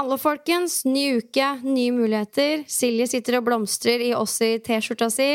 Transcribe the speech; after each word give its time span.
Hallo, 0.00 0.16
folkens. 0.16 0.78
Ny 0.88 1.18
uke, 1.18 1.46
nye 1.60 1.90
muligheter. 1.92 2.62
Silje 2.72 3.04
sitter 3.10 3.36
og 3.36 3.42
blomstrer 3.50 4.00
i 4.00 4.14
oss 4.16 4.38
i 4.40 4.54
T-skjorta 4.64 5.10
si. 5.12 5.26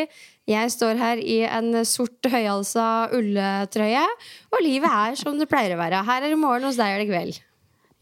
Jeg 0.50 0.72
står 0.74 0.98
her 0.98 1.20
i 1.22 1.36
en 1.46 1.84
sort 1.86 2.26
høyhalsa 2.26 2.86
ulltrøye. 3.14 4.02
Og 4.50 4.64
livet 4.66 4.90
er 4.90 5.20
som 5.20 5.38
det 5.38 5.46
pleier 5.52 5.76
å 5.76 5.78
være. 5.78 6.00
Her 6.08 6.26
er 6.26 6.34
det 6.34 6.40
morgen, 6.42 6.66
hos 6.66 6.80
deg 6.82 6.96
er 6.96 7.04
det 7.04 7.06
kveld. 7.12 7.38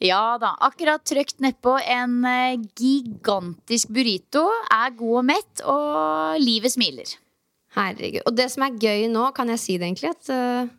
Ja 0.07 0.37
da. 0.39 0.53
Akkurat 0.63 1.03
trykt 1.03 1.43
nedpå 1.43 1.73
en 1.81 2.15
eh, 2.31 2.55
gigantisk 2.79 3.91
burrito. 3.91 4.45
Er 4.71 4.95
god 5.01 5.19
og 5.19 5.27
mett, 5.33 5.65
og 5.67 6.39
livet 6.39 6.77
smiler. 6.77 7.11
Herregud. 7.75 8.23
Og 8.23 8.39
det 8.39 8.47
som 8.55 8.63
er 8.63 8.79
gøy 8.79 9.09
nå, 9.11 9.27
kan 9.35 9.51
jeg 9.51 9.59
si 9.65 9.75
det 9.75 9.91
egentlig? 9.91 10.15
At 10.15 10.31
uh, 10.31 10.71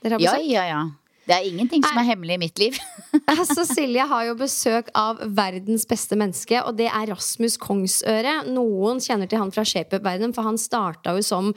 dere 0.00 0.16
har 0.16 0.24
Ja, 0.24 0.38
ja, 0.40 0.64
ja. 0.72 0.82
Det 1.30 1.36
er 1.36 1.46
ingenting 1.46 1.84
som 1.86 1.98
er 2.00 2.08
hemmelig 2.08 2.34
i 2.34 2.42
mitt 2.42 2.58
liv. 2.58 2.78
Altså, 3.30 3.62
Silje 3.66 4.02
har 4.10 4.24
jo 4.26 4.34
besøk 4.38 4.88
av 4.98 5.20
verdens 5.36 5.84
beste 5.86 6.16
menneske, 6.18 6.58
og 6.66 6.74
det 6.78 6.88
er 6.90 7.12
Rasmus 7.12 7.54
Kongsøre. 7.62 8.40
Noen 8.50 8.98
kjenner 9.02 9.30
til 9.30 9.38
han 9.38 9.52
fra 9.54 9.62
shapeup-verdenen, 9.66 10.34
for 10.34 10.46
han 10.46 10.58
starta 10.58 11.14
jo 11.14 11.22
som 11.26 11.52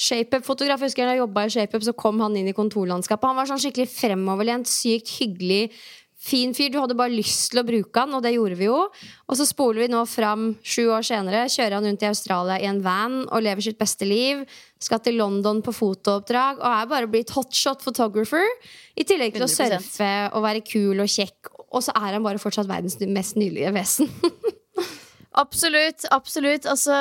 shapeup-fotograf. 0.00 0.80
Jeg 0.80 0.92
husker 0.92 1.08
Da 1.08 1.16
jeg 1.16 1.22
jobba 1.22 1.44
i 1.44 1.52
shapeup, 1.52 1.84
så 1.84 1.92
kom 1.96 2.20
han 2.24 2.36
inn 2.40 2.48
i 2.48 2.56
kontorlandskapet. 2.56 3.28
Han 3.28 3.40
var 3.40 3.50
sånn 3.50 3.60
skikkelig 3.60 3.90
fremoverlent, 3.92 4.72
sykt 4.72 5.12
hyggelig. 5.18 5.68
Fin 6.18 6.50
fyr. 6.56 6.72
Du 6.72 6.80
hadde 6.80 6.96
bare 6.98 7.14
lyst 7.14 7.52
til 7.52 7.60
å 7.60 7.66
bruke 7.68 8.02
han, 8.02 8.16
og 8.16 8.24
det 8.24 8.34
gjorde 8.34 8.56
vi 8.58 8.66
jo. 8.66 8.80
Og 9.28 9.38
så 9.38 9.46
spoler 9.46 9.84
vi 9.84 9.92
nå 9.92 10.00
fram 10.10 10.48
sju 10.66 10.88
år 10.96 11.04
senere. 11.06 11.44
Kjører 11.52 11.76
han 11.78 11.86
rundt 11.86 12.02
i 12.02 12.08
Australia 12.08 12.56
i 12.58 12.66
en 12.72 12.80
van 12.82 13.20
og 13.28 13.44
lever 13.44 13.68
sitt 13.68 13.78
beste 13.78 14.08
liv. 14.08 14.42
Skal 14.78 15.00
til 15.02 15.16
London 15.18 15.58
på 15.64 15.74
fotooppdrag 15.74 16.60
og 16.62 16.68
er 16.70 16.90
bare 16.90 17.10
blitt 17.10 17.32
hotshot 17.34 17.82
photographer. 17.82 18.44
I 18.94 19.06
tillegg 19.06 19.34
til 19.34 19.42
å 19.42 19.50
100%. 19.50 19.82
surfe 19.82 20.12
og 20.30 20.44
være 20.44 20.62
kul 20.66 21.02
og 21.02 21.10
kjekk. 21.10 21.50
Og 21.68 21.82
så 21.84 21.94
er 21.98 22.14
han 22.16 22.24
bare 22.24 22.40
fortsatt 22.40 22.70
verdens 22.70 22.98
mest 23.10 23.36
nydelige 23.40 23.74
vesen. 23.74 24.12
Absolutt. 25.42 26.06
Absolutt. 26.14 26.66
Altså 26.70 26.94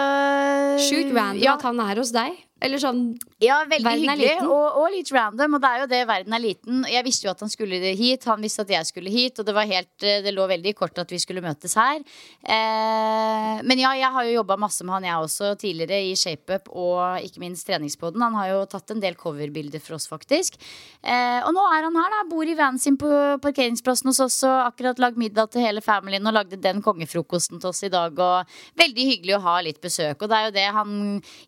Sjukt 0.90 1.14
random 1.14 1.42
ja, 1.44 1.56
at 1.56 1.66
han 1.66 1.80
er 1.86 2.02
hos 2.02 2.14
deg. 2.16 2.36
Eller 2.64 2.82
sånn 2.82 3.02
Ja, 3.44 3.60
veldig 3.70 3.92
hyggelig, 4.02 4.32
og, 4.48 4.80
og 4.82 4.88
litt 4.90 5.12
random. 5.14 5.58
Og 5.58 5.62
det 5.62 5.70
er 5.70 5.82
jo 5.84 5.90
det, 5.92 6.00
verden 6.10 6.34
er 6.34 6.42
liten. 6.42 6.80
Jeg 6.90 7.06
visste 7.06 7.28
jo 7.28 7.34
at 7.34 7.44
han 7.44 7.52
skulle 7.54 7.78
hit, 8.00 8.26
han 8.26 8.42
visste 8.42 8.66
at 8.66 8.72
jeg 8.74 8.90
skulle 8.90 9.14
hit, 9.14 9.38
og 9.38 9.46
det 9.46 9.54
var 9.54 9.70
helt 9.70 10.06
eh, 10.06 10.24
Det 10.26 10.34
lå 10.34 10.48
veldig 10.50 10.74
kort 10.78 10.98
at 10.98 11.12
vi 11.14 11.20
skulle 11.22 11.44
møtes 11.46 11.78
her. 11.78 12.02
Eh, 12.42 13.62
men 13.62 13.84
ja, 13.84 13.94
jeg 14.00 14.10
har 14.16 14.26
jo 14.26 14.40
jobba 14.40 14.58
masse 14.60 14.86
med 14.88 14.96
han, 14.98 15.06
jeg 15.06 15.28
også, 15.28 15.52
tidligere 15.62 16.00
i 16.08 16.16
ShapeUp 16.18 16.72
og 16.74 17.28
ikke 17.28 17.44
minst 17.44 17.68
treningspoden. 17.70 18.26
Han 18.26 18.40
har 18.40 18.50
jo 18.56 18.64
tatt 18.72 18.96
en 18.96 19.04
del 19.04 19.20
coverbilder 19.20 19.84
for 19.84 20.00
oss, 20.00 20.10
faktisk. 20.10 20.58
Eh, 21.06 21.40
og 21.44 21.54
nå 21.54 21.68
er 21.76 21.86
han 21.86 22.02
her, 22.02 22.10
da. 22.16 22.24
Bor 22.32 22.50
i 22.50 22.58
vanen 22.58 22.82
sin 22.82 22.98
på 22.98 23.12
parkeringsplassen 23.44 24.10
hos 24.10 24.24
oss 24.24 24.40
og 24.50 24.72
akkurat 24.72 24.98
lagd 25.04 25.22
middag 25.22 25.54
til 25.54 25.62
hele 25.68 25.86
familien 25.86 26.26
og 26.26 26.40
lagde 26.40 26.58
den 26.62 26.82
kongefrokosten 26.86 27.62
til 27.62 27.70
oss 27.70 27.86
i 27.86 27.94
dag. 27.94 28.18
Og 28.18 28.82
veldig 28.82 29.08
hyggelig 29.12 29.38
å 29.38 29.44
ha 29.46 29.60
litt 29.62 29.82
besøk. 29.84 30.26
Og 30.26 30.32
det 30.32 30.42
er 30.42 30.50
jo 30.50 30.58
det 30.58 30.68
han 30.74 30.94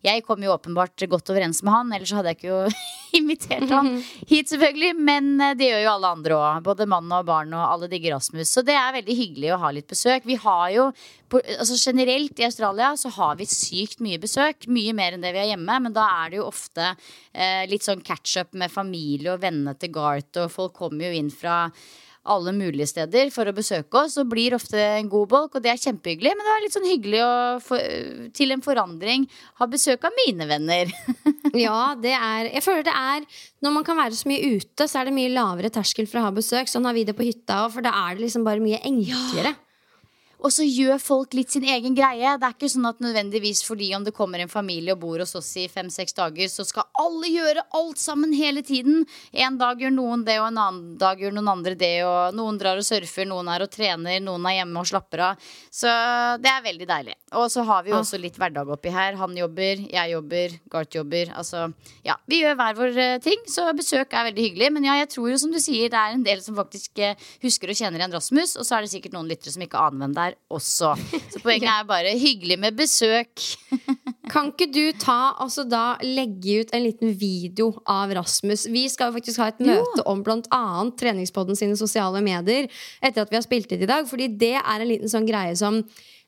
Jeg 0.06 0.22
kom 0.24 0.42
jo 0.42 0.54
åpenbart 0.54 0.99
godt 1.08 1.30
overens 1.32 1.62
med 1.64 1.72
han, 1.72 1.92
ellers 1.96 2.12
hadde 2.12 2.32
jeg 2.32 2.38
ikke 2.38 2.50
jo 2.50 2.58
invitert 3.20 3.70
han 3.72 3.88
hit, 4.28 4.50
selvfølgelig. 4.50 4.92
Men 4.98 5.30
eh, 5.40 5.54
det 5.58 5.70
gjør 5.70 5.84
jo 5.84 5.92
alle 5.94 6.10
andre 6.16 6.36
òg. 6.36 6.60
Både 6.66 6.88
mann 6.90 7.14
og 7.16 7.24
barn 7.28 7.54
og 7.56 7.64
alle 7.64 7.88
digger 7.92 8.16
Rasmus. 8.16 8.50
Så 8.52 8.64
det 8.66 8.76
er 8.76 8.98
veldig 8.98 9.16
hyggelig 9.22 9.54
å 9.54 9.60
ha 9.64 9.72
litt 9.74 9.88
besøk. 9.90 10.28
Vi 10.28 10.38
har 10.42 10.66
jo 10.74 10.90
altså 11.30 11.78
Generelt 11.78 12.40
i 12.42 12.46
Australia 12.48 12.90
så 12.98 13.12
har 13.14 13.38
vi 13.38 13.46
sykt 13.46 14.02
mye 14.04 14.20
besøk. 14.20 14.66
Mye 14.68 14.94
mer 14.96 15.14
enn 15.14 15.24
det 15.24 15.32
vi 15.36 15.42
har 15.42 15.50
hjemme. 15.52 15.80
Men 15.86 15.96
da 15.96 16.06
er 16.24 16.32
det 16.32 16.40
jo 16.40 16.50
ofte 16.50 16.92
eh, 16.92 17.64
litt 17.70 17.86
sånn 17.86 18.04
catch-up 18.04 18.52
med 18.58 18.72
familie 18.72 19.34
og 19.34 19.42
vennene 19.44 19.76
til 19.78 19.94
Garth, 19.94 20.36
og 20.42 20.52
folk 20.52 20.76
kommer 20.80 21.08
jo 21.08 21.20
inn 21.22 21.32
fra 21.32 21.66
alle 22.30 22.54
mulige 22.56 22.88
steder 22.90 23.30
for 23.34 23.48
å 23.50 23.54
besøke 23.56 24.04
oss, 24.04 24.16
og 24.20 24.30
blir 24.32 24.54
ofte 24.56 24.78
en 24.78 25.10
god 25.12 25.28
bolk, 25.32 25.56
og 25.56 25.64
det 25.64 25.72
er 25.72 25.82
kjempehyggelig. 25.82 26.32
Men 26.36 26.46
det 26.46 26.54
er 26.54 26.64
litt 26.64 26.76
sånn 26.76 26.88
hyggelig 26.88 27.22
å 27.26 27.32
få, 27.64 27.80
til 28.36 28.54
en 28.54 28.64
forandring 28.64 29.26
ha 29.60 29.68
besøk 29.70 30.06
av 30.08 30.16
mine 30.24 30.48
venner. 30.50 30.94
Ja, 31.50 31.96
det 31.98 32.12
er 32.14 32.46
Jeg 32.46 32.62
føler 32.62 32.84
det 32.86 32.92
er 32.94 33.24
Når 33.64 33.72
man 33.74 33.82
kan 33.82 33.96
være 33.98 34.14
så 34.14 34.28
mye 34.30 34.52
ute, 34.54 34.86
så 34.86 35.00
er 35.00 35.08
det 35.08 35.14
mye 35.16 35.32
lavere 35.32 35.70
terskel 35.74 36.06
for 36.06 36.20
å 36.20 36.28
ha 36.28 36.30
besøk. 36.34 36.70
Sånn 36.70 36.86
har 36.86 36.94
vi 36.94 37.02
det 37.08 37.16
på 37.18 37.26
hytta 37.26 37.64
òg, 37.64 37.72
for 37.74 37.82
da 37.82 37.90
er 38.04 38.14
det 38.14 38.28
liksom 38.28 38.44
bare 38.46 38.62
mye 38.62 38.78
enklere. 38.86 39.56
Og 40.40 40.52
så 40.54 40.64
gjør 40.64 41.00
folk 41.02 41.34
litt 41.36 41.52
sin 41.52 41.66
egen 41.68 41.96
greie. 41.96 42.36
Det 42.40 42.46
er 42.46 42.54
ikke 42.54 42.70
sånn 42.72 42.88
at 42.88 43.00
nødvendigvis 43.04 43.60
fordi 43.66 43.90
om 43.96 44.04
det 44.06 44.14
kommer 44.16 44.40
en 44.40 44.50
familie 44.50 44.94
og 44.94 45.02
bor 45.02 45.20
hos 45.20 45.34
oss 45.36 45.50
i 45.60 45.66
fem-seks 45.68 46.16
dager, 46.16 46.48
så 46.48 46.64
skal 46.64 46.88
alle 47.00 47.28
gjøre 47.28 47.66
alt 47.76 48.00
sammen 48.00 48.32
hele 48.36 48.62
tiden. 48.64 49.04
En 49.32 49.58
dag 49.60 49.80
gjør 49.80 49.92
noen 49.92 50.24
det, 50.24 50.38
og 50.40 50.48
en 50.48 50.60
annen 50.64 50.96
dag 51.00 51.20
gjør 51.20 51.36
noen 51.36 51.52
andre 51.52 51.76
det. 51.76 51.92
Og 52.08 52.36
noen 52.38 52.60
drar 52.60 52.80
og 52.80 52.86
surfer, 52.86 53.28
noen 53.28 53.50
er 53.52 53.66
og 53.66 53.72
trener, 53.72 54.16
noen 54.24 54.48
er 54.48 54.60
hjemme 54.60 54.80
og 54.80 54.88
slapper 54.88 55.24
av. 55.28 55.50
Så 55.68 55.92
det 56.40 56.52
er 56.52 56.64
veldig 56.64 56.88
deilig. 56.88 57.18
Og 57.36 57.46
så 57.52 57.62
har 57.68 57.84
vi 57.84 57.92
jo 57.92 58.00
også 58.00 58.18
litt 58.18 58.40
hverdag 58.40 58.72
oppi 58.72 58.94
her. 58.94 59.20
Han 59.20 59.36
jobber, 59.36 59.84
jeg 59.92 60.14
jobber, 60.14 60.56
Gart 60.72 60.96
jobber. 60.96 61.34
Altså, 61.36 61.68
ja, 62.06 62.16
vi 62.30 62.40
gjør 62.40 62.56
hver 62.58 62.80
vår 62.80 62.98
eh, 63.04 63.20
ting, 63.22 63.44
så 63.50 63.68
besøk 63.76 64.16
er 64.16 64.30
veldig 64.30 64.48
hyggelig. 64.48 64.72
Men 64.72 64.88
ja, 64.88 64.96
jeg 65.02 65.12
tror 65.12 65.30
jo 65.34 65.38
som 65.44 65.52
du 65.52 65.60
sier, 65.60 65.92
det 65.92 66.00
er 66.00 66.16
en 66.16 66.26
del 66.26 66.40
som 66.42 66.56
faktisk 66.58 66.98
eh, 67.04 67.28
husker 67.44 67.70
og 67.70 67.78
kjenner 67.78 68.00
igjen 68.00 68.16
Rasmus, 68.16 68.56
og 68.56 68.66
så 68.66 68.78
er 68.78 68.86
det 68.86 68.94
sikkert 68.94 69.14
noen 69.18 69.28
lyttere 69.30 69.52
som 69.52 69.68
ikke 69.68 69.84
aner 69.84 70.00
hvem 70.00 70.16
det 70.16 70.24
er 70.24 70.29
også. 70.52 70.94
Så 71.32 71.40
poenget 71.44 71.70
er 71.70 71.88
bare 71.88 72.14
hyggelig 72.18 72.58
med 72.60 72.76
besøk. 72.78 73.44
Kan 74.32 74.52
ikke 74.52 74.68
du 74.70 74.84
ta 75.00 75.34
altså 75.42 75.64
da 75.66 75.96
legge 76.06 76.60
ut 76.62 76.74
en 76.76 76.84
liten 76.84 77.14
video 77.18 77.72
av 77.90 78.12
Rasmus? 78.14 78.68
Vi 78.70 78.84
skal 78.92 79.10
jo 79.10 79.18
faktisk 79.18 79.42
ha 79.42 79.48
et 79.50 79.62
møte 79.64 80.04
om 80.06 80.22
annet 80.22 80.94
treningspodden 81.00 81.58
sine 81.58 81.78
sosiale 81.78 82.22
medier 82.22 82.70
etter 83.02 83.24
at 83.24 83.32
vi 83.32 83.40
har 83.40 83.46
spilt 83.46 83.72
inn 83.74 83.82
i 83.82 83.90
dag, 83.90 84.06
fordi 84.06 84.30
det 84.38 84.54
er 84.60 84.76
en 84.76 84.90
liten 84.90 85.10
sånn 85.10 85.26
greie 85.26 85.56
som 85.58 85.82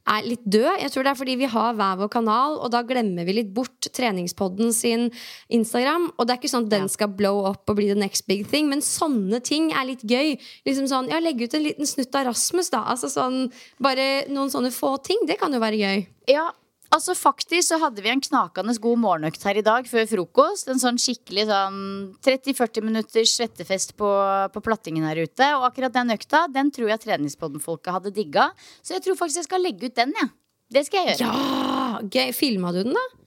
er 0.08 0.26
litt 0.26 0.42
død. 0.44 0.80
Jeg 0.82 0.92
tror 0.92 1.06
det 1.06 1.12
er 1.12 1.18
fordi 1.18 1.36
vi 1.40 1.50
har 1.52 1.76
hver 1.78 1.98
vår 2.00 2.10
kanal, 2.12 2.56
og 2.58 2.72
da 2.74 2.82
glemmer 2.86 3.26
vi 3.28 3.36
litt 3.36 3.52
bort 3.54 3.88
treningspodden 3.94 4.72
sin 4.74 5.10
Instagram. 5.52 6.10
Og 6.16 6.26
det 6.26 6.34
er 6.34 6.40
ikke 6.40 6.52
sånn 6.52 6.66
at 6.66 6.74
den 6.74 6.88
skal 6.92 7.12
blow 7.18 7.44
up 7.50 7.70
og 7.70 7.78
bli 7.78 7.90
the 7.90 7.98
next 7.98 8.26
big 8.30 8.46
thing, 8.50 8.70
men 8.70 8.84
sånne 8.84 9.42
ting 9.44 9.70
er 9.72 9.86
litt 9.88 10.02
gøy. 10.02 10.34
Liksom 10.68 10.88
sånn, 10.90 11.10
ja, 11.12 11.20
Legge 11.22 11.46
ut 11.46 11.54
en 11.54 11.66
liten 11.66 11.88
snutt 11.88 12.14
av 12.18 12.26
Rasmus, 12.32 12.72
da. 12.74 12.82
Altså 12.90 13.10
sånn, 13.12 13.46
bare 13.82 14.26
noen 14.32 14.50
sånne 14.52 14.72
få 14.74 14.96
ting. 15.06 15.22
Det 15.28 15.38
kan 15.40 15.54
jo 15.54 15.62
være 15.62 15.78
gøy. 15.78 16.04
Ja, 16.30 16.48
altså 16.92 17.14
faktisk 17.16 17.70
så 17.70 17.78
hadde 17.82 18.02
vi 18.04 18.10
en 18.12 18.22
knakende 18.22 18.74
god 18.82 19.00
morgenøkt 19.02 19.46
her 19.46 19.58
i 19.60 19.64
dag 19.64 19.88
før 19.88 20.06
frokost. 20.10 20.68
En 20.70 20.80
sånn 20.82 21.00
skikkelig 21.00 21.46
sånn 21.50 21.80
30-40 22.24 22.86
minutters 22.86 23.34
svettefest 23.38 23.96
på, 24.00 24.10
på 24.52 24.64
plattingen 24.64 25.08
her 25.08 25.22
ute. 25.24 25.48
Og 25.58 25.66
akkurat 25.70 25.94
den 25.96 26.14
økta, 26.14 26.44
den 26.52 26.70
tror 26.74 26.92
jeg 26.92 27.04
treningspodden-folka 27.06 27.96
hadde 27.96 28.14
digga. 28.14 28.50
Så 28.84 28.96
jeg 28.96 29.06
tror 29.06 29.18
faktisk 29.20 29.42
jeg 29.42 29.50
skal 29.50 29.64
legge 29.64 29.88
ut 29.88 29.98
den, 29.98 30.14
jeg. 30.20 30.32
Det 30.72 30.86
skal 30.88 31.02
jeg 31.04 31.18
gjøre. 31.18 31.32
Ja, 31.32 31.98
gøy. 32.06 32.30
Filma 32.36 32.72
du 32.72 32.82
den, 32.86 32.96
da? 32.96 33.21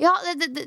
Ja, 0.00 0.12
det, 0.24 0.46
det, 0.56 0.64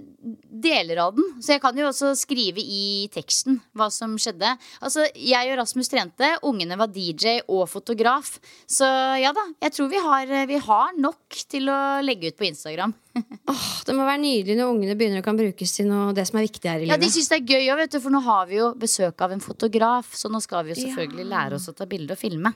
deler 0.63 1.00
av 1.07 1.15
den. 1.18 1.25
Så 1.41 1.56
jeg 1.56 1.62
kan 1.63 1.77
jo 1.77 1.88
også 1.89 2.12
skrive 2.18 2.62
i 2.62 3.07
teksten 3.13 3.57
hva 3.77 3.88
som 3.94 4.13
skjedde. 4.21 4.51
Altså, 4.83 5.07
Jeg 5.18 5.50
og 5.50 5.57
Rasmus 5.57 5.89
trente, 5.89 6.30
ungene 6.45 6.77
var 6.77 6.91
DJ 6.94 7.39
og 7.47 7.65
fotograf. 7.71 8.35
Så 8.69 8.85
ja 9.19 9.33
da, 9.35 9.47
jeg 9.65 9.74
tror 9.74 9.89
vi 9.89 10.01
har, 10.06 10.33
vi 10.50 10.59
har 10.68 10.94
nok 11.01 11.39
til 11.50 11.71
å 11.74 11.80
legge 12.06 12.30
ut 12.30 12.38
på 12.38 12.47
Instagram. 12.51 12.94
Åh, 13.53 13.65
det 13.88 13.97
må 13.97 14.06
være 14.06 14.21
nydelig 14.21 14.57
når 14.59 14.75
ungene 14.75 14.97
begynner 15.00 15.24
å 15.24 15.25
kan 15.25 15.39
brukes 15.39 15.74
til 15.79 15.89
noe, 15.89 16.13
det 16.18 16.27
som 16.29 16.38
er 16.38 16.47
viktig 16.47 16.69
her 16.69 16.81
i 16.81 16.86
livet. 16.86 16.94
Ja, 16.94 17.01
De 17.01 17.12
syns 17.13 17.33
det 17.33 17.41
er 17.41 17.56
gøy 17.56 17.74
òg, 17.74 17.81
vet 17.83 17.97
du, 17.97 18.00
for 18.06 18.13
nå 18.13 18.21
har 18.25 18.45
vi 18.50 18.62
jo 18.62 18.69
besøk 18.77 19.25
av 19.25 19.33
en 19.33 19.44
fotograf. 19.44 20.13
Så 20.18 20.29
nå 20.29 20.41
skal 20.45 20.68
vi 20.68 20.75
jo 20.75 20.81
selvfølgelig 20.83 21.29
lære 21.33 21.57
oss 21.57 21.69
å 21.74 21.77
ta 21.77 21.89
bilde 21.89 22.13
og 22.13 22.21
filme. 22.21 22.53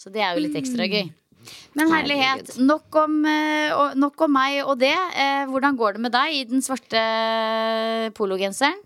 Så 0.00 0.12
det 0.12 0.22
er 0.24 0.36
jo 0.36 0.44
litt 0.44 0.56
ekstra 0.60 0.84
gøy. 0.88 1.08
Men 1.78 1.90
herlighet, 1.92 2.56
nok 2.58 2.96
om, 2.98 3.24
eh, 3.24 3.94
nok 3.94 4.20
om 4.26 4.32
meg 4.32 4.60
og 4.64 4.78
det. 4.80 4.94
Eh, 4.94 5.46
hvordan 5.50 5.76
går 5.78 5.94
det 5.94 6.04
med 6.06 6.12
deg 6.12 6.34
i 6.34 6.44
den 6.44 6.62
svarte 6.62 7.02
pologenseren? 8.14 8.80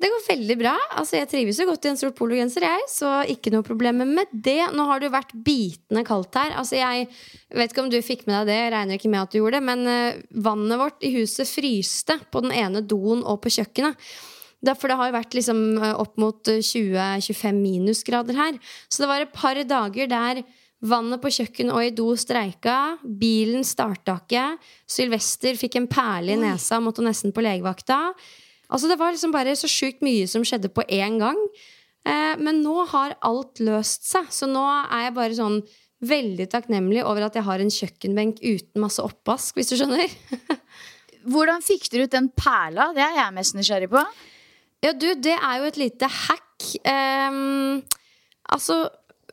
Det 0.00 0.08
går 0.08 0.22
veldig 0.26 0.56
bra. 0.56 0.72
Altså, 0.96 1.18
jeg 1.18 1.28
trives 1.28 1.58
jo 1.60 1.66
godt 1.68 1.84
i 1.84 1.90
en 1.90 1.98
sort 2.00 2.16
pologenser, 2.16 2.64
jeg. 2.64 2.86
Så 2.88 3.08
ikke 3.28 3.52
noe 3.52 3.62
problemer 3.62 4.08
med 4.08 4.32
det. 4.32 4.72
Nå 4.72 4.86
har 4.88 4.98
det 4.98 5.10
jo 5.10 5.16
vært 5.18 5.34
bitende 5.44 6.06
kaldt 6.08 6.38
her. 6.40 6.54
Altså, 6.56 6.80
jeg 6.80 7.10
vet 7.52 7.70
ikke 7.70 7.84
om 7.84 7.90
du 7.92 8.00
fikk 8.00 8.24
med 8.24 8.38
deg 8.40 8.48
det, 8.48 8.58
jeg 8.62 8.72
regner 8.72 8.96
ikke 8.96 9.12
med 9.12 9.20
at 9.20 9.30
du 9.30 9.38
gjorde 9.42 9.60
det, 9.60 9.66
men 9.68 10.22
vannet 10.40 10.80
vårt 10.80 11.04
i 11.04 11.12
huset 11.18 11.44
fryste 11.44 12.16
på 12.32 12.40
den 12.40 12.56
ene 12.56 12.80
doen 12.80 13.20
og 13.20 13.42
på 13.44 13.52
kjøkkenet. 13.52 14.00
For 14.68 14.90
det 14.90 14.96
har 15.00 15.08
jo 15.08 15.16
vært 15.16 15.36
liksom 15.36 15.60
eh, 15.80 15.94
opp 15.96 16.18
mot 16.20 16.50
20-25 16.50 17.60
minusgrader 17.60 18.36
her. 18.36 18.58
Så 18.88 19.02
det 19.02 19.10
var 19.10 19.24
et 19.24 19.32
par 19.32 19.56
dager 19.56 20.10
der 20.10 20.42
vannet 20.80 21.20
på 21.20 21.32
kjøkken 21.34 21.72
og 21.74 21.82
i 21.84 21.92
do 21.94 22.08
streika. 22.18 22.96
Bilen 23.02 23.66
starta 23.66 24.16
ikke. 24.22 24.46
Sylvester 24.88 25.58
fikk 25.60 25.76
en 25.80 25.90
perle 25.90 26.36
i 26.36 26.40
nesa 26.40 26.78
og 26.78 26.88
måtte 26.88 27.04
nesten 27.04 27.34
på 27.36 27.44
legevakta. 27.44 28.00
Altså 28.70 28.88
Det 28.88 28.98
var 29.00 29.12
liksom 29.12 29.34
bare 29.34 29.56
så 29.58 29.68
sjukt 29.70 30.02
mye 30.06 30.28
som 30.30 30.44
skjedde 30.46 30.72
på 30.72 30.84
én 30.88 31.18
gang. 31.20 31.38
Eh, 32.06 32.36
men 32.40 32.62
nå 32.64 32.86
har 32.88 33.18
alt 33.26 33.60
løst 33.60 34.06
seg, 34.08 34.30
så 34.32 34.48
nå 34.48 34.62
er 34.64 35.08
jeg 35.08 35.16
bare 35.18 35.36
sånn 35.36 35.60
veldig 36.00 36.46
takknemlig 36.48 37.02
over 37.04 37.26
at 37.26 37.34
jeg 37.36 37.44
har 37.44 37.60
en 37.60 37.72
kjøkkenbenk 37.74 38.38
uten 38.40 38.80
masse 38.80 39.02
oppvask, 39.04 39.58
hvis 39.58 39.72
du 39.72 39.76
skjønner. 39.76 40.08
Hvordan 41.30 41.60
fikk 41.60 41.90
dere 41.92 42.06
ut 42.08 42.14
den 42.14 42.30
perla? 42.32 42.88
Det 42.96 43.04
er 43.04 43.18
jeg 43.18 43.36
mest 43.36 43.58
nysgjerrig 43.58 43.90
på. 43.92 44.04
Ja, 44.80 44.94
du, 44.96 45.10
det 45.20 45.36
er 45.36 45.58
jo 45.60 45.68
et 45.68 45.76
lite 45.76 46.08
hack. 46.08 46.70
Eh, 46.88 47.36
altså 48.48 48.80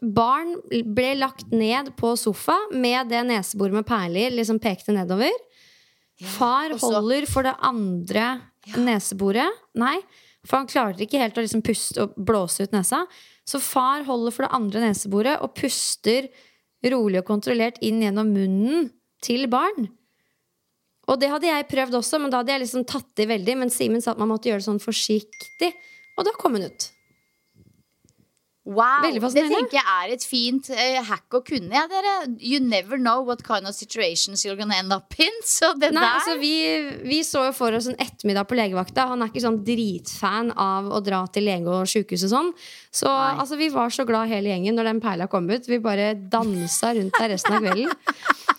Barn 0.02 0.56
ble 0.70 1.14
lagt 1.18 1.52
ned 1.54 1.94
på 1.98 2.14
sofa 2.20 2.56
med 2.74 3.10
det 3.12 3.24
neseboret 3.28 3.76
med 3.80 3.88
perler 3.88 4.36
liksom 4.36 4.60
pekte 4.62 4.96
nedover. 4.96 5.34
Far 6.38 6.74
holder 6.82 7.28
for 7.30 7.46
det 7.46 7.54
andre 7.66 8.26
ja. 8.68 8.82
neseboret. 8.82 9.62
Nei, 9.78 9.98
for 10.48 10.62
han 10.62 10.70
klarer 10.70 11.04
ikke 11.04 11.22
helt 11.22 11.38
å 11.38 11.44
liksom 11.46 11.64
puste 11.66 12.06
og 12.06 12.18
blåse 12.18 12.66
ut 12.66 12.74
nesa. 12.76 13.04
Så 13.48 13.62
far 13.64 14.06
holder 14.08 14.34
for 14.34 14.48
det 14.48 14.56
andre 14.58 14.84
neseboret 14.88 15.44
og 15.44 15.54
puster 15.58 16.30
rolig 16.88 17.22
og 17.22 17.30
kontrollert 17.30 17.80
inn 17.86 18.02
gjennom 18.04 18.34
munnen 18.34 18.90
til 19.24 19.48
barn. 19.52 19.90
Og 21.08 21.20
det 21.22 21.30
hadde 21.32 21.48
jeg 21.48 21.70
prøvd 21.72 21.96
også, 22.02 22.20
men 22.20 22.32
da 22.32 22.42
hadde 22.42 22.54
jeg 22.54 22.66
liksom 22.66 22.86
tatt 22.88 23.24
i 23.24 23.30
veldig. 23.30 23.56
Men 23.62 23.72
Simen 23.72 24.04
sa 24.04 24.12
at 24.14 24.20
man 24.20 24.30
måtte 24.32 24.50
gjøre 24.50 24.60
det 24.60 24.68
sånn 24.68 24.84
forsiktig. 24.84 25.72
Og 26.18 26.28
da 26.28 26.34
kom 26.36 26.58
hun 26.58 26.68
ut. 26.68 26.90
Wow, 28.68 29.06
Det 29.08 29.46
tenker 29.48 29.78
jeg 29.78 29.86
er 29.88 30.12
et 30.12 30.24
fint 30.28 30.68
uh, 30.76 30.98
hack 31.08 31.36
å 31.38 31.40
kunne. 31.46 31.72
Ja, 31.72 31.86
dere. 31.88 32.16
You 32.44 32.60
never 32.60 33.00
know 33.00 33.22
what 33.24 33.46
kind 33.48 33.70
of 33.70 33.78
situations 33.78 34.44
you're 34.44 34.58
gonna 34.60 34.76
end 34.76 34.92
up 34.92 35.16
in. 35.24 35.32
Så 35.48 35.72
det 35.80 35.94
Nei, 35.96 36.04
der 36.04 36.18
altså, 36.18 36.36
vi, 36.42 36.52
vi, 37.08 37.22
så 37.24 37.46
jo 37.48 37.54
for 37.56 37.78
oss 37.78 37.88
en 37.88 37.96
ettermiddag 37.96 38.50
på 38.50 38.58
legevakta. 38.60 39.08
Han 39.14 39.24
er 39.24 39.32
ikke 39.32 39.46
sånn 39.46 39.62
dritfan 39.68 40.52
av 40.52 40.92
å 40.92 41.00
dra 41.06 41.24
til 41.32 41.48
lege 41.48 41.72
og 41.72 41.88
sjukehus 41.88 42.28
og 42.28 42.34
sånn. 42.34 42.52
Så 42.92 43.08
altså, 43.08 43.56
vi 43.60 43.72
var 43.72 43.94
så 43.94 44.04
glad 44.10 44.34
hele 44.34 44.52
gjengen 44.52 44.76
når 44.76 44.92
den 44.92 45.02
perla 45.04 45.30
kom 45.32 45.48
ut. 45.48 45.72
Vi 45.72 45.80
bare 45.84 46.12
dansa 46.18 46.92
rundt 46.98 47.16
der 47.16 47.36
resten 47.38 47.56
av 47.56 47.64
kvelden. 47.64 47.96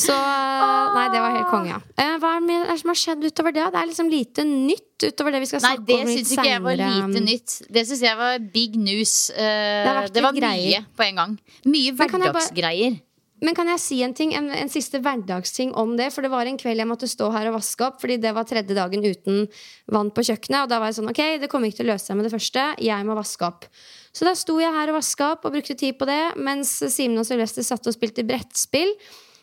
Så 0.00 0.14
Nei, 0.16 1.06
det 1.12 1.20
var 1.22 1.34
helt 1.36 1.50
konge. 1.50 1.76
Ja. 1.98 2.14
hva 2.22 2.32
er 2.38 2.46
det 2.48 2.78
som 2.80 2.92
har 2.92 2.98
skjedd 2.98 3.26
utover 3.28 3.54
det? 3.56 3.66
Det 3.74 3.80
er 3.80 3.90
liksom 3.90 4.08
lite 4.12 4.46
nytt 4.48 5.06
utover 5.06 5.36
det 5.36 5.42
vi 5.44 5.50
skal 5.50 5.62
snakke 5.64 5.84
om 5.84 5.84
litt 5.84 5.92
seinere. 5.92 6.08
Nei, 6.08 6.16
det 6.16 6.24
syns 6.24 6.32
ikke 6.36 6.48
jeg 6.48 6.64
var 6.64 6.80
lite 6.80 7.22
nytt. 7.26 7.58
Det 7.76 7.84
syns 7.90 8.02
jeg 8.06 8.20
var 8.22 8.48
big 8.56 8.80
news. 8.80 9.14
Uh, 9.36 9.44
det, 9.44 9.94
det, 10.16 10.24
var 10.26 10.40
mye 10.40 10.82
på 10.96 11.06
en 11.06 11.22
gang. 11.22 11.38
Mye 11.68 11.94
hverdagsgreier. 12.00 12.98
Men 13.40 13.56
kan 13.56 13.70
jeg 13.72 13.80
si 13.80 13.98
en 14.04 14.12
ting, 14.16 14.34
en, 14.36 14.50
en, 14.52 14.68
siste 14.68 15.00
hverdagsting 15.00 15.72
om 15.78 15.94
det? 15.96 16.10
For 16.12 16.24
det 16.24 16.32
var 16.32 16.48
en 16.48 16.58
kveld 16.60 16.82
jeg 16.82 16.88
måtte 16.88 17.08
stå 17.08 17.30
her 17.32 17.48
og 17.48 17.56
vaske 17.56 17.86
opp, 17.86 17.96
fordi 18.02 18.18
det 18.20 18.34
var 18.36 18.44
tredje 18.48 18.76
dagen 18.76 19.04
uten 19.06 19.46
vann 19.90 20.12
på 20.12 20.24
kjøkkenet. 20.28 20.66
Og 20.66 20.72
da 20.72 20.80
var 20.80 20.90
jeg 20.90 20.98
sånn, 21.00 21.08
ok, 21.12 21.22
det 21.40 21.48
kommer 21.52 21.70
ikke 21.70 21.80
til 21.80 21.88
å 21.88 21.94
løse 21.94 22.10
seg 22.10 22.20
med 22.20 22.28
det 22.28 22.34
første. 22.34 22.66
Jeg 22.84 23.08
må 23.08 23.16
vaske 23.16 23.48
opp. 23.48 23.64
Så 24.12 24.28
da 24.28 24.34
sto 24.36 24.58
jeg 24.60 24.74
her 24.74 24.92
og 24.92 24.98
vaska 24.98 25.32
opp 25.36 25.48
og 25.48 25.56
brukte 25.56 25.78
tid 25.78 25.96
på 25.96 26.08
det, 26.10 26.20
mens 26.36 26.74
Simen 26.92 27.22
og 27.22 27.28
Sylvester 27.28 27.64
satt 27.64 27.88
og 27.88 27.96
spilte 27.96 28.26
brettspill. 28.28 28.92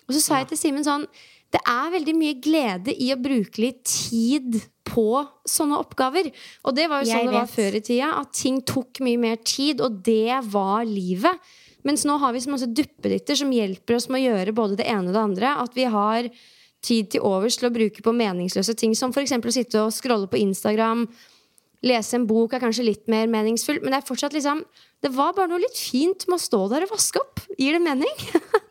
Og 0.07 0.15
så 0.15 0.23
sa 0.23 0.39
jeg 0.41 0.51
til 0.51 0.61
Simen 0.61 0.87
sånn 0.87 1.05
Det 1.53 1.61
er 1.67 1.93
veldig 1.93 2.15
mye 2.17 2.39
glede 2.43 2.95
i 2.95 3.11
å 3.13 3.19
bruke 3.19 3.61
litt 3.63 3.83
tid 3.87 4.59
på 4.87 5.21
sånne 5.47 5.79
oppgaver. 5.83 6.29
Og 6.67 6.75
det 6.75 6.87
var 6.91 7.03
jo 7.03 7.11
sånn 7.11 7.29
det 7.29 7.37
var 7.37 7.49
før 7.51 7.77
i 7.79 7.83
tida. 7.83 8.11
At 8.21 8.33
ting 8.35 8.59
tok 8.67 9.01
mye 9.03 9.19
mer 9.21 9.39
tid, 9.43 9.83
og 9.83 10.01
det 10.03 10.41
var 10.51 10.87
livet. 10.87 11.39
Mens 11.87 12.03
nå 12.07 12.17
har 12.19 12.33
vi 12.35 12.43
så 12.43 12.51
masse 12.51 12.67
duppeditter 12.67 13.37
som 13.39 13.51
hjelper 13.53 13.95
oss 13.95 14.09
med 14.11 14.19
å 14.19 14.25
gjøre 14.25 14.55
både 14.55 14.79
det 14.79 14.87
ene 14.91 15.11
og 15.11 15.15
det 15.15 15.23
andre. 15.23 15.53
At 15.63 15.75
vi 15.77 15.87
har 15.91 16.29
tid 16.83 17.11
til 17.13 17.25
overs 17.25 17.57
til 17.59 17.69
å 17.69 17.73
bruke 17.73 18.03
på 18.03 18.15
meningsløse 18.15 18.75
ting, 18.77 18.95
som 18.95 19.13
f.eks. 19.15 19.37
å 19.37 19.55
sitte 19.55 19.83
og 19.85 19.95
scrolle 19.95 20.29
på 20.31 20.39
Instagram. 20.41 21.07
Lese 21.87 22.17
en 22.17 22.27
bok 22.27 22.55
er 22.55 22.63
kanskje 22.63 22.87
litt 22.87 23.07
mer 23.11 23.29
meningsfullt, 23.31 23.83
men 23.83 23.93
det 23.93 24.01
er 24.01 24.07
fortsatt 24.07 24.33
liksom 24.33 24.63
Det 25.03 25.11
var 25.13 25.35
bare 25.37 25.51
noe 25.51 25.61
litt 25.61 25.77
fint 25.77 26.25
med 26.27 26.39
å 26.39 26.41
stå 26.41 26.63
der 26.73 26.87
og 26.87 26.95
vaske 26.95 27.21
opp. 27.21 27.43
Gir 27.59 27.77
det 27.77 27.83
mening? 27.85 28.23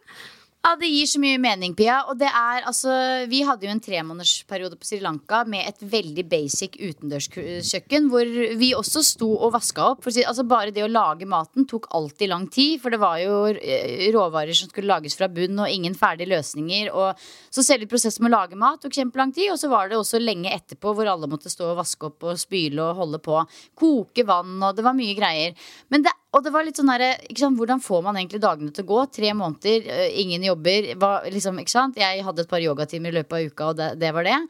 Ja, 0.67 0.73
det 0.75 0.89
gir 0.91 1.07
så 1.07 1.21
mye 1.23 1.39
mening, 1.39 1.77
Pia. 1.79 2.01
Og 2.11 2.17
det 2.19 2.27
er 2.27 2.65
altså 2.67 2.91
Vi 3.31 3.45
hadde 3.47 3.69
jo 3.69 3.71
en 3.71 3.81
tremånedersperiode 3.83 4.75
på 4.81 4.89
Sri 4.89 4.97
Lanka 4.99 5.45
med 5.47 5.63
et 5.63 5.85
veldig 5.93 6.25
basic 6.27 6.75
utendørskjøkken, 6.81 8.09
hvor 8.11 8.27
vi 8.59 8.73
også 8.75 9.05
sto 9.07 9.29
og 9.37 9.53
vaska 9.55 9.85
opp. 9.93 10.03
For, 10.03 10.19
altså 10.27 10.43
Bare 10.51 10.75
det 10.75 10.83
å 10.83 10.91
lage 10.91 11.29
maten 11.31 11.69
tok 11.71 11.87
alltid 11.95 12.33
lang 12.33 12.49
tid, 12.51 12.81
for 12.83 12.91
det 12.91 12.99
var 12.99 13.21
jo 13.23 13.37
eh, 13.55 14.09
råvarer 14.17 14.59
som 14.59 14.73
skulle 14.73 14.91
lages 14.91 15.15
fra 15.15 15.31
bunn, 15.31 15.63
og 15.63 15.71
ingen 15.71 15.95
ferdige 15.95 16.33
løsninger. 16.35 16.91
Og 16.91 17.23
så 17.55 17.63
selve 17.63 17.87
prosessen 17.93 18.27
med 18.27 18.35
å 18.35 18.41
lage 18.41 18.59
mat 18.59 18.83
tok 18.83 18.99
kjempelang 18.99 19.37
tid, 19.39 19.53
og 19.55 19.63
så 19.63 19.71
var 19.71 19.87
det 19.87 20.01
også 20.01 20.19
lenge 20.19 20.51
etterpå 20.51 20.97
hvor 20.99 21.15
alle 21.15 21.31
måtte 21.31 21.53
stå 21.53 21.77
og 21.77 21.79
vaske 21.85 22.11
opp 22.11 22.27
og 22.27 22.43
spyle 22.43 22.91
og 22.91 23.05
holde 23.05 23.23
på. 23.23 23.39
Koke 23.79 24.27
vann, 24.27 24.59
og 24.59 24.75
det 24.75 24.83
var 24.89 24.99
mye 24.99 25.15
greier. 25.15 25.55
Men 25.95 26.03
det 26.09 26.17
og 26.37 26.45
det 26.45 26.53
var 26.53 26.67
litt 26.67 26.77
sånn 26.77 26.91
derre 26.93 27.15
Hvordan 27.57 27.81
får 27.81 28.03
man 28.05 28.19
egentlig 28.21 28.43
dagene 28.45 28.73
til 28.75 28.85
å 28.85 28.91
gå? 28.91 29.05
Tre 29.19 29.33
måneder, 29.37 29.87
eh, 29.89 30.19
ingen 30.21 30.45
jobber. 30.45 30.95
Var, 31.01 31.31
liksom, 31.33 31.63
Jeg 31.97 32.25
hadde 32.25 32.43
et 32.43 32.49
par 32.49 32.61
yogatimer 32.61 33.09
i 33.09 33.19
løpet 33.23 33.33
av 33.33 33.47
uka, 33.47 33.71
og 33.71 33.77
det, 33.77 34.01
det 34.01 34.13
var 34.13 34.25
det. 34.25 34.41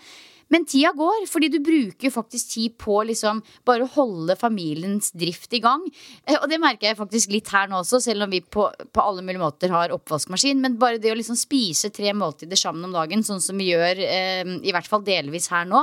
Men 0.52 0.64
tida 0.68 0.92
går, 0.94 1.24
fordi 1.26 1.48
du 1.50 1.58
bruker 1.64 2.12
faktisk 2.14 2.52
tid 2.54 2.76
på 2.78 3.00
liksom 3.08 3.40
bare 3.66 3.86
å 3.86 3.92
holde 3.96 4.36
familiens 4.38 5.10
drift 5.10 5.56
i 5.58 5.60
gang. 5.62 5.82
Eh, 6.24 6.36
og 6.38 6.46
det 6.50 6.60
merker 6.62 6.90
jeg 6.90 6.98
faktisk 7.00 7.32
litt 7.34 7.50
her 7.50 7.70
nå 7.70 7.80
også, 7.80 8.00
selv 8.04 8.26
om 8.26 8.34
vi 8.34 8.40
på, 8.40 8.68
på 8.70 9.02
alle 9.02 9.24
mulige 9.26 9.42
måter 9.42 9.74
har 9.74 9.94
oppvaskmaskin. 9.94 10.62
Men 10.62 10.78
bare 10.78 11.02
det 11.02 11.10
å 11.10 11.18
liksom 11.18 11.38
spise 11.38 11.90
tre 11.94 12.14
måltider 12.14 12.58
sammen 12.58 12.86
om 12.86 12.94
dagen, 12.94 13.26
sånn 13.26 13.42
som 13.42 13.58
vi 13.58 13.72
gjør 13.72 14.02
eh, 14.06 14.54
i 14.62 14.74
hvert 14.74 14.90
fall 14.90 15.02
delvis 15.06 15.50
her 15.50 15.66
nå, 15.68 15.82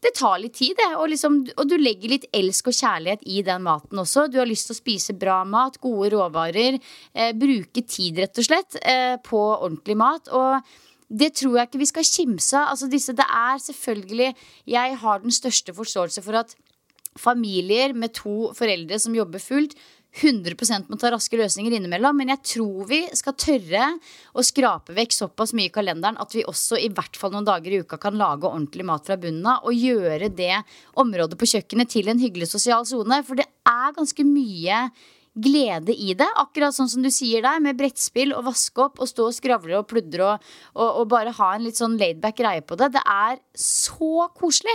det 0.00 0.14
tar 0.16 0.38
litt 0.40 0.56
tid, 0.56 0.76
det. 0.78 0.90
Og, 0.96 1.10
liksom, 1.12 1.40
og, 1.56 1.64
du 1.68 1.76
legger 1.76 2.14
litt 2.14 2.28
elsk 2.36 2.70
og 2.70 2.76
kjærlighet 2.76 3.24
i 3.28 3.42
den 3.44 3.64
maten 3.66 4.00
også. 4.00 4.28
Du 4.32 4.38
har 4.40 4.48
lyst 4.48 4.70
til 4.70 4.76
å 4.76 4.80
spise 4.80 5.16
bra 5.20 5.42
mat, 5.44 5.76
gode 5.82 6.12
råvarer. 6.14 6.78
Eh, 7.12 7.34
bruke 7.36 7.84
tid, 7.84 8.22
rett 8.24 8.40
og 8.40 8.48
slett, 8.48 8.78
eh, 8.80 9.16
på 9.20 9.40
ordentlig 9.58 9.98
mat. 10.00 10.32
Og 10.32 10.64
det 11.10 11.34
tror 11.36 11.58
jeg 11.58 11.68
ikke 11.68 11.82
vi 11.82 11.90
skal 11.92 12.08
kimse 12.08 12.56
av. 12.56 12.72
Altså 12.72 12.88
det 12.88 13.26
er 13.26 13.58
selvfølgelig 13.58 14.34
Jeg 14.66 14.96
har 14.96 15.18
den 15.20 15.30
største 15.30 15.74
forståelse 15.74 16.22
for 16.22 16.40
at 16.40 16.54
familier 17.18 17.92
med 17.92 18.14
to 18.14 18.52
foreldre 18.54 18.98
som 18.98 19.14
jobber 19.14 19.42
fullt, 19.42 19.74
100% 20.10 20.90
må 20.90 20.98
ta 20.98 21.12
raske 21.14 21.38
løsninger 21.38 21.76
innimellom. 21.76 22.16
Men 22.18 22.32
jeg 22.34 22.42
tror 22.54 22.88
vi 22.90 23.02
skal 23.16 23.36
tørre 23.38 23.86
å 24.34 24.44
skrape 24.46 24.96
vekk 24.96 25.14
såpass 25.14 25.54
mye 25.56 25.70
i 25.70 25.74
kalenderen 25.74 26.18
at 26.20 26.34
vi 26.34 26.46
også 26.48 26.80
i 26.80 26.90
hvert 26.92 27.18
fall 27.18 27.34
noen 27.34 27.46
dager 27.46 27.72
i 27.72 27.80
uka 27.84 28.00
kan 28.00 28.18
lage 28.18 28.48
ordentlig 28.48 28.86
mat 28.88 29.06
fra 29.06 29.18
bunnen 29.20 29.46
av. 29.46 29.64
Og 29.68 29.78
gjøre 29.78 30.32
det 30.34 30.56
området 31.00 31.38
på 31.38 31.48
kjøkkenet 31.54 31.94
til 31.94 32.10
en 32.10 32.20
hyggelig 32.22 32.50
sosial 32.50 32.86
sone. 32.88 33.22
For 33.26 33.38
det 33.38 33.48
er 33.68 33.96
ganske 33.96 34.26
mye 34.26 34.84
glede 35.40 35.94
i 35.94 36.14
det. 36.18 36.28
Akkurat 36.42 36.74
sånn 36.74 36.90
som 36.90 37.04
du 37.04 37.10
sier 37.14 37.44
der, 37.44 37.62
med 37.62 37.78
brettspill 37.78 38.34
og 38.34 38.48
vaske 38.50 38.82
opp 38.82 39.00
og 39.00 39.10
stå 39.10 39.28
og 39.30 39.36
skravle 39.36 39.78
og 39.78 39.88
pludre 39.90 40.32
og, 40.34 40.48
og, 40.74 40.88
og 41.02 41.10
bare 41.12 41.34
ha 41.38 41.52
en 41.54 41.66
litt 41.66 41.78
sånn 41.78 41.98
laidback 42.00 42.40
greie 42.42 42.64
på 42.66 42.78
det. 42.80 42.92
Det 42.96 43.04
er 43.06 43.38
så 43.54 44.26
koselig. 44.36 44.74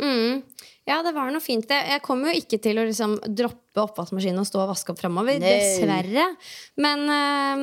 Mm. 0.00 0.42
Ja, 0.84 0.98
det 1.00 1.14
var 1.16 1.30
noe 1.32 1.40
fint. 1.40 1.70
Jeg 1.72 2.02
kommer 2.04 2.28
jo 2.28 2.42
ikke 2.42 2.58
til 2.60 2.76
å 2.76 2.84
liksom 2.84 3.16
droppe 3.24 3.80
oppvaskmaskinen 3.80 4.42
og 4.42 4.48
stå 4.48 4.60
og 4.60 4.68
vaske 4.74 4.92
opp 4.92 5.00
framover. 5.00 5.38
Dessverre. 5.40 6.26
Men 6.76 7.06
øh, 7.08 7.62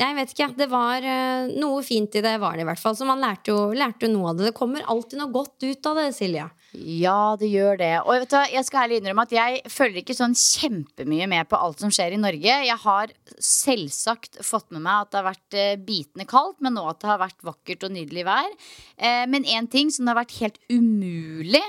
jeg 0.00 0.16
vet 0.16 0.32
ikke. 0.32 0.48
Det 0.56 0.68
var 0.72 1.04
øh, 1.04 1.52
noe 1.60 1.82
fint 1.84 2.16
i 2.16 2.24
det, 2.24 2.32
var 2.40 2.56
det 2.56 2.64
i 2.64 2.68
hvert 2.70 2.80
fall. 2.80 2.96
Så 2.96 3.08
man 3.08 3.20
lærte 3.20 3.52
jo, 3.52 3.68
lærte 3.76 4.08
jo, 4.08 4.14
noe 4.14 4.32
av 4.32 4.40
det. 4.40 4.48
Det 4.48 4.56
kommer 4.56 4.88
alltid 4.88 5.20
noe 5.20 5.34
godt 5.36 5.68
ut 5.68 5.90
av 5.92 6.00
det, 6.00 6.08
Silja. 6.16 6.48
Ja, 6.72 7.36
det 7.36 7.52
gjør 7.52 7.76
det. 7.76 7.92
Og 8.06 8.24
vet 8.24 8.32
du, 8.32 8.40
jeg 8.54 8.64
skal 8.64 8.86
ærlig 8.86 9.02
innrømme 9.02 9.28
at 9.28 9.36
jeg 9.36 9.62
følger 9.68 10.00
ikke 10.00 10.16
sånn 10.16 10.36
kjempemye 10.38 11.28
med 11.28 11.52
på 11.52 11.60
alt 11.60 11.84
som 11.84 11.92
skjer 11.92 12.16
i 12.16 12.24
Norge. 12.24 12.58
Jeg 12.64 12.80
har 12.88 13.12
selvsagt 13.36 14.40
fått 14.40 14.72
med 14.72 14.86
meg 14.86 15.04
at 15.04 15.12
det 15.12 15.20
har 15.20 15.28
vært 15.28 15.58
eh, 15.60 15.74
bitende 15.76 16.24
kaldt, 16.30 16.62
men 16.64 16.80
nå 16.80 16.88
at 16.88 17.04
det 17.04 17.12
har 17.12 17.20
vært 17.20 17.44
vakkert 17.44 17.84
og 17.84 17.92
nydelig 18.00 18.24
vær. 18.24 18.48
Eh, 18.96 19.26
men 19.28 19.44
én 19.44 19.68
ting 19.68 19.92
som 19.92 20.08
det 20.08 20.16
har 20.16 20.24
vært 20.24 20.38
helt 20.40 20.62
umulig 20.72 21.66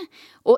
å 0.48 0.56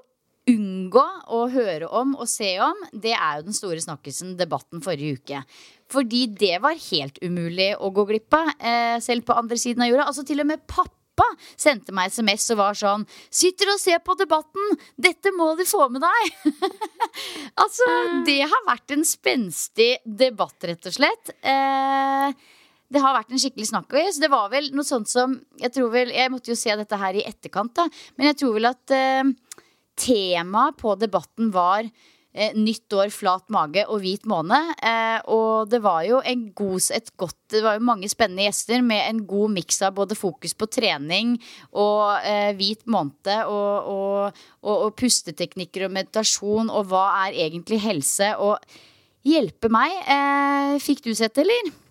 unngå 0.86 1.06
å 1.34 1.46
høre 1.52 1.90
om 1.90 2.16
og 2.16 2.28
se 2.30 2.56
om, 2.64 2.84
det 2.94 3.16
er 3.18 3.40
jo 3.40 3.48
den 3.48 3.58
store 3.58 3.82
snakkisen, 3.82 4.36
debatten 4.38 4.84
forrige 4.86 5.20
uke. 5.20 5.42
Fordi 5.92 6.26
det 6.34 6.60
var 6.64 6.78
helt 6.92 7.18
umulig 7.22 7.74
å 7.78 7.92
gå 7.94 8.06
glipp 8.10 8.34
av, 8.34 8.54
eh, 8.60 9.00
selv 9.00 9.26
på 9.26 9.38
andre 9.38 9.58
siden 9.58 9.84
av 9.84 9.90
jorda. 9.90 10.08
Altså 10.08 10.26
til 10.26 10.40
og 10.40 10.48
med 10.48 10.68
pappa 10.68 10.94
pappa 11.16 11.28
sendte 11.58 11.94
meg 11.96 12.12
SMS 12.12 12.50
og 12.54 12.60
var 12.60 12.74
sånn 12.78 13.06
'Sitter 13.32 13.72
og 13.74 13.80
ser 13.80 14.00
på 14.00 14.16
Debatten! 14.18 14.78
Dette 15.00 15.32
må 15.32 15.56
du 15.58 15.64
få 15.64 15.90
med 15.90 16.02
deg!' 16.02 16.36
altså, 17.64 17.88
det 18.26 18.42
har 18.44 18.68
vært 18.68 18.92
en 18.92 19.04
spenstig 19.04 19.98
debatt, 20.06 20.58
rett 20.64 20.86
og 20.86 20.94
slett. 20.94 21.32
Eh, 21.42 22.32
det 22.92 23.02
har 23.02 23.16
vært 23.16 23.32
en 23.32 23.42
skikkelig 23.42 23.72
snakkis. 23.72 24.20
Det 24.22 24.30
var 24.30 24.50
vel 24.52 24.70
noe 24.72 24.86
sånt 24.86 25.10
som 25.10 25.40
Jeg 25.60 25.74
tror 25.74 25.90
vel, 25.90 26.12
jeg 26.14 26.32
måtte 26.32 26.52
jo 26.52 26.60
se 26.60 26.76
dette 26.76 27.00
her 27.00 27.16
i 27.16 27.26
etterkant, 27.26 27.74
da. 27.74 27.88
Men 28.18 28.30
jeg 28.30 28.38
tror 28.44 28.54
vel 28.60 28.70
at 28.70 28.92
eh, 28.92 29.24
temaet 30.00 30.78
på 30.80 30.96
debatten 31.00 31.52
var 31.54 31.86
eh, 31.86 32.56
nytt 32.58 32.94
år, 32.96 33.12
flat 33.14 33.46
mage 33.54 33.86
og 33.88 34.02
hvit 34.04 34.26
måne. 34.30 34.60
Eh, 34.80 35.20
og 35.32 35.72
det 35.72 35.82
var 35.86 36.04
jo 36.08 36.22
en 36.26 36.48
god, 36.58 36.90
et 36.96 37.12
godt 37.18 37.38
Det 37.54 37.62
var 37.64 37.78
jo 37.78 37.86
mange 37.88 38.10
spennende 38.12 38.48
gjester 38.48 38.82
med 38.84 39.04
en 39.06 39.24
god 39.28 39.56
miks 39.56 39.82
av 39.86 39.96
både 40.00 40.18
fokus 40.18 40.56
på 40.58 40.68
trening 40.68 41.38
og 41.72 42.26
eh, 42.26 42.52
hvit 42.58 42.84
måned 42.90 43.32
og, 43.46 43.90
og, 43.94 44.44
og, 44.66 44.76
og 44.76 44.98
pusteteknikker 45.00 45.88
og 45.88 45.96
meditasjon 45.96 46.74
og 46.74 46.92
hva 46.92 47.08
er 47.28 47.40
egentlig 47.48 47.84
helse. 47.86 48.34
Og 48.42 48.60
hjelpe 49.26 49.72
meg. 49.74 49.96
Fikk 50.86 51.06
du 51.08 51.16
sett 51.18 51.40
eller? 51.42 51.85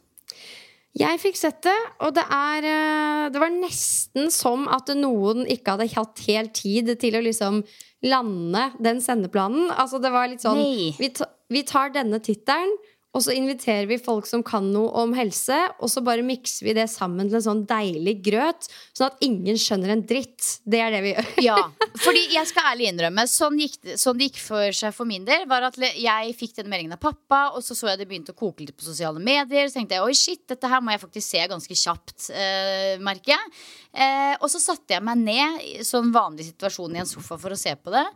Jeg 0.94 1.18
fikk 1.18 1.38
sett 1.38 1.58
det, 1.66 1.74
og 2.06 2.12
det 2.14 2.22
er 2.30 2.66
eh, 2.70 3.24
Det 3.34 3.40
var 3.42 3.50
nesten 3.50 4.30
som 4.30 4.68
at 4.70 4.92
noen 4.94 5.42
ikke 5.50 5.74
hadde 5.74 5.88
hatt 5.96 6.22
helt 6.28 6.54
tid 6.54 6.92
til 7.02 7.18
å 7.18 7.22
liksom 7.24 7.64
lande 8.06 8.68
den 8.84 9.00
sendeplanen. 9.02 9.72
Altså, 9.72 9.98
det 9.98 10.12
var 10.14 10.28
litt 10.30 10.44
sånn 10.44 10.60
vi, 11.00 11.10
ta, 11.16 11.26
vi 11.50 11.64
tar 11.66 11.90
denne 11.94 12.20
tittelen, 12.22 12.70
og 13.14 13.22
så 13.22 13.34
inviterer 13.36 13.86
vi 13.86 14.00
folk 14.02 14.26
som 14.26 14.42
kan 14.46 14.66
noe 14.74 14.90
om 15.04 15.12
helse, 15.14 15.56
og 15.78 15.90
så 15.90 16.02
bare 16.04 16.24
mikser 16.26 16.66
vi 16.66 16.74
det 16.74 16.88
sammen 16.90 17.28
til 17.28 17.38
en 17.38 17.44
sånn 17.46 17.62
deilig 17.70 18.16
grøt, 18.26 18.66
sånn 18.90 19.12
at 19.12 19.22
ingen 19.24 19.58
skjønner 19.60 19.94
en 19.94 20.02
dritt. 20.06 20.58
Det 20.66 20.80
er 20.82 20.90
det 20.90 21.02
vi 21.04 21.12
gjør. 21.14 21.28
Ja, 21.44 21.58
fordi 22.04 22.24
jeg 22.34 22.50
skal 22.50 22.72
ærlig 22.72 22.88
innrømme 22.90 23.24
Sånn 23.30 23.56
gikk, 23.60 23.76
sånn 24.00 24.18
det 24.18 24.28
gikk 24.28 24.40
for 24.42 24.74
seg 24.76 24.94
for 24.96 25.08
min 25.08 25.24
del 25.26 25.44
Var 25.50 25.66
at 25.68 25.76
jeg 25.78 26.34
fikk 26.38 26.56
den 26.58 26.68
meldingen 26.70 26.96
av 26.96 27.00
pappa 27.02 27.40
Og 27.54 27.64
så 27.64 27.76
så 27.76 27.90
jeg 27.90 28.00
det 28.00 28.06
begynte 28.10 28.34
å 28.34 28.38
koke 28.38 28.64
litt 28.64 28.76
på 28.76 28.86
sosiale 28.86 29.22
medier 29.22 29.68
Så 29.68 29.78
tenkte 29.78 29.98
jeg, 29.98 30.04
oi 30.06 30.16
shit, 30.18 30.42
dette 30.50 30.70
her 30.70 30.82
må 30.84 30.94
jeg 30.94 31.02
faktisk 31.04 31.28
se 31.28 31.44
ganske 31.50 31.78
kjapt 31.78 32.28
eh, 32.34 32.96
Merker 33.04 33.34
jeg 33.34 33.54
eh, 33.92 34.34
Og 34.40 34.50
så 34.52 34.62
satte 34.62 34.96
jeg 34.96 35.06
meg 35.06 35.22
ned 35.22 35.62
I 35.64 35.86
sånn 35.86 36.12
vanlig 36.14 36.50
situasjon 36.50 36.98
i 36.98 37.04
en 37.04 37.10
sofa 37.10 37.38
for 37.40 37.54
å 37.54 37.60
se 37.60 37.74
på 37.78 37.94
det 37.94 38.06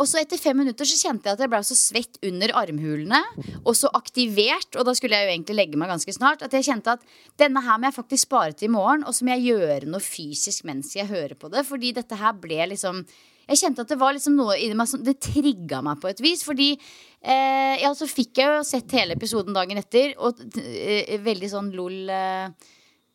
og 0.00 0.08
så 0.08 0.22
etter 0.22 0.40
fem 0.40 0.56
minutter 0.56 0.88
så 0.88 0.96
kjente 0.96 1.28
jeg 1.28 1.36
at 1.36 1.42
jeg 1.44 1.50
ble 1.52 1.58
så 1.68 1.76
svett 1.76 2.16
under 2.24 2.52
armhulene. 2.56 3.18
Og 3.60 3.74
så 3.76 3.90
aktivert, 3.92 4.70
og 4.78 4.86
da 4.88 4.94
skulle 4.96 5.18
jeg 5.18 5.28
jo 5.28 5.34
egentlig 5.34 5.56
legge 5.58 5.80
meg 5.80 5.92
ganske 5.92 6.14
snart. 6.16 6.44
At 6.46 6.54
jeg 6.56 6.66
kjente 6.70 6.94
at 6.96 7.04
denne 7.40 7.60
her 7.64 7.76
må 7.78 7.90
jeg 7.90 7.98
faktisk 7.98 8.30
spare 8.30 8.56
til 8.56 8.70
i 8.70 8.72
morgen. 8.72 9.04
Og 9.04 9.12
så 9.14 9.26
må 9.26 9.36
jeg 9.36 9.52
gjøre 9.52 9.90
noe 9.92 10.02
fysisk 10.02 10.64
mens 10.68 10.94
jeg 10.96 11.10
hører 11.12 11.36
på 11.36 11.52
det. 11.52 11.66
Fordi 11.68 11.92
dette 11.98 12.18
her 12.18 12.32
ble 12.40 12.72
liksom 12.72 13.04
Jeg 13.50 13.58
kjente 13.58 13.82
at 13.82 13.90
det 13.90 13.98
var 13.98 14.14
liksom 14.14 14.36
noe 14.38 14.54
i 14.54 14.68
meg 14.70 14.86
som 14.86 15.00
Det 15.02 15.16
trigga 15.18 15.80
meg 15.82 16.00
på 16.00 16.08
et 16.08 16.20
vis. 16.24 16.44
Fordi 16.46 16.70
eh, 16.72 17.82
ja, 17.82 17.90
så 17.92 18.08
fikk 18.08 18.38
jeg 18.38 18.48
jo 18.48 18.64
sett 18.64 18.96
hele 18.96 19.18
episoden 19.18 19.52
dagen 19.52 19.76
etter, 19.82 20.14
og 20.22 20.40
eh, 20.62 21.18
veldig 21.20 21.50
sånn 21.50 21.72
lol 21.76 22.08
eh, 22.08 22.48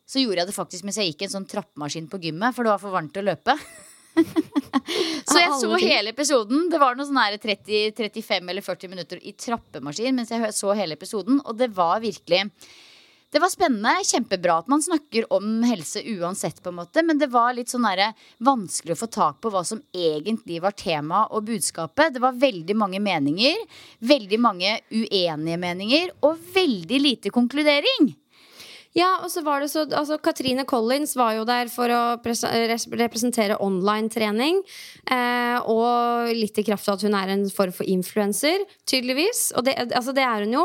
Så 0.06 0.22
gjorde 0.22 0.44
jeg 0.44 0.52
det 0.52 0.56
faktisk 0.56 0.86
mens 0.86 1.00
jeg 1.00 1.10
gikk 1.10 1.26
en 1.26 1.34
sånn 1.40 1.48
trappemaskin 1.48 2.10
på 2.12 2.20
gymmet, 2.22 2.54
for 2.54 2.62
det 2.62 2.76
var 2.76 2.84
for 2.84 2.94
varmt 2.94 3.18
å 3.18 3.24
løpe. 3.24 3.56
Så 5.28 5.38
jeg 5.40 5.54
så 5.60 5.70
hele 5.82 6.12
episoden. 6.14 6.66
Det 6.72 6.80
var 6.80 6.96
noe 6.96 7.06
sånn 7.06 7.20
her 7.20 7.38
30, 7.40 7.94
35 7.98 8.52
eller 8.52 8.64
40 8.64 8.92
minutter 8.92 9.22
i 9.22 9.34
trappemaskin 9.36 10.16
mens 10.16 10.32
jeg 10.32 10.52
så 10.56 10.74
hele 10.76 10.96
episoden, 10.96 11.42
og 11.44 11.58
det 11.60 11.70
var 11.76 12.00
virkelig 12.04 12.46
det 13.30 13.42
var 13.42 13.50
spennende. 13.52 14.04
Kjempebra 14.08 14.54
at 14.62 14.68
man 14.72 14.82
snakker 14.82 15.26
om 15.32 15.62
helse 15.68 16.00
uansett, 16.00 16.62
på 16.62 16.70
en 16.72 16.78
måte. 16.78 17.02
Men 17.04 17.18
det 17.20 17.28
var 17.32 17.52
litt 17.52 17.68
sånn 17.68 17.84
der, 17.84 18.14
vanskelig 18.40 18.94
å 18.94 19.00
få 19.02 19.08
tak 19.12 19.42
på 19.44 19.52
hva 19.52 19.60
som 19.68 19.82
egentlig 19.92 20.62
var 20.64 20.76
tema 20.78 21.26
og 21.26 21.44
budskapet. 21.50 22.14
Det 22.14 22.22
var 22.24 22.38
veldig 22.40 22.76
mange 22.78 23.02
meninger. 23.04 23.60
Veldig 24.00 24.40
mange 24.40 24.78
uenige 24.88 25.60
meninger. 25.60 26.14
Og 26.24 26.40
veldig 26.54 27.02
lite 27.04 27.34
konkludering. 27.34 28.14
Ja, 28.96 29.18
og 29.22 29.28
så 29.30 29.42
var 29.44 29.60
det 29.60 29.68
så 29.70 29.84
altså, 29.84 30.16
Katrine 30.22 30.64
Collins 30.68 31.12
var 31.18 31.34
jo 31.36 31.44
der 31.48 31.68
for 31.72 31.92
å 31.92 32.00
representere 32.22 33.58
online-trening. 33.62 34.62
Eh, 35.04 35.58
og 35.68 36.32
litt 36.34 36.58
i 36.58 36.64
kraft 36.66 36.88
av 36.88 36.96
at 36.96 37.04
hun 37.04 37.16
er 37.18 37.34
en 37.34 37.44
form 37.52 37.74
for 37.76 37.88
influenser, 37.88 38.64
tydeligvis. 38.88 39.50
Og 39.58 39.66
det, 39.68 39.76
altså, 39.90 40.14
det 40.16 40.24
er 40.24 40.46
hun 40.46 40.56
jo. 40.56 40.64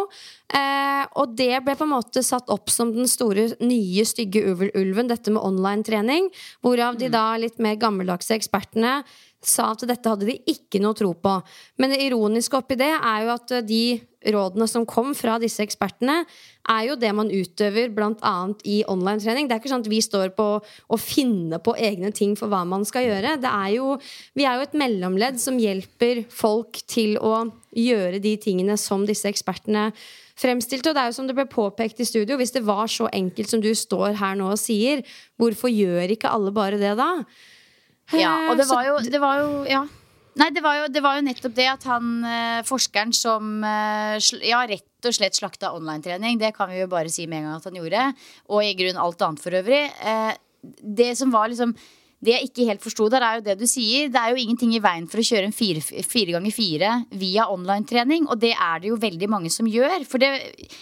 Eh, 0.53 1.03
og 1.20 1.36
det 1.38 1.51
ble 1.65 1.75
på 1.77 1.88
en 1.88 1.94
måte 1.96 2.24
satt 2.25 2.50
opp 2.53 2.72
som 2.72 2.94
den 2.96 3.10
store, 3.12 3.50
nye, 3.63 4.08
stygge 4.08 4.46
ulv- 4.53 4.72
ulven, 4.72 5.12
dette 5.12 5.34
med 5.34 5.44
online-trening. 5.44 6.32
Hvorav 6.63 6.98
de 7.01 7.12
da 7.13 7.27
litt 7.42 7.60
mer 7.63 7.75
gammeldagse 7.82 8.38
ekspertene 8.39 9.01
sa 9.44 9.74
at 9.74 9.84
dette 9.88 10.10
hadde 10.10 10.30
de 10.30 10.38
ikke 10.50 10.80
noe 10.82 10.96
tro 10.98 11.12
på. 11.13 11.36
Men 11.82 11.94
det 11.94 12.01
ironiske 12.06 12.58
oppi 12.58 12.77
det 12.80 12.94
er 12.96 13.25
jo 13.25 13.34
at 13.36 13.56
eh, 13.60 13.65
de 13.68 13.84
rådene 14.32 14.68
som 14.70 14.86
kom 14.88 15.12
fra 15.18 15.36
disse 15.42 15.63
ekspertene, 15.63 16.24
er 16.72 16.84
jo 16.88 16.96
det 16.96 17.12
man 17.15 17.32
utøver 17.32 17.92
bl.a. 17.92 18.36
i 18.63 18.82
online-trening. 18.88 19.50
Det 19.50 19.56
er 19.56 19.62
ikke 19.62 19.72
sånn 19.74 19.84
at 19.84 19.92
vi 19.92 20.00
står 20.03 20.32
på 20.38 20.48
å 20.63 21.00
finne 21.01 21.60
på 21.63 21.75
egne 21.75 22.13
ting 22.15 22.38
for 22.39 22.51
hva 22.51 22.63
man 22.68 22.86
skal 22.88 23.08
gjøre. 23.10 23.36
Det 23.44 23.51
er 23.51 23.74
jo, 23.75 23.98
vi 24.38 24.48
er 24.48 24.60
jo 24.60 24.68
et 24.68 24.77
mellomledd 24.80 25.42
som 25.44 25.60
hjelper 25.60 26.24
folk 26.32 26.80
til 26.88 27.18
å 27.20 27.50
gjøre 27.75 28.22
de 28.24 28.36
tingene 28.39 28.77
som 28.80 29.03
disse 29.08 29.27
ekspertene 29.27 29.89
fremstilte. 30.39 30.92
Og 30.92 30.96
det 30.96 31.03
er 31.03 31.12
jo 31.12 31.18
som 31.18 31.27
det 31.30 31.36
ble 31.38 31.48
påpekt 31.50 32.00
i 32.00 32.08
studio, 32.08 32.38
hvis 32.39 32.56
det 32.56 32.63
var 32.68 32.88
så 32.92 33.10
enkelt 33.12 33.51
som 33.51 33.63
du 33.63 33.74
står 33.75 34.15
her 34.22 34.38
nå 34.39 34.53
og 34.53 34.62
sier, 34.62 35.03
hvorfor 35.42 35.74
gjør 35.74 36.15
ikke 36.15 36.32
alle 36.32 36.53
bare 36.56 36.80
det 36.82 36.96
da? 37.00 37.12
Ja, 38.13 38.51
og 38.51 38.60
det 38.60 38.68
var 38.70 38.88
jo, 38.88 38.98
det 39.03 39.22
var 39.22 39.42
jo 39.42 39.51
ja. 39.70 39.84
Nei, 40.40 40.50
det 40.50 40.63
var, 40.66 40.80
jo, 40.80 40.86
det 40.90 41.02
var 41.06 41.18
jo 41.20 41.25
nettopp 41.28 41.54
det 41.54 41.68
at 41.70 41.84
han 41.86 42.13
eh, 42.25 42.62
forskeren 42.66 43.12
som 43.13 43.60
eh, 43.70 44.18
ja, 44.48 44.63
rett 44.70 45.06
og 45.06 45.13
slett 45.13 45.38
slakta 45.38 45.74
online-trening, 45.78 46.40
det 46.42 46.56
kan 46.58 46.72
vi 46.72 46.80
jo 46.82 46.90
bare 46.90 47.12
si 47.13 47.28
med 47.30 47.44
en 47.44 47.52
gang 47.52 47.60
at 47.60 47.68
han 47.70 47.78
gjorde, 47.78 48.06
og 48.50 48.63
i 48.66 48.74
grunn 48.80 49.02
alt 49.04 49.22
annet 49.22 49.44
for 49.44 49.60
øvrig. 49.60 49.84
Eh, 50.02 50.32
det 50.82 51.12
som 51.20 51.34
var 51.34 51.52
liksom 51.52 51.75
det 52.24 52.38
jeg 52.38 52.48
ikke 52.48 52.68
helt 52.70 52.84
forsto 52.84 53.10
der, 53.12 53.24
er 53.25 53.40
jo 53.40 53.44
det 53.44 53.58
du 53.60 53.66
sier. 53.68 54.08
Det 54.12 54.20
er 54.20 54.32
jo 54.32 54.40
ingenting 54.40 54.72
i 54.78 54.82
veien 54.84 55.10
for 55.12 55.20
å 55.20 55.25
kjøre 55.28 55.50
en 55.50 55.56
fire, 55.56 55.82
fire 55.84 56.36
ganger 56.38 56.56
fire 56.56 56.92
via 57.20 57.50
online-trening. 57.52 58.30
Og 58.32 58.40
det 58.40 58.54
er 58.54 58.80
det 58.80 58.94
jo 58.94 59.00
veldig 59.02 59.28
mange 59.32 59.52
som 59.52 59.68
gjør. 59.68 60.06
For 60.08 60.24
det, 60.24 60.30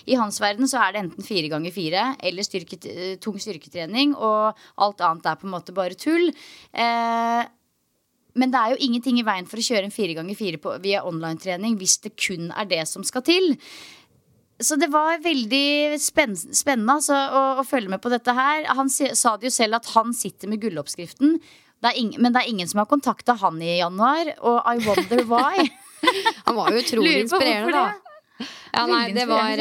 i 0.05 0.19
hans 0.19 0.37
verden 0.43 0.69
så 0.69 0.83
er 0.83 0.93
det 0.93 1.01
enten 1.01 1.25
fire 1.25 1.49
ganger 1.49 1.73
fire 1.73 2.03
eller 2.21 2.45
styrket, 2.45 2.85
tung 3.25 3.41
styrketrening. 3.41 4.13
Og 4.13 4.61
alt 4.85 5.01
annet 5.07 5.31
er 5.31 5.41
på 5.41 5.49
en 5.49 5.55
måte 5.55 5.73
bare 5.73 5.97
tull. 5.97 6.29
Eh, 6.29 7.41
men 8.39 8.51
det 8.53 8.59
er 8.59 8.73
jo 8.73 8.83
ingenting 8.87 9.17
i 9.19 9.25
veien 9.27 9.47
for 9.49 9.59
å 9.59 9.65
kjøre 9.65 9.87
en 9.87 9.95
fire 9.95 10.15
ganger 10.17 10.37
fire 10.39 10.77
via 10.83 11.01
online-trening 11.07 11.75
hvis 11.79 11.97
det 12.05 12.13
kun 12.15 12.51
er 12.51 12.69
det 12.69 12.83
som 12.89 13.03
skal 13.07 13.25
til. 13.27 13.55
Så 14.61 14.77
det 14.77 14.91
var 14.93 15.23
veldig 15.23 15.97
spenn 15.99 16.35
spennende 16.37 16.99
altså, 16.99 17.17
å, 17.17 17.41
å 17.61 17.65
følge 17.65 17.91
med 17.91 18.01
på 18.03 18.11
dette 18.13 18.35
her. 18.37 18.67
Han 18.77 18.91
sa 18.93 19.35
det 19.41 19.49
jo 19.49 19.55
selv 19.55 19.79
at 19.79 19.89
han 19.95 20.13
sitter 20.15 20.51
med 20.51 20.61
gulloppskriften. 20.61 21.39
Men 21.81 22.29
det 22.29 22.43
er 22.43 22.51
ingen 22.51 22.69
som 22.69 22.83
har 22.83 22.89
kontakta 22.89 23.33
han 23.41 23.57
i 23.61 23.79
januar, 23.79 24.35
og 24.45 24.61
I 24.69 24.77
wonder 24.85 25.23
why. 25.25 25.65
Han 26.45 26.55
var 26.57 26.73
jo 26.73 26.79
utrolig 26.81 27.19
inspirerende, 27.23 27.77
da. 27.77 28.45
Ja, 28.71 28.85
nei, 28.89 29.11
det 29.13 29.27
var 29.29 29.59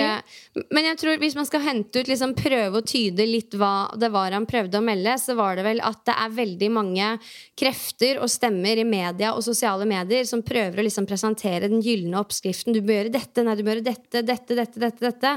Men 0.51 0.89
jeg 0.89 0.99
tror 0.99 1.21
hvis 1.23 1.37
man 1.39 1.47
skal 1.47 1.63
hente 1.63 2.01
ut 2.03 2.09
liksom 2.11 2.33
prøve 2.35 2.81
å 2.81 2.87
tyde 2.87 3.23
litt 3.29 3.55
hva 3.55 3.93
det 3.95 4.09
var 4.11 4.35
han 4.35 4.49
prøvde 4.51 4.81
å 4.81 4.83
melde, 4.83 5.15
så 5.23 5.37
var 5.39 5.55
det 5.55 5.63
vel 5.63 5.83
at 5.87 6.03
det 6.09 6.17
er 6.19 6.33
veldig 6.41 6.71
mange 6.75 7.11
krefter 7.59 8.19
og 8.19 8.33
stemmer 8.33 8.81
i 8.83 8.87
media 8.89 9.31
og 9.37 9.45
sosiale 9.47 9.87
medier 9.87 10.27
som 10.27 10.43
prøver 10.43 10.83
å 10.83 10.87
liksom 10.87 11.07
presentere 11.07 11.71
den 11.71 11.85
gylne 11.85 12.19
oppskriften. 12.19 12.75
Du 12.75 12.83
bør 12.83 13.05
gjøre 13.05 13.15
dette, 13.15 13.45
nei, 13.47 13.55
du 13.55 13.63
bør 13.63 13.79
gjøre 13.79 13.91
dette, 13.93 14.25
dette, 14.27 14.59
dette, 14.59 14.83
dette, 14.83 15.05
dette. 15.07 15.37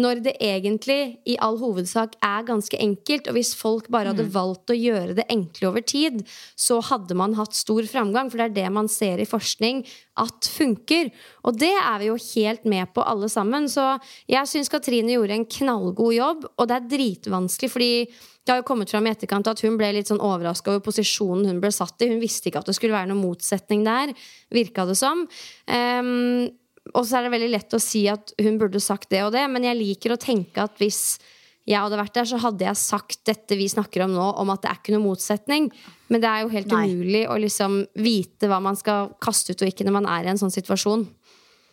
Når 0.00 0.20
det 0.24 0.36
egentlig 0.44 0.98
i 1.28 1.36
all 1.44 1.58
hovedsak 1.60 2.14
er 2.24 2.44
ganske 2.48 2.76
enkelt. 2.80 3.28
Og 3.28 3.36
hvis 3.36 3.52
folk 3.58 3.88
bare 3.92 4.12
hadde 4.12 4.28
valgt 4.32 4.72
å 4.72 4.76
gjøre 4.76 5.16
det 5.18 5.26
enkle 5.32 5.68
over 5.68 5.84
tid, 5.84 6.22
så 6.56 6.78
hadde 6.84 7.16
man 7.18 7.36
hatt 7.36 7.56
stor 7.56 7.84
framgang. 7.88 8.30
For 8.30 8.40
det 8.40 8.46
er 8.50 8.56
det 8.62 8.70
man 8.76 8.88
ser 8.92 9.20
i 9.20 9.28
forskning 9.28 9.82
at 10.20 10.48
funker. 10.52 11.10
Og 11.44 11.58
det 11.60 11.72
er 11.74 12.00
vi 12.00 12.08
jo 12.10 12.16
helt 12.20 12.64
med 12.68 12.92
på 12.96 13.04
alle 13.04 13.28
sammen. 13.32 13.68
Så 13.72 13.84
jeg 14.30 14.49
syns 14.50 14.70
Katrine 14.72 15.14
gjorde 15.14 15.36
en 15.36 15.46
knallgod 15.48 16.14
jobb, 16.14 16.44
og 16.56 16.68
det 16.68 16.76
er 16.76 16.90
dritvanskelig 16.90 17.70
fordi 17.72 17.90
det 18.06 18.54
har 18.54 18.62
jo 18.62 18.68
kommet 18.70 18.90
fram 18.90 19.06
i 19.06 19.12
etterkant 19.12 19.50
at 19.50 19.60
hun 19.62 19.76
ble 19.78 19.90
litt 19.94 20.10
sånn 20.10 20.22
overraska 20.24 20.72
over 20.72 20.84
posisjonen 20.84 21.50
hun 21.50 21.60
ble 21.62 21.70
satt 21.74 22.02
i. 22.02 22.08
Hun 22.10 22.22
visste 22.22 22.48
ikke 22.50 22.62
at 22.64 22.70
det 22.70 22.74
skulle 22.78 22.96
være 22.96 23.10
noen 23.12 23.22
motsetning 23.22 23.84
der, 23.86 24.14
virka 24.54 24.86
det 24.88 24.96
som. 24.98 25.26
Um, 25.68 26.48
og 26.96 27.04
så 27.04 27.18
er 27.18 27.26
det 27.26 27.34
veldig 27.36 27.50
lett 27.52 27.76
å 27.76 27.82
si 27.82 28.06
at 28.10 28.32
hun 28.40 28.56
burde 28.58 28.80
sagt 28.82 29.10
det 29.12 29.20
og 29.26 29.34
det, 29.36 29.44
men 29.52 29.68
jeg 29.68 29.78
liker 29.78 30.16
å 30.16 30.20
tenke 30.20 30.64
at 30.64 30.80
hvis 30.80 31.20
jeg 31.68 31.78
hadde 31.78 31.98
vært 32.00 32.16
der, 32.16 32.26
så 32.26 32.40
hadde 32.40 32.64
jeg 32.64 32.80
sagt 32.80 33.20
dette 33.28 33.58
vi 33.58 33.68
snakker 33.70 34.06
om 34.06 34.14
nå, 34.16 34.26
om 34.40 34.50
at 34.50 34.64
det 34.64 34.70
er 34.70 34.78
ikke 34.80 34.94
noe 34.96 35.04
motsetning. 35.04 35.68
Men 36.10 36.22
det 36.22 36.30
er 36.30 36.42
jo 36.42 36.52
helt 36.56 36.72
Nei. 36.72 36.86
umulig 36.88 37.20
å 37.30 37.36
liksom 37.38 37.76
vite 38.00 38.48
hva 38.50 38.58
man 38.64 38.78
skal 38.78 39.12
kaste 39.22 39.54
ut 39.54 39.62
og 39.62 39.70
ikke 39.70 39.86
når 39.86 39.96
man 40.00 40.08
er 40.10 40.26
i 40.26 40.32
en 40.32 40.40
sånn 40.40 40.54
situasjon. 40.54 41.04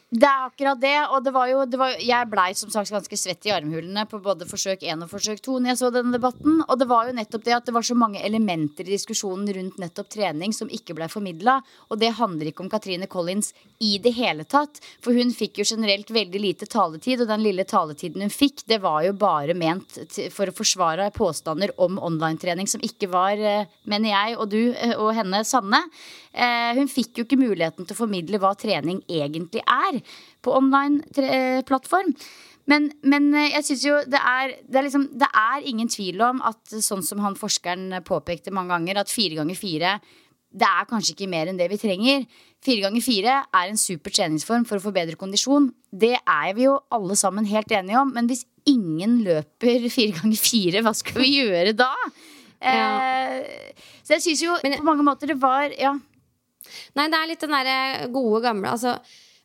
Det 0.07 0.23
er 0.23 0.45
akkurat 0.45 0.79
det. 0.79 0.95
Og 1.11 1.23
det 1.23 1.33
var 1.35 1.49
jo, 1.51 1.63
det 1.67 1.79
var, 1.79 1.95
jeg 1.99 2.29
blei 2.31 2.47
som 2.55 2.71
sagt 2.71 2.93
ganske 2.93 3.17
svett 3.19 3.47
i 3.49 3.51
armhulene 3.51 4.05
på 4.07 4.21
både 4.23 4.47
forsøk 4.47 4.85
1 4.87 5.03
og 5.03 5.09
forsøk 5.11 5.41
2 5.43 5.57
når 5.59 5.73
jeg 5.73 5.79
så 5.81 5.89
denne 5.91 6.15
debatten. 6.15 6.61
Og 6.63 6.79
det 6.79 6.87
var 6.87 7.09
jo 7.09 7.15
nettopp 7.17 7.43
det 7.43 7.55
at 7.57 7.67
det 7.67 7.75
var 7.75 7.83
så 7.83 7.97
mange 7.99 8.21
elementer 8.23 8.87
i 8.87 8.93
diskusjonen 8.95 9.49
rundt 9.57 9.81
nettopp 9.83 10.07
trening 10.15 10.55
som 10.55 10.71
ikke 10.71 10.95
blei 10.95 11.09
formidla. 11.11 11.57
Og 11.91 11.99
det 11.99 12.13
handler 12.21 12.51
ikke 12.51 12.63
om 12.63 12.71
Katrine 12.71 13.09
Collins 13.11 13.51
i 13.83 13.97
det 13.99 14.13
hele 14.15 14.45
tatt. 14.47 14.79
For 15.03 15.11
hun 15.11 15.33
fikk 15.35 15.59
jo 15.59 15.67
generelt 15.67 16.07
veldig 16.15 16.39
lite 16.39 16.69
taletid, 16.71 17.25
og 17.25 17.27
den 17.33 17.43
lille 17.43 17.67
taletiden 17.67 18.23
hun 18.23 18.31
fikk, 18.31 18.63
det 18.71 18.79
var 18.85 19.03
jo 19.03 19.11
bare 19.19 19.57
ment 19.59 19.99
for 20.33 20.47
å 20.47 20.55
forsvare 20.55 21.09
påstander 21.15 21.75
om 21.83 21.99
online-trening 21.99 22.71
som 22.71 22.83
ikke 22.85 23.11
var, 23.11 23.35
eh, 23.35 23.67
mener 23.83 24.13
jeg 24.13 24.39
og 24.39 24.47
du 24.55 24.61
eh, 24.71 24.95
og 24.95 25.11
henne, 25.19 25.43
sanne. 25.43 25.83
Eh, 26.31 26.73
hun 26.79 26.87
fikk 26.87 27.19
jo 27.19 27.27
ikke 27.27 27.39
muligheten 27.39 27.83
til 27.83 27.95
å 27.95 28.01
formidle 28.05 28.39
hva 28.41 28.53
trening 28.57 29.03
egentlig 29.09 29.63
er 29.65 29.96
på 30.43 30.53
online-plattform. 30.59 32.13
Men, 32.67 32.89
men, 33.07 33.31
eh, 33.33 33.53
jeg 33.55 33.67
syns 33.69 33.83
jo 33.87 33.97
det 34.11 34.19
er, 34.19 34.57
det 34.67 34.79
er, 34.79 34.87
liksom, 34.89 35.09
det, 35.15 35.29
er 35.31 35.67
ingen 35.71 35.91
tvil 35.91 36.21
om 36.25 36.41
at 36.45 36.77
sånn 36.83 37.03
som 37.05 37.23
han 37.23 37.37
forskeren 37.39 38.01
påpekte 38.07 38.51
mange 38.55 38.75
ganger, 38.75 38.99
at 39.03 39.13
fire 39.13 39.39
ganger 39.39 39.59
fire 39.59 39.97
det 40.57 40.67
er 40.67 40.87
kanskje 40.89 41.13
ikke 41.13 41.29
mer 41.29 41.49
enn 41.51 41.57
det 41.59 41.67
vi 41.69 41.79
trenger. 41.79 42.23
Fire 42.63 42.85
ganger 42.85 43.03
fire 43.03 43.33
er 43.45 43.67
en 43.69 43.79
super 43.79 44.13
treningsform 44.15 44.63
for 44.67 44.79
å 44.79 44.83
få 44.85 44.93
bedre 44.95 45.19
kondisjon. 45.19 45.69
Det 45.91 46.15
er 46.17 46.53
vi 46.57 46.65
jo 46.65 46.77
alle 46.93 47.17
sammen 47.19 47.47
helt 47.49 47.71
enige 47.75 47.99
om. 47.99 48.13
Men 48.15 48.29
hvis 48.31 48.45
ingen 48.67 49.19
løper 49.27 49.89
fire 49.93 50.15
ganger 50.17 50.39
fire, 50.41 50.83
hva 50.85 50.95
skal 50.97 51.21
vi 51.21 51.33
gjøre 51.35 51.75
da? 51.77 51.91
Ja. 52.63 52.87
Eh, 53.37 53.73
så 54.01 54.15
jeg 54.15 54.23
syns 54.23 54.39
jo 54.41 54.55
Men, 54.63 54.79
på 54.79 54.87
mange 54.87 55.03
måter 55.05 55.29
det 55.29 55.37
var 55.37 55.69
Ja. 55.77 55.93
Nei, 56.97 57.05
det 57.07 57.19
er 57.19 57.29
litt 57.29 57.43
den 57.43 57.53
derre 57.53 58.07
gode, 58.11 58.41
gamle 58.43 58.71
altså 58.73 58.97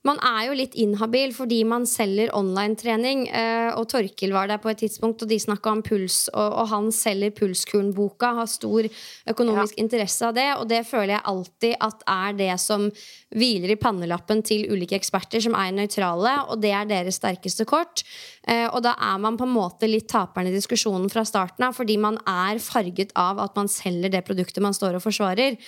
man 0.07 0.19
er 0.27 0.49
jo 0.49 0.55
litt 0.59 0.75
inhabil 0.79 1.31
fordi 1.35 1.61
man 1.69 1.85
selger 1.87 2.33
online-trening. 2.35 3.25
Eh, 3.31 3.71
og 3.79 3.87
Torkil 3.93 4.35
var 4.35 4.51
der 4.51 4.59
på 4.63 4.73
et 4.73 4.81
tidspunkt, 4.83 5.23
og 5.23 5.31
de 5.31 5.39
snakka 5.39 5.77
om 5.77 5.83
puls. 5.87 6.25
Og, 6.33 6.49
og, 6.49 6.67
han 6.73 6.91
selger 6.95 7.35
Pulskuren-boka, 7.37 8.33
har 8.41 8.51
stor 8.51 8.89
økonomisk 9.31 9.79
ja. 9.79 9.85
interesse 9.85 10.27
av 10.27 10.35
det. 10.39 10.49
Og 10.59 10.67
det 10.73 10.83
føler 10.89 11.15
jeg 11.15 11.27
alltid 11.33 11.77
at 11.87 12.07
er 12.17 12.39
det 12.41 12.51
som 12.63 12.89
hviler 13.33 13.77
i 13.77 13.79
pannelappen 13.81 14.43
til 14.47 14.67
ulike 14.73 14.99
eksperter 14.99 15.45
som 15.45 15.55
er 15.59 15.71
nøytrale, 15.77 16.35
og 16.51 16.59
det 16.65 16.75
er 16.75 16.91
deres 16.91 17.21
sterkeste 17.23 17.69
kort. 17.69 18.03
Eh, 18.43 18.67
og 18.75 18.81
da 18.83 18.97
er 18.99 19.19
man 19.23 19.37
på 19.39 19.47
en 19.47 19.55
måte 19.55 19.87
litt 19.87 20.09
taperen 20.11 20.49
i 20.51 20.55
diskusjonen 20.55 21.07
fra 21.13 21.23
starten 21.27 21.63
av, 21.63 21.77
fordi 21.77 21.95
man 22.03 22.17
er 22.27 22.59
farget 22.63 23.13
av 23.19 23.39
at 23.43 23.55
man 23.59 23.71
selger 23.71 24.11
det 24.11 24.25
produktet 24.27 24.65
man 24.65 24.75
står 24.75 24.99
og 24.99 25.05
forsvarer. 25.05 25.59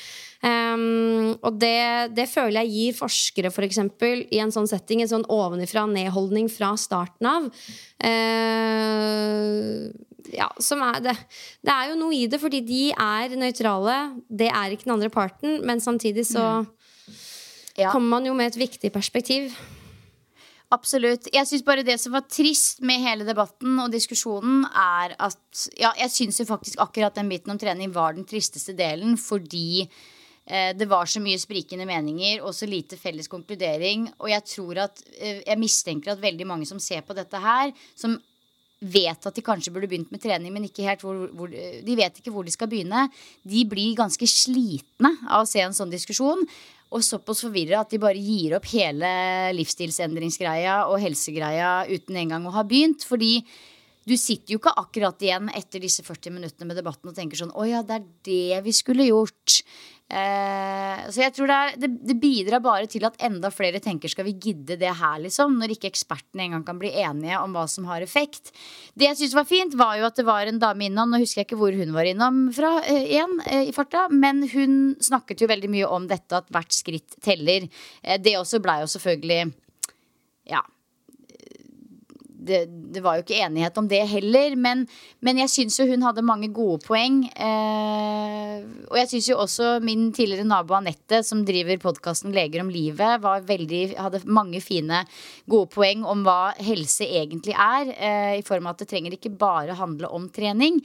Um, 0.44 1.36
og 1.38 1.54
det, 1.56 2.12
det, 2.18 2.26
føler 2.28 2.64
jeg 2.64 2.72
gir 2.74 2.96
forskere 2.98 3.52
for 3.54 3.64
eksempel, 3.64 4.26
i 4.28 4.42
en 4.42 4.52
sånn 4.52 4.66
setting 4.68 5.04
en 5.04 5.12
sånn 5.12 5.28
ovenifra 5.32 5.86
nedholdning 5.88 6.50
fra 6.52 6.74
starten 6.80 7.30
av. 7.30 7.46
Uh, 8.02 9.88
ja, 10.34 10.50
som 10.58 10.82
er 10.82 10.98
det. 11.04 11.14
det 11.64 11.72
er 11.72 11.92
jo 11.92 12.00
noe 12.00 12.16
i 12.16 12.26
det, 12.28 12.40
fordi 12.42 12.60
de 12.66 12.82
er 12.90 13.38
nøytrale. 13.38 13.96
Det 14.26 14.50
er 14.50 14.74
ikke 14.74 14.88
den 14.88 14.96
andre 14.96 15.12
parten, 15.14 15.60
men 15.68 15.80
samtidig 15.84 16.26
så 16.26 16.42
mm. 16.64 16.68
ja. 17.84 17.94
kommer 17.94 18.16
man 18.16 18.28
jo 18.28 18.34
med 18.36 18.50
et 18.50 18.60
viktig 18.66 18.90
perspektiv. 18.92 19.54
Absolutt. 20.74 21.28
Jeg 21.30 21.46
syns 21.46 21.62
bare 21.66 21.84
det 21.86 21.96
som 22.02 22.14
var 22.16 22.24
trist 22.26 22.82
med 22.86 23.02
hele 23.04 23.26
debatten 23.28 23.76
og 23.82 23.92
diskusjonen, 23.92 24.64
er 24.66 25.14
at 25.22 25.68
Ja, 25.78 25.92
jeg 25.98 26.10
syns 26.10 26.40
jo 26.40 26.48
faktisk 26.48 26.80
akkurat 26.82 27.14
den 27.14 27.30
biten 27.30 27.52
om 27.54 27.60
trening 27.60 27.92
var 27.94 28.16
den 28.16 28.26
tristeste 28.26 28.74
delen, 28.74 29.16
fordi 29.20 29.84
eh, 29.84 30.72
det 30.74 30.88
var 30.90 31.06
så 31.06 31.22
mye 31.22 31.38
sprikende 31.38 31.86
meninger 31.86 32.42
og 32.42 32.54
så 32.56 32.66
lite 32.66 32.98
felles 32.98 33.30
konkludering. 33.30 34.08
Og 34.18 34.32
jeg 34.32 34.46
tror 34.50 34.84
at 34.88 35.02
eh, 35.18 35.42
Jeg 35.46 35.60
mistenker 35.60 36.12
at 36.12 36.22
veldig 36.22 36.46
mange 36.46 36.66
som 36.66 36.82
ser 36.82 37.06
på 37.06 37.14
dette 37.14 37.38
her, 37.38 37.70
som 37.94 38.18
vet 38.84 39.26
at 39.26 39.36
de 39.36 39.44
kanskje 39.44 39.72
burde 39.72 39.88
begynt 39.88 40.10
med 40.12 40.20
trening, 40.20 40.52
men 40.52 40.66
ikke 40.66 40.84
helt 40.84 41.00
hvor, 41.04 41.28
hvor, 41.32 41.48
de 41.48 41.96
vet 41.96 42.18
ikke 42.18 42.32
hvor 42.34 42.44
de 42.44 42.52
skal 42.52 42.68
begynne. 42.68 43.06
De 43.46 43.62
blir 43.68 43.96
ganske 43.96 44.26
slitne 44.28 45.14
av 45.28 45.44
å 45.44 45.48
se 45.48 45.62
en 45.64 45.76
sånn 45.76 45.92
diskusjon 45.92 46.44
og 46.92 47.02
såpass 47.02 47.44
forvirra 47.46 47.82
at 47.82 47.94
de 47.94 48.00
bare 48.02 48.20
gir 48.20 48.56
opp 48.58 48.66
hele 48.70 49.08
livsstilsendringsgreia 49.56 50.84
og 50.90 51.00
helsegreia 51.02 51.84
uten 51.90 52.18
engang 52.20 52.46
å 52.46 52.54
ha 52.54 52.64
begynt. 52.68 53.06
Fordi 53.08 53.38
du 54.04 54.14
sitter 54.20 54.54
jo 54.54 54.60
ikke 54.60 54.74
akkurat 54.78 55.22
igjen 55.24 55.48
etter 55.56 55.82
disse 55.82 56.04
40 56.04 56.36
minuttene 56.36 56.68
med 56.68 56.78
debatten 56.78 57.10
og 57.10 57.16
tenker 57.16 57.40
sånn 57.40 57.54
Å 57.56 57.64
ja, 57.66 57.80
det 57.86 57.96
er 57.96 58.08
det 58.28 58.60
vi 58.66 58.74
skulle 58.76 59.08
gjort. 59.08 59.62
Eh, 60.04 60.98
så 61.08 61.22
jeg 61.22 61.32
tror 61.32 61.48
det, 61.48 61.56
er, 61.56 61.78
det, 61.80 61.88
det, 62.04 62.16
bidrar 62.20 62.60
bare 62.62 62.88
til 62.90 63.06
at 63.08 63.16
enda 63.24 63.48
flere 63.50 63.80
tenker 63.82 64.12
skal 64.12 64.26
vi 64.26 64.34
gidde 64.36 64.76
det 64.78 64.92
her, 64.98 65.16
liksom? 65.22 65.56
Når 65.58 65.74
ikke 65.74 65.88
ekspertene 65.88 66.44
engang 66.44 66.66
kan 66.66 66.78
bli 66.80 66.92
enige 67.00 67.40
om 67.40 67.56
hva 67.56 67.64
som 67.70 67.88
har 67.88 68.04
effekt. 68.04 68.52
Det 68.92 69.08
jeg 69.08 69.18
syns 69.22 69.36
var 69.38 69.48
fint, 69.48 69.76
var 69.80 69.96
jo 69.98 70.06
at 70.06 70.20
det 70.20 70.26
var 70.28 70.50
en 70.50 70.60
dame 70.60 70.90
innom, 70.90 71.10
nå 71.10 71.22
husker 71.22 71.42
jeg 71.42 71.48
ikke 71.48 71.60
hvor 71.62 71.76
hun 71.76 71.96
var 71.96 72.10
innom 72.10 72.44
fra 72.54 72.76
eh, 72.84 73.08
igjen 73.16 73.40
eh, 73.48 73.70
i 73.70 73.74
farta, 73.76 74.06
men 74.12 74.44
hun 74.52 74.94
snakket 75.02 75.40
jo 75.42 75.50
veldig 75.50 75.72
mye 75.72 75.90
om 75.96 76.08
dette 76.10 76.42
at 76.42 76.52
hvert 76.52 76.76
skritt 76.76 77.18
teller. 77.24 77.68
Eh, 78.02 78.20
det 78.20 78.36
også 78.38 78.60
blei 78.62 78.82
jo 78.84 78.92
selvfølgelig 78.92 79.42
ja, 80.52 80.60
det, 82.46 82.60
det, 82.94 83.00
var 83.04 83.16
jo 83.16 83.24
ikke 83.24 83.40
enighet 83.44 83.78
om 83.80 83.88
det 83.90 84.02
heller. 84.10 84.56
Men, 84.60 84.84
men 85.24 85.40
jeg 85.42 85.52
syns 85.52 85.78
jo 85.80 85.86
hun 85.88 86.04
hadde 86.06 86.24
mange 86.26 86.50
gode 86.54 86.82
poeng. 86.84 87.22
Eh, 87.32 88.64
og 88.90 88.98
jeg 89.00 89.10
syns 89.12 89.30
jo 89.30 89.38
også 89.42 89.78
min 89.84 90.10
tidligere 90.14 90.46
nabo 90.48 90.76
Anette, 90.78 91.22
som 91.26 91.44
driver 91.46 91.80
podkasten 91.82 92.34
Leger 92.34 92.64
om 92.64 92.72
livet, 92.72 93.24
veldig, 93.48 93.82
hadde 94.00 94.22
mange 94.28 94.60
fine, 94.64 95.04
gode 95.50 95.70
poeng 95.74 96.04
om 96.08 96.26
hva 96.26 96.54
helse 96.60 97.08
egentlig 97.08 97.56
er. 97.56 97.94
Eh, 97.94 98.36
I 98.40 98.46
form 98.46 98.68
av 98.68 98.76
at 98.76 98.84
det 98.84 98.90
trenger 98.92 99.16
ikke 99.16 99.34
bare 99.38 99.78
handle 99.80 100.12
om 100.14 100.28
trening. 100.34 100.82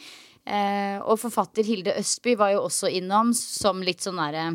Eh, 0.49 0.97
og 1.03 1.19
forfatter 1.21 1.67
Hilde 1.67 1.93
Østby 1.99 2.33
var 2.39 2.55
jo 2.55 2.65
også 2.65 2.89
innom 2.99 3.35
som 3.37 3.83
litt 3.85 4.01
sånn 4.05 4.19
derre 4.21 4.49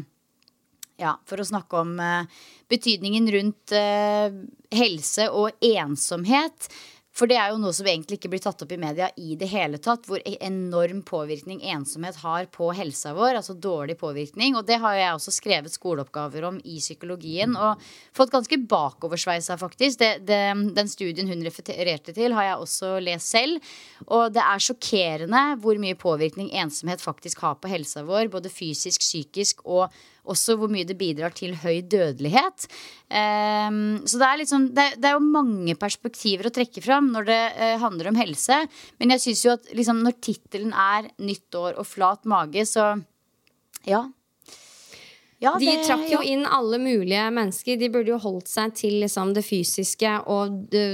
ja, 1.01 1.17
for 1.27 1.41
å 1.41 1.47
snakke 1.47 1.81
om 1.81 1.97
uh, 1.99 2.27
betydningen 2.71 3.29
rundt 3.35 3.75
uh, 3.75 4.31
helse 4.75 5.29
og 5.35 5.65
ensomhet. 5.65 6.69
For 7.15 7.31
det 7.31 7.37
er 7.39 7.53
jo 7.53 7.61
noe 7.63 7.75
som 7.77 7.87
egentlig 7.87 8.19
ikke 8.19 8.31
blir 8.33 8.43
tatt 8.43 8.65
opp 8.65 8.73
i 8.75 8.79
media 8.81 9.07
i 9.23 9.37
det 9.39 9.47
hele 9.53 9.79
tatt. 9.83 10.09
Hvor 10.11 10.19
e- 10.27 10.39
enorm 10.43 11.05
påvirkning 11.07 11.61
ensomhet 11.71 12.19
har 12.25 12.49
på 12.51 12.73
helsa 12.75 13.13
vår. 13.15 13.39
Altså 13.39 13.55
dårlig 13.55 13.95
påvirkning. 14.01 14.57
Og 14.59 14.67
det 14.67 14.81
har 14.83 14.97
jeg 14.99 15.13
også 15.15 15.35
skrevet 15.37 15.75
skoleoppgaver 15.75 16.49
om 16.51 16.59
i 16.67 16.81
psykologien. 16.83 17.55
Og 17.55 17.83
fått 18.17 18.35
ganske 18.35 18.59
bakoversveisa, 18.71 19.59
faktisk. 19.61 20.01
Det, 20.03 20.11
det, 20.27 20.41
den 20.75 20.91
studien 20.91 21.31
hun 21.31 21.47
refererte 21.47 22.17
til, 22.17 22.35
har 22.35 22.49
jeg 22.49 22.65
også 22.67 22.97
lest 23.07 23.31
selv. 23.31 23.75
Og 24.09 24.35
det 24.35 24.43
er 24.43 24.67
sjokkerende 24.67 25.45
hvor 25.63 25.79
mye 25.79 25.99
påvirkning 25.99 26.51
ensomhet 26.51 27.05
faktisk 27.05 27.47
har 27.47 27.61
på 27.63 27.71
helsa 27.71 28.03
vår. 28.03 28.27
Både 28.35 28.51
fysisk, 28.51 29.07
psykisk 29.07 29.63
og 29.63 29.87
også 30.31 30.57
hvor 30.59 30.73
mye 30.73 30.87
det 30.89 30.97
bidrar 30.99 31.35
til 31.37 31.55
høy 31.61 31.83
dødelighet. 31.91 32.67
Um, 33.09 34.01
så 34.09 34.21
det 34.21 34.29
er, 34.29 34.41
liksom, 34.41 34.67
det, 34.77 34.89
det 34.99 35.11
er, 35.11 35.19
jo 35.19 35.33
mange 35.35 35.77
perspektiver 35.79 36.49
å 36.49 36.55
trekke 36.55 36.83
fram 36.85 37.13
når 37.15 37.29
det 37.29 37.41
uh, 37.59 37.77
handler 37.85 38.11
om 38.11 38.21
helse. 38.21 38.61
Men 39.01 39.15
jeg 39.15 39.25
syns 39.27 39.45
jo 39.47 39.55
at 39.59 39.73
liksom, 39.77 40.03
når 40.07 40.19
tittelen 40.25 40.75
er 40.75 41.11
'Nytt 41.15 41.57
år 41.61 41.81
og 41.81 41.89
flat 41.89 42.25
mage', 42.29 42.67
så 42.69 42.95
ja. 43.89 44.07
Ja, 45.43 45.53
de 45.61 45.73
trakk 45.83 46.07
jo 46.09 46.21
ja. 46.23 46.27
inn 46.33 46.45
alle 46.47 46.79
mulige 46.81 47.25
mennesker. 47.35 47.77
De 47.77 47.91
burde 47.93 48.13
jo 48.15 48.21
holdt 48.23 48.49
seg 48.49 48.75
til 48.79 48.97
liksom, 49.03 49.35
det 49.37 49.43
fysiske 49.45 50.13
og 50.33 50.55
det, 50.73 50.85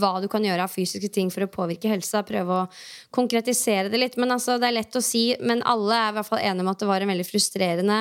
hva 0.00 0.16
du 0.20 0.26
kan 0.32 0.44
gjøre 0.44 0.66
av 0.66 0.72
fysiske 0.72 1.08
ting 1.14 1.30
for 1.32 1.46
å 1.46 1.50
påvirke 1.52 1.88
helsa. 1.88 2.24
Prøve 2.26 2.64
å 2.64 2.66
konkretisere 3.14 3.92
det 3.92 4.02
litt. 4.02 4.18
Men 4.20 4.34
altså, 4.36 4.58
Det 4.60 4.68
er 4.68 4.78
lett 4.80 4.98
å 4.98 5.04
si, 5.04 5.30
men 5.40 5.64
alle 5.64 5.96
er 5.96 6.12
i 6.12 6.18
hvert 6.18 6.28
fall 6.28 6.42
enige 6.42 6.66
om 6.66 6.72
at 6.74 6.82
det 6.82 6.90
var 6.90 7.04
en 7.04 7.14
veldig 7.14 7.28
frustrerende 7.30 8.00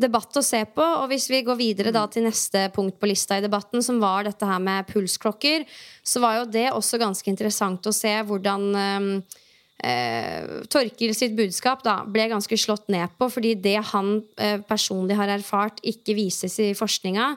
debatt 0.00 0.36
å 0.36 0.44
se 0.44 0.62
på. 0.74 0.84
Og 1.02 1.10
hvis 1.12 1.28
vi 1.32 1.42
går 1.46 1.58
videre 1.58 1.92
da 1.94 2.06
til 2.10 2.26
neste 2.26 2.66
punkt 2.74 2.98
på 3.00 3.10
lista 3.10 3.38
i 3.38 3.44
debatten, 3.44 3.84
som 3.84 4.00
var 4.02 4.26
dette 4.26 4.48
her 4.48 4.62
med 4.62 4.88
pulsklokker, 4.90 5.66
så 6.02 6.22
var 6.24 6.40
jo 6.40 6.50
det 6.50 6.68
også 6.72 7.00
ganske 7.00 7.30
interessant 7.30 7.86
å 7.86 7.94
se 7.94 8.12
hvordan 8.26 8.68
ehm, 8.80 9.08
eh, 9.84 10.60
Torkil 10.72 11.14
sitt 11.16 11.36
budskap 11.38 11.84
da, 11.86 12.00
ble 12.08 12.28
ganske 12.32 12.58
slått 12.60 12.88
ned 12.92 13.12
på, 13.18 13.30
fordi 13.32 13.56
det 13.60 13.78
han 13.92 14.18
eh, 14.40 14.60
personlig 14.66 15.18
har 15.20 15.32
erfart, 15.36 15.82
ikke 15.86 16.16
vises 16.18 16.58
i 16.62 16.72
forskninga. 16.78 17.34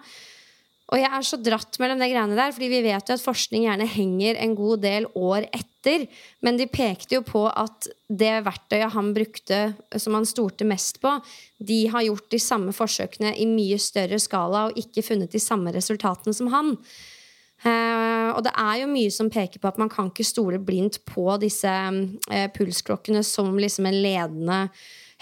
Og 0.92 1.00
jeg 1.00 1.08
er 1.08 1.26
så 1.26 1.40
dratt 1.40 1.78
mellom 1.80 2.02
de 2.02 2.10
greiene 2.12 2.36
der, 2.38 2.52
fordi 2.54 2.68
vi 2.70 2.82
vet 2.84 3.08
jo 3.08 3.16
at 3.16 3.24
forskning 3.24 3.64
gjerne 3.66 3.88
henger 3.88 4.38
en 4.44 4.56
god 4.58 4.84
del 4.84 5.08
år 5.16 5.48
etter. 5.48 6.06
Men 6.44 6.60
de 6.60 6.68
pekte 6.70 7.18
jo 7.18 7.24
på 7.26 7.46
at 7.48 7.88
det 8.12 8.34
verktøyet 8.46 8.92
han 8.94 9.14
brukte, 9.16 9.62
som 9.96 10.18
han 10.20 10.28
stolte 10.28 10.68
mest 10.68 11.00
på, 11.04 11.16
de 11.64 11.80
har 11.94 12.06
gjort 12.06 12.28
de 12.36 12.42
samme 12.42 12.76
forsøkene 12.76 13.32
i 13.40 13.48
mye 13.50 13.80
større 13.82 14.20
skala 14.22 14.68
og 14.68 14.80
ikke 14.80 15.06
funnet 15.08 15.34
de 15.34 15.42
samme 15.42 15.74
resultatene 15.74 16.36
som 16.36 16.52
han. 16.54 16.76
Uh, 17.64 18.36
og 18.36 18.42
det 18.44 18.52
er 18.60 18.82
jo 18.82 18.90
mye 18.92 19.12
som 19.14 19.30
peker 19.32 19.62
på 19.64 19.70
at 19.70 19.78
man 19.80 19.88
kan 19.92 20.10
ikke 20.12 20.26
stole 20.28 20.60
blindt 20.60 21.00
på 21.08 21.24
disse 21.40 21.72
uh, 21.72 22.48
pulsklokkene 22.52 23.22
som 23.24 23.56
liksom 23.56 23.88
en 23.88 24.02
ledende 24.04 24.66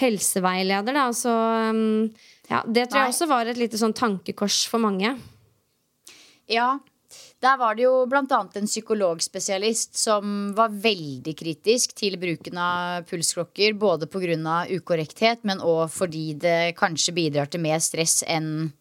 helseveileder. 0.02 0.98
Da. 0.98 1.06
Så 1.14 1.36
um, 1.70 2.08
ja, 2.50 2.64
det 2.66 2.88
tror 2.90 3.06
jeg 3.06 3.14
også 3.14 3.30
var 3.30 3.52
et 3.52 3.62
lite 3.62 3.78
sånn 3.78 3.94
tankekors 3.94 4.64
for 4.72 4.82
mange. 4.82 5.14
Ja. 6.52 6.80
Der 7.44 7.58
var 7.60 7.76
det 7.76 7.84
jo 7.88 8.06
bl.a. 8.08 8.24
en 8.56 8.70
psykologspesialist 8.70 9.98
som 10.00 10.52
var 10.56 10.72
veldig 10.72 11.34
kritisk 11.36 11.96
til 11.98 12.16
bruken 12.22 12.60
av 12.62 13.08
pulsklokker. 13.10 13.76
Både 13.80 14.08
pga. 14.08 14.66
ukorrekthet, 14.70 15.44
men 15.44 15.60
òg 15.60 15.90
fordi 15.92 16.34
det 16.40 16.76
kanskje 16.80 17.16
bidrar 17.18 17.52
til 17.52 17.64
mer 17.64 17.80
stress 17.80 18.22
enn 18.28 18.72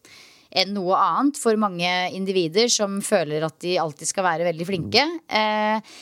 enn 0.51 0.73
noe 0.75 0.97
annet 0.99 1.37
for 1.39 1.55
mange 1.55 1.87
individer 2.11 2.67
som 2.67 2.97
føler 2.99 3.45
at 3.47 3.55
de 3.63 3.77
alltid 3.79 4.09
skal 4.09 4.25
være 4.25 4.47
veldig 4.49 4.65
flinke. 4.67 5.05
Eh, 5.31 5.93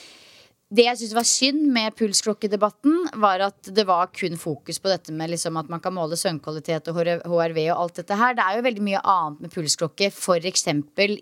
det 0.69 0.83
jeg 0.85 0.97
syns 0.99 1.13
var 1.17 1.25
synd 1.25 1.63
med 1.73 1.95
pulsklokkedebatten, 1.97 2.97
var 3.17 3.41
at 3.41 3.71
det 3.73 3.87
var 3.89 4.11
kun 4.13 4.35
fokus 4.37 4.77
på 4.77 4.91
dette 4.91 5.13
med 5.17 5.31
liksom 5.31 5.57
at 5.57 5.71
man 5.71 5.81
kan 5.81 5.95
måle 5.95 6.17
søvnkvalitet 6.19 6.91
og 6.91 6.99
HRV 7.25 7.57
og 7.71 7.73
alt 7.73 7.97
dette 7.97 8.17
her. 8.19 8.35
Det 8.37 8.45
er 8.45 8.59
jo 8.59 8.65
veldig 8.67 8.83
mye 8.85 9.01
annet 9.01 9.41
med 9.41 9.53
pulsklokke, 9.55 10.11
f.eks. 10.13 10.67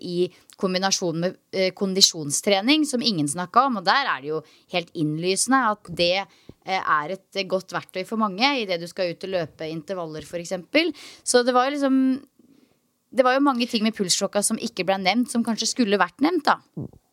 i 0.04 0.18
kombinasjon 0.60 1.24
med 1.24 1.40
eh, 1.56 1.72
kondisjonstrening, 1.72 2.84
som 2.84 3.00
ingen 3.00 3.30
snakka 3.30 3.64
om. 3.70 3.80
Og 3.80 3.88
der 3.88 4.12
er 4.12 4.20
det 4.20 4.32
jo 4.34 4.42
helt 4.74 4.92
innlysende 4.92 5.64
at 5.70 5.92
det 5.96 6.12
eh, 6.18 6.76
er 6.76 7.16
et 7.16 7.42
godt 7.48 7.72
verktøy 7.72 8.04
for 8.04 8.20
mange 8.20 8.52
idet 8.60 8.82
du 8.82 8.88
skal 8.90 9.14
ut 9.14 9.28
og 9.30 9.32
løpe 9.38 9.72
intervaller, 9.72 10.28
f.eks. 10.28 10.58
Så 11.24 11.40
det 11.46 11.56
var 11.56 11.70
jo 11.70 11.78
liksom 11.78 12.02
Det 13.08 13.24
var 13.24 13.32
jo 13.32 13.40
mange 13.40 13.64
ting 13.64 13.80
med 13.80 13.96
pulsklokka 13.96 14.42
som 14.44 14.58
ikke 14.60 14.84
ble 14.84 14.98
nevnt, 15.00 15.32
som 15.32 15.40
kanskje 15.40 15.72
skulle 15.72 15.96
vært 15.96 16.20
nevnt, 16.20 16.44
da. 16.44 16.60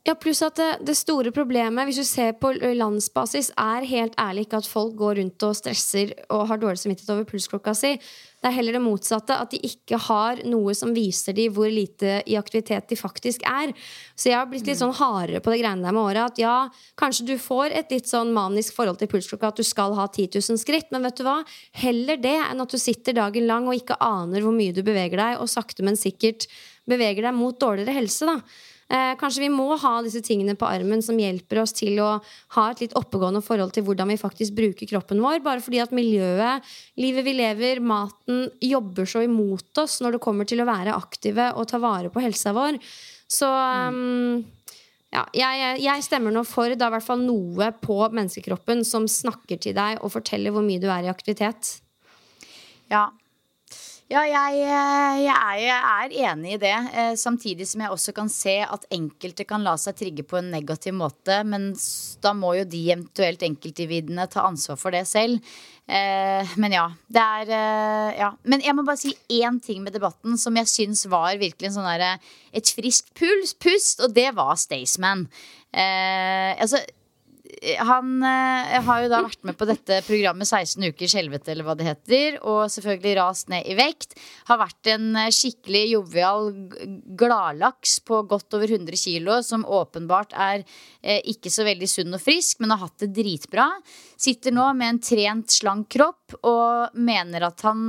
Ja, 0.05 0.13
pluss 0.13 0.43
at 0.45 0.59
det, 0.59 0.67
det, 0.85 0.93
store 0.99 1.31
problemet, 1.33 1.87
hvis 1.87 1.97
du 1.97 2.05
ser 2.05 2.35
på 2.37 2.51
landsbasis, 2.53 3.47
er 3.57 3.87
helt 3.89 4.13
ærlig 4.21 4.43
ikke 4.45 4.59
at 4.61 4.67
folk 4.69 4.93
går 4.99 5.17
rundt 5.17 5.45
og 5.47 5.55
stresser 5.57 6.11
og 6.29 6.43
har 6.51 6.59
dårlig 6.61 6.77
samvittighet 6.77 7.09
over 7.15 7.25
pulsklokka 7.31 7.73
si. 7.73 7.95
Det 7.97 8.51
er 8.51 8.53
heller 8.53 8.77
det 8.77 8.83
motsatte, 8.85 9.33
at 9.33 9.55
de 9.55 9.57
ikke 9.65 9.97
har 10.05 10.43
noe 10.45 10.75
som 10.77 10.91
viser 10.93 11.33
dem 11.33 11.55
hvor 11.55 11.71
lite 11.73 12.19
i 12.29 12.35
aktivitet 12.37 12.85
de 12.91 12.99
faktisk 12.99 13.47
er. 13.49 13.73
Så 14.13 14.29
jeg 14.29 14.37
har 14.37 14.45
blitt 14.51 14.69
litt 14.69 14.77
sånn 14.77 14.93
hardere 14.93 15.41
på 15.41 15.49
det 15.49 15.63
greiene 15.63 15.81
der 15.87 15.97
med 15.97 16.03
året. 16.03 16.35
At 16.35 16.43
ja, 16.43 16.53
kanskje 17.01 17.25
du 17.31 17.33
får 17.41 17.73
et 17.73 17.97
litt 17.97 18.05
sånn 18.11 18.29
manisk 18.37 18.77
forhold 18.77 19.01
til 19.01 19.09
pulsklokka, 19.09 19.49
at 19.55 19.63
du 19.63 19.65
skal 19.65 19.97
ha 19.97 20.05
10 20.05 20.37
000 20.37 20.61
skritt, 20.61 20.93
men 20.93 21.09
vet 21.09 21.17
du 21.17 21.25
hva? 21.25 21.39
Heller 21.81 22.21
det 22.21 22.35
enn 22.43 22.61
at 22.61 22.77
du 22.77 22.77
sitter 22.77 23.17
dagen 23.17 23.49
lang 23.49 23.65
og 23.65 23.81
ikke 23.81 23.97
aner 23.97 24.45
hvor 24.45 24.53
mye 24.53 24.77
du 24.77 24.83
beveger 24.85 25.17
deg, 25.17 25.41
og 25.41 25.49
sakte, 25.49 25.81
men 25.81 25.97
sikkert 25.97 26.45
beveger 26.85 27.25
deg 27.25 27.33
mot 27.41 27.57
dårligere 27.57 27.97
helse, 27.97 28.29
da. 28.29 28.37
Eh, 28.85 29.15
kanskje 29.17 29.41
vi 29.41 29.49
må 29.49 29.71
ha 29.81 29.95
disse 30.05 30.21
tingene 30.21 30.53
på 30.59 30.67
armen 30.69 31.01
som 31.01 31.17
hjelper 31.17 31.63
oss 31.63 31.73
til 31.73 31.97
å 32.03 32.09
ha 32.53 32.65
et 32.69 32.83
litt 32.83 32.93
oppegående 32.99 33.41
forhold 33.41 33.73
til 33.73 33.85
hvordan 33.87 34.11
vi 34.13 34.19
faktisk 34.21 34.53
bruker 34.57 34.89
kroppen 34.91 35.23
vår. 35.23 35.39
Bare 35.45 35.63
fordi 35.65 35.81
at 35.81 35.95
miljøet, 35.95 36.65
livet 37.01 37.25
vi 37.25 37.33
lever, 37.39 37.81
maten 37.81 38.45
jobber 38.61 39.09
så 39.09 39.23
imot 39.25 39.81
oss 39.81 39.97
når 40.05 40.17
det 40.17 40.23
kommer 40.27 40.45
til 40.49 40.61
å 40.61 40.69
være 40.69 40.93
aktive 40.93 41.49
og 41.57 41.65
ta 41.71 41.81
vare 41.81 42.13
på 42.13 42.21
helsa 42.21 42.53
vår. 42.53 42.77
Så 43.25 43.49
um, 43.49 44.45
ja, 45.09 45.25
jeg, 45.33 45.81
jeg, 45.81 46.05
stemmer 46.05 46.33
nå 46.35 46.45
for 46.45 46.69
er 46.69 46.77
i 46.77 46.93
hvert 46.93 47.07
fall 47.07 47.25
noe 47.25 47.71
på 47.81 47.97
menneskekroppen 48.05 48.85
som 48.85 49.09
snakker 49.09 49.65
til 49.65 49.73
deg 49.77 50.03
og 50.05 50.13
forteller 50.13 50.53
hvor 50.53 50.65
mye 50.65 50.81
du 50.83 50.91
er 50.93 51.07
i 51.07 51.13
aktivitet. 51.13 51.79
Ja, 52.93 53.07
ja, 54.05 54.21
jeg, 54.29 54.57
eh, 54.61 55.19
jeg, 55.23 55.33
er, 55.33 55.59
jeg, 55.63 55.77
er, 55.91 56.11
enig 56.29 56.51
i 56.53 56.59
det. 56.61 56.73
Eh, 56.93 57.13
samtidig 57.17 57.65
som 57.65 57.81
jeg 57.81 57.93
også 57.93 58.13
kan 58.13 58.27
se 58.29 58.59
at 58.61 58.83
enkelte 58.93 59.47
kan 59.49 59.65
la 59.65 59.73
seg 59.81 59.97
trigge 59.97 60.25
på 60.27 60.37
en 60.37 60.51
negativ 60.53 60.93
måte. 60.93 61.39
Men 61.47 61.71
da 62.21 62.35
må 62.37 62.53
jo 62.59 62.67
de 62.69 62.83
eventuelt 62.93 63.41
enkeltindividene 63.47 64.27
ta 64.29 64.45
ansvar 64.45 64.77
for 64.77 64.93
det 64.93 65.07
selv. 65.09 65.41
Eh, 65.89 66.53
men 66.61 66.75
ja, 66.77 66.85
det 67.09 67.23
er 67.23 67.55
ja. 68.19 68.29
Men 68.45 68.61
jeg 68.65 68.77
må 68.77 68.85
bare 68.85 69.01
si 69.01 69.15
én 69.41 69.57
ting 69.63 69.81
med 69.81 69.97
debatten 69.97 70.37
som 70.37 70.61
jeg 70.61 70.69
syns 70.69 71.07
var 71.09 71.33
virkelig 71.41 71.73
sånn 71.73 71.89
der, 71.89 72.21
et 72.53 72.69
friskt 72.77 73.09
pust, 73.17 74.05
og 74.05 74.13
det 74.13 74.29
var 74.37 74.53
Staysman. 74.61 75.25
Eh, 75.73 76.53
altså 76.61 76.77
han 77.61 78.23
eh, 78.23 78.75
har 78.85 79.03
jo 79.03 79.09
da 79.11 79.21
vært 79.25 79.43
med 79.47 79.57
på 79.57 79.67
dette 79.69 79.99
programmet 80.07 80.47
16 80.47 80.83
ukers 80.91 81.15
helvete, 81.17 81.51
eller 81.51 81.67
hva 81.67 81.75
det 81.77 81.87
heter. 81.87 82.39
Og 82.43 82.65
selvfølgelig 82.73 83.15
rast 83.19 83.51
ned 83.51 83.67
i 83.69 83.77
vekt. 83.77 84.17
Har 84.49 84.59
vært 84.61 84.91
en 84.91 85.11
eh, 85.19 85.31
skikkelig 85.33 85.83
jovial 85.93 86.51
gladlaks 87.17 87.99
på 88.05 88.21
godt 88.29 88.57
over 88.57 88.71
100 88.71 88.99
kilo, 88.99 89.39
som 89.45 89.65
åpenbart 89.65 90.35
er 90.35 90.63
eh, 91.01 91.21
ikke 91.31 91.53
så 91.53 91.65
veldig 91.67 91.89
sunn 91.89 92.17
og 92.17 92.23
frisk, 92.23 92.61
men 92.61 92.73
har 92.75 92.83
hatt 92.83 93.05
det 93.05 93.13
dritbra. 93.15 93.69
Sitter 94.17 94.55
nå 94.55 94.67
med 94.77 94.95
en 94.95 95.01
trent, 95.03 95.51
slank 95.51 95.89
kropp 95.95 96.37
og 96.41 96.95
mener 96.97 97.45
at 97.47 97.61
han 97.67 97.81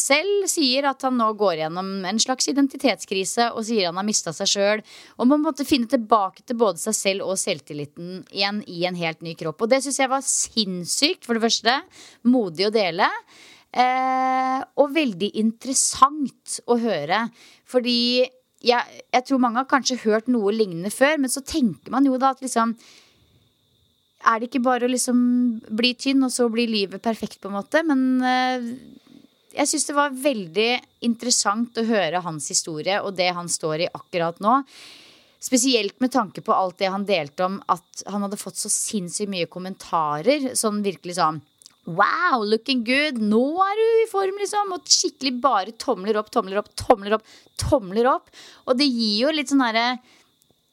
selv 0.00 0.48
sier 0.50 0.88
at 0.90 1.04
han 1.06 1.18
nå 1.20 1.28
går 1.38 1.62
gjennom 1.62 1.90
en 2.08 2.20
slags 2.20 2.48
identitetskrise 2.50 3.50
og 3.52 3.64
sier 3.68 3.90
han 3.90 4.00
har 4.00 4.06
mista 4.06 4.34
seg 4.36 4.50
sjøl. 4.50 4.84
Og 5.20 5.30
må 5.30 5.38
måtte 5.40 5.66
finne 5.68 5.88
tilbake 5.90 6.44
til 6.46 6.58
både 6.60 6.82
seg 6.82 6.96
selv 6.98 7.30
og 7.30 7.38
selvtilliten 7.40 8.24
igjen 8.32 8.62
i 8.66 8.84
en 8.88 8.98
helt 9.06 9.24
ny 9.24 9.36
kropp. 9.38 9.64
Og 9.64 9.70
det 9.72 9.82
syns 9.84 10.00
jeg 10.02 10.12
var 10.12 10.24
sinnssykt, 10.26 11.24
for 11.26 11.36
det 11.36 11.46
første. 11.46 11.76
Modig 12.28 12.68
å 12.68 12.74
dele. 12.74 13.08
Eh, 13.76 14.60
og 14.80 14.92
veldig 14.94 15.32
interessant 15.40 16.60
å 16.66 16.78
høre. 16.80 17.26
Fordi 17.68 17.98
jeg, 18.66 19.02
jeg, 19.12 19.24
tror 19.26 19.42
mange 19.42 19.60
har 19.62 19.70
kanskje 19.70 20.00
hørt 20.06 20.30
noe 20.32 20.54
lignende 20.54 20.92
før, 20.94 21.18
men 21.20 21.32
så 21.32 21.44
tenker 21.44 21.92
man 21.92 22.06
jo 22.08 22.18
da 22.20 22.32
at 22.34 22.44
liksom 22.44 22.76
er 24.26 24.40
det 24.40 24.48
ikke 24.48 24.64
bare 24.64 24.88
å 24.88 24.90
liksom 24.90 25.18
bli 25.76 25.92
tynn, 25.94 26.24
og 26.26 26.32
så 26.34 26.48
blir 26.50 26.70
livet 26.70 27.02
perfekt, 27.04 27.38
på 27.38 27.50
en 27.50 27.58
måte? 27.60 27.82
Men 27.86 28.00
eh, 28.26 28.70
jeg 29.56 29.70
syns 29.70 29.86
det 29.88 29.96
var 29.96 30.16
veldig 30.24 30.70
interessant 31.06 31.78
å 31.78 31.86
høre 31.86 32.24
hans 32.24 32.48
historie 32.50 32.98
og 33.04 33.14
det 33.18 33.28
han 33.36 33.48
står 33.50 33.86
i 33.86 33.90
akkurat 33.92 34.40
nå. 34.42 34.60
Spesielt 35.42 35.98
med 36.00 36.12
tanke 36.14 36.42
på 36.42 36.54
alt 36.54 36.78
det 36.80 36.88
han 36.90 37.04
delte 37.06 37.44
om 37.46 37.58
at 37.72 38.06
han 38.08 38.24
hadde 38.24 38.40
fått 38.40 38.58
så 38.58 38.70
sinnssykt 38.72 39.30
mye 39.30 39.50
kommentarer. 39.50 40.52
Sånn 40.58 40.82
virkelig 40.86 41.18
sånn 41.20 41.42
Wow, 41.86 42.42
looking 42.42 42.80
good! 42.82 43.20
Nå 43.22 43.44
er 43.62 43.78
du 43.78 43.84
i 44.02 44.08
form, 44.10 44.40
liksom! 44.42 44.72
Og 44.74 44.88
skikkelig 44.90 45.36
bare 45.38 45.74
tomler 45.78 46.18
opp, 46.18 46.32
tomler 46.34 46.58
opp, 46.58 46.72
tomler 46.74 47.14
opp, 47.14 47.28
tomler 47.62 48.08
opp. 48.10 48.32
Og 48.66 48.74
det 48.80 48.88
gir 48.90 49.20
jo 49.20 49.34
litt 49.34 49.52
sånn 49.52 49.62
herre 49.62 49.92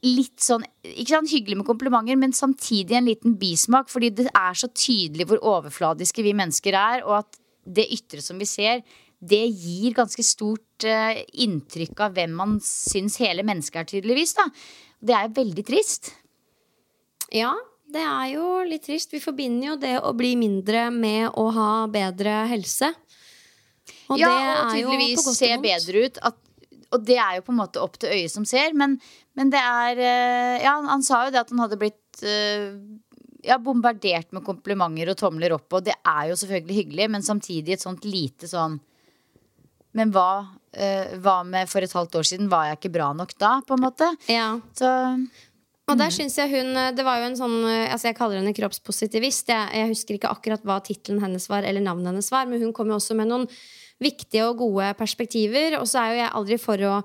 litt 0.03 0.41
sånn 0.43 0.65
ikke 0.83 1.13
sant, 1.13 1.31
hyggelig 1.31 1.61
med 1.61 1.67
komplimenter, 1.67 2.17
men 2.19 2.33
samtidig 2.35 2.97
en 2.97 3.07
liten 3.07 3.37
bismak. 3.39 3.91
Fordi 3.93 4.09
det 4.17 4.27
er 4.31 4.57
så 4.57 4.71
tydelig 4.73 5.29
hvor 5.29 5.43
overfladiske 5.53 6.25
vi 6.25 6.33
mennesker 6.37 6.75
er, 6.75 7.05
og 7.05 7.21
at 7.21 7.39
det 7.63 7.85
ytre 7.95 8.23
som 8.23 8.41
vi 8.41 8.49
ser, 8.49 8.81
det 9.29 9.43
gir 9.47 9.95
ganske 9.97 10.23
stort 10.25 10.87
uh, 10.87 11.19
inntrykk 11.45 12.05
av 12.05 12.17
hvem 12.17 12.33
man 12.37 12.57
syns 12.63 13.19
hele 13.23 13.45
mennesket 13.47 13.83
er, 13.83 13.89
tydeligvis. 13.95 14.35
da. 14.39 14.49
Det 15.03 15.15
er 15.17 15.35
veldig 15.35 15.65
trist. 15.67 16.13
Ja, 17.33 17.53
det 17.93 18.03
er 18.03 18.27
jo 18.35 18.47
litt 18.67 18.85
trist. 18.87 19.13
Vi 19.13 19.21
forbinder 19.23 19.73
jo 19.73 19.79
det 19.81 19.97
å 20.01 20.13
bli 20.17 20.35
mindre 20.39 20.87
med 20.93 21.31
å 21.39 21.49
ha 21.55 21.71
bedre 21.91 22.43
helse. 22.51 22.93
Og 24.11 24.19
ja, 24.19 24.31
og 24.63 24.73
tydeligvis 24.73 25.25
se 25.35 25.51
bedre 25.61 26.07
ut. 26.07 26.19
At 26.23 26.39
og 26.93 27.01
det 27.07 27.17
er 27.17 27.39
jo 27.39 27.45
på 27.47 27.53
en 27.53 27.57
måte 27.57 27.81
opp 27.81 27.97
til 27.97 28.13
øyet 28.13 28.29
som 28.29 28.45
ser, 28.45 28.75
men, 28.77 28.99
men 29.37 29.49
det 29.53 29.61
er 29.61 29.97
eh, 29.97 30.57
Ja, 30.61 30.75
han, 30.85 31.01
sa 31.05 31.23
jo 31.25 31.33
det 31.33 31.41
at 31.41 31.49
han 31.49 31.63
hadde 31.63 31.79
blitt 31.81 32.21
uh, 32.21 32.75
ja, 33.43 33.57
bombardert 33.57 34.29
med 34.35 34.45
komplimenter 34.45 35.09
og 35.13 35.19
tomler 35.19 35.55
opp, 35.55 35.67
og 35.73 35.87
det 35.87 35.95
er 35.97 36.29
jo 36.29 36.37
selvfølgelig 36.39 36.77
hyggelig, 36.83 37.07
men 37.15 37.25
samtidig 37.25 37.75
et 37.75 37.85
sånt 37.85 38.05
lite 38.05 38.49
sånn 38.51 38.77
Men 39.97 40.13
hva, 40.13 40.29
uh, 40.49 41.15
hva 41.23 41.39
med 41.47 41.69
for 41.71 41.85
et 41.85 41.95
halvt 41.95 42.19
år 42.19 42.29
siden? 42.33 42.51
Var 42.51 42.69
jeg 42.69 42.81
ikke 42.81 42.93
bra 42.97 43.11
nok 43.17 43.35
da, 43.37 43.55
på 43.65 43.77
en 43.77 43.85
måte? 43.85 44.09
Ja. 44.31 44.55
Så 44.77 44.91
og 45.91 45.99
der 45.99 46.13
syns 46.15 46.37
synes 46.37 46.37
jeg 46.39 46.63
hun 46.63 46.77
Det 46.95 47.03
var 47.03 47.19
jo 47.19 47.25
en 47.27 47.35
sånn 47.35 47.55
altså 47.67 48.07
Jeg 48.07 48.15
kaller 48.15 48.39
henne 48.39 48.53
kroppspositivist. 48.55 49.49
Jeg, 49.51 49.67
jeg 49.75 49.89
husker 49.91 50.15
ikke 50.15 50.31
akkurat 50.31 50.63
hva 50.63 50.77
tittelen 50.79 51.19
hennes 51.19 51.49
var, 51.51 51.67
eller 51.67 51.83
navnet 51.83 52.13
hennes 52.13 52.31
var, 52.31 52.47
men 52.47 52.63
hun 52.63 52.71
kom 52.75 52.87
jo 52.87 52.95
også 53.01 53.17
med 53.19 53.27
noen 53.27 53.49
viktige 54.03 54.47
og 54.47 54.61
gode 54.61 54.93
perspektiver. 54.99 55.77
Og 55.79 55.87
så 55.89 56.01
er 56.01 56.13
jo 56.13 56.21
jeg 56.21 56.33
aldri 56.39 56.59
for 56.61 56.87
å 56.87 56.95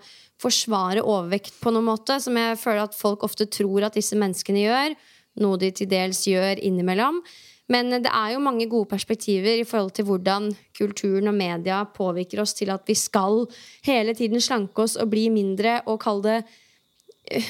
forsvare 0.42 1.02
overvekt 1.02 1.58
på 1.62 1.72
noen 1.74 1.88
måte, 1.90 2.20
som 2.22 2.38
jeg 2.38 2.58
føler 2.60 2.86
at 2.86 2.96
folk 2.96 3.26
ofte 3.26 3.48
tror 3.50 3.88
at 3.88 3.98
disse 3.98 4.18
menneskene 4.18 4.64
gjør. 4.64 4.96
Noe 5.42 5.58
de 5.60 5.70
til 5.74 5.90
dels 5.90 6.22
gjør 6.26 6.62
innimellom. 6.62 7.20
Men 7.68 7.92
det 8.00 8.08
er 8.08 8.32
jo 8.32 8.40
mange 8.40 8.68
gode 8.70 8.88
perspektiver 8.88 9.60
i 9.60 9.66
forhold 9.68 9.92
til 9.96 10.06
hvordan 10.08 10.48
kulturen 10.76 11.28
og 11.28 11.36
media 11.36 11.82
påvirker 11.84 12.40
oss 12.40 12.56
til 12.56 12.72
at 12.72 12.88
vi 12.88 12.96
skal 12.96 13.44
hele 13.84 14.14
tiden 14.16 14.40
slanke 14.40 14.86
oss 14.86 14.96
og 14.96 15.10
bli 15.12 15.26
mindre 15.32 15.82
og 15.86 16.00
kalle 16.04 16.24
det 16.28 16.40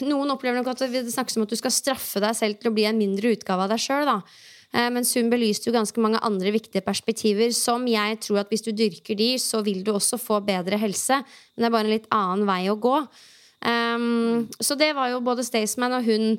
Noen 0.02 0.33
opplever 0.33 0.59
nok 0.59 0.72
at 0.72 0.88
det 0.90 1.04
snakkes 1.07 1.37
om 1.38 1.44
at 1.44 1.52
du 1.52 1.59
skal 1.59 1.70
straffe 1.70 2.18
deg 2.18 2.35
selv 2.35 2.57
til 2.59 2.72
å 2.72 2.74
bli 2.74 2.83
en 2.88 2.98
mindre 2.98 3.31
utgave 3.37 3.62
av 3.62 3.70
deg 3.70 3.78
sjøl. 3.78 4.09
Eh, 4.74 4.88
mens 4.92 5.14
hun 5.16 5.31
belyste 5.33 5.70
jo 5.70 5.74
ganske 5.76 6.02
mange 6.02 6.20
andre 6.26 6.52
viktige 6.52 6.85
perspektiver 6.85 7.52
som 7.57 7.87
jeg 7.88 8.18
tror 8.24 8.42
at 8.42 8.50
hvis 8.52 8.66
du 8.66 8.72
dyrker 8.76 9.16
de, 9.18 9.31
så 9.38 9.62
vil 9.62 9.85
du 9.87 9.92
også 9.94 10.18
få 10.20 10.40
bedre 10.44 10.81
helse. 10.83 11.20
Men 11.54 11.62
det 11.62 11.68
er 11.68 11.76
bare 11.76 11.88
en 11.88 11.94
litt 11.94 12.11
annen 12.14 12.48
vei 12.48 12.64
å 12.72 12.74
gå. 12.74 12.96
Um, 13.59 14.46
så 14.62 14.76
det 14.78 14.92
var 14.94 15.11
jo 15.11 15.22
både 15.24 15.46
Staysman 15.46 15.96
og 15.96 16.07
hun 16.07 16.37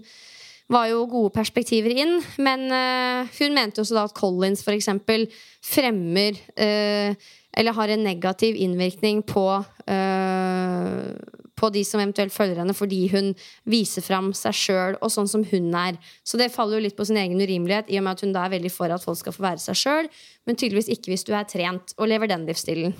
var 0.69 0.87
jo 0.91 1.07
gode 1.09 1.33
perspektiver 1.35 1.95
inn. 1.97 2.19
Men 2.37 2.67
uh, 2.69 3.29
hun 3.39 3.57
mente 3.57 3.81
også 3.83 3.97
da 3.97 4.05
at 4.07 4.15
Collins 4.17 4.65
eksempel 4.69 5.27
fremmer 5.65 6.37
uh, 6.55 7.13
Eller 7.57 7.73
har 7.73 7.89
en 7.89 8.03
negativ 8.05 8.55
innvirkning 8.55 9.23
på 9.25 9.47
uh, 9.59 11.39
på 11.59 11.69
de 11.75 11.83
som 11.83 11.99
eventuelt 11.99 12.33
følger 12.33 12.61
henne 12.61 12.75
fordi 12.77 13.01
hun 13.11 13.33
viser 13.69 14.05
fram 14.05 14.31
seg 14.37 14.55
sjøl 14.55 14.97
og 15.03 15.11
sånn 15.13 15.27
som 15.27 15.43
hun 15.51 15.69
er. 15.75 15.99
Så 16.23 16.39
det 16.39 16.51
faller 16.53 16.79
jo 16.79 16.85
litt 16.87 16.95
på 16.95 17.07
sin 17.09 17.19
egen 17.19 17.41
urimelighet, 17.41 17.91
i 17.91 17.99
og 17.99 18.05
med 18.05 18.15
at 18.15 18.25
hun 18.25 18.35
da 18.35 18.45
er 18.45 18.55
veldig 18.55 18.71
for 18.71 18.95
at 18.95 19.03
folk 19.03 19.19
skal 19.19 19.35
få 19.35 19.43
være 19.49 19.63
seg 19.63 19.79
sjøl, 19.83 20.11
men 20.47 20.59
tydeligvis 20.59 20.91
ikke 20.95 21.13
hvis 21.13 21.27
du 21.27 21.33
er 21.35 21.47
trent 21.49 21.95
og 21.97 22.11
lever 22.11 22.31
den 22.31 22.47
livsstilen. 22.47 22.95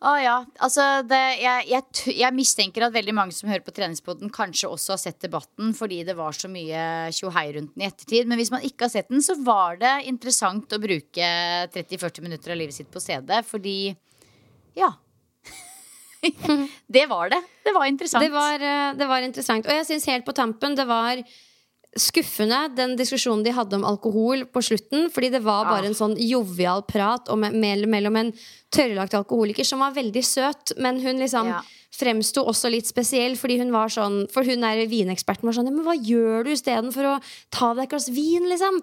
Å 0.00 0.14
ja. 0.16 0.36
Altså, 0.64 0.84
det, 1.04 1.18
jeg, 1.42 1.66
jeg, 1.68 2.14
jeg 2.22 2.32
mistenker 2.32 2.86
at 2.86 2.94
veldig 2.94 3.12
mange 3.18 3.34
som 3.36 3.50
hører 3.52 3.64
på 3.66 3.74
Treningspodden, 3.76 4.30
kanskje 4.32 4.70
også 4.72 4.94
har 4.94 5.00
sett 5.02 5.18
debatten 5.26 5.74
fordi 5.76 5.98
det 6.08 6.14
var 6.16 6.32
så 6.36 6.48
mye 6.48 7.10
tjohei 7.12 7.50
rundt 7.58 7.74
den 7.74 7.84
i 7.84 7.88
ettertid. 7.90 8.30
Men 8.30 8.40
hvis 8.40 8.52
man 8.54 8.64
ikke 8.64 8.86
har 8.86 8.94
sett 8.94 9.10
den, 9.12 9.20
så 9.24 9.36
var 9.44 9.76
det 9.82 9.92
interessant 10.08 10.72
å 10.72 10.80
bruke 10.80 11.28
30-40 11.76 12.24
minutter 12.24 12.54
av 12.54 12.60
livet 12.62 12.78
sitt 12.78 12.88
på 12.92 13.02
CD, 13.04 13.42
fordi 13.44 13.76
ja. 14.78 14.88
det 16.96 17.04
var 17.10 17.34
det. 17.34 17.42
Det 17.68 17.76
var 17.76 17.92
interessant. 17.92 18.24
Det 18.24 18.32
var, 18.32 18.56
eh, 18.64 18.96
det 18.96 19.08
var 19.12 19.28
interessant. 19.28 19.68
Og 19.68 19.78
jeg 19.82 19.88
syns 19.88 20.08
helt 20.08 20.24
på 20.24 20.36
tampen 20.36 20.80
det 20.80 20.88
var 20.88 21.20
skuffende 21.98 22.68
den 22.76 22.92
diskusjonen 22.96 23.42
de 23.44 23.52
hadde 23.52 23.76
om 23.76 23.84
alkohol 23.88 24.44
på 24.48 24.62
slutten. 24.62 25.08
Fordi 25.12 25.32
det 25.34 25.42
var 25.44 25.68
bare 25.68 25.90
en 25.90 25.96
sånn 25.98 26.16
jovial 26.22 26.84
prat 26.88 27.28
om, 27.32 27.44
mell- 27.52 27.88
mellom 27.90 28.16
en 28.20 28.32
tørrlagt 28.70 29.14
alkoholiker 29.18 29.64
som 29.66 29.80
var 29.82 29.92
veldig 29.96 30.22
søt, 30.24 30.72
men 30.78 31.00
hun 31.02 31.18
liksom 31.18 31.46
Ja. 31.50 31.60
fremsto 31.90 32.44
også 32.46 32.70
litt 32.70 32.86
spesiell, 32.86 33.34
fordi 33.36 33.58
hun 33.58 33.72
var 33.72 33.88
sånn 33.88 34.30
For 34.30 34.44
hun 34.46 34.62
er 34.62 34.86
vineksperten 34.86 35.42
var 35.42 35.52
sånn 35.52 35.66
«Ja, 35.66 35.72
Men 35.74 35.84
hva 35.84 35.96
gjør 35.98 36.44
du 36.46 36.50
istedenfor 36.52 37.02
å 37.04 37.22
ta 37.50 37.74
deg 37.74 37.82
et 37.84 37.90
glass 37.90 38.08
vin, 38.08 38.46
liksom? 38.48 38.76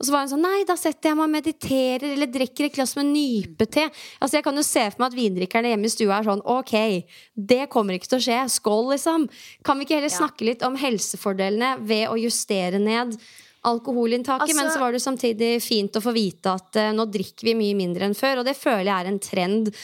Og 0.00 0.06
så 0.06 0.10
var 0.10 0.20
hun 0.24 0.28
sånn 0.32 0.42
Nei, 0.42 0.64
da 0.64 0.74
setter 0.74 1.10
jeg 1.10 1.16
meg 1.16 1.28
og 1.28 1.34
mediterer 1.36 2.12
eller 2.14 2.26
drikker 2.26 2.64
et 2.64 2.72
glass 2.74 2.96
med 2.96 3.06
nypete. 3.12 3.84
Altså, 4.20 4.38
jeg 4.40 4.44
kan 4.44 4.56
jo 4.56 4.62
se 4.62 4.90
for 4.90 5.04
meg 5.04 5.12
at 5.12 5.18
vindrikkerne 5.20 5.70
hjemme 5.74 5.84
i 5.84 5.92
stua 5.92 6.18
er 6.18 6.24
sånn 6.24 6.42
Ok, 6.46 7.04
det 7.36 7.68
kommer 7.68 7.94
ikke 7.94 8.08
til 8.08 8.18
å 8.18 8.24
skje. 8.26 8.40
Skål, 8.56 8.90
liksom. 8.96 9.28
Kan 9.62 9.78
vi 9.78 9.84
ikke 9.84 10.00
heller 10.00 10.10
Ja. 10.10 10.18
snakke 10.24 10.44
litt 10.48 10.62
om 10.64 10.74
helsefordelene 10.76 11.78
ved 11.86 12.08
å 12.08 12.16
justere 12.18 12.80
ned 12.80 13.18
alkoholinntaket? 13.64 14.46
Altså- 14.46 14.56
men 14.60 14.70
så 14.70 14.80
var 14.80 14.92
det 14.92 15.02
samtidig 15.02 15.50
fint 15.62 15.96
å 15.96 16.02
få 16.04 16.12
vite 16.14 16.54
at 16.54 16.76
uh, 16.76 16.92
nå 16.92 17.06
drikker 17.10 17.50
vi 17.50 17.54
mye 17.58 17.74
mindre 17.78 18.08
enn 18.08 18.16
før. 18.16 18.42
Og 18.42 18.48
det 18.48 18.56
føler 18.56 18.90
jeg 18.90 18.96
er 19.00 19.10
en 19.10 19.20
trend 19.22 19.74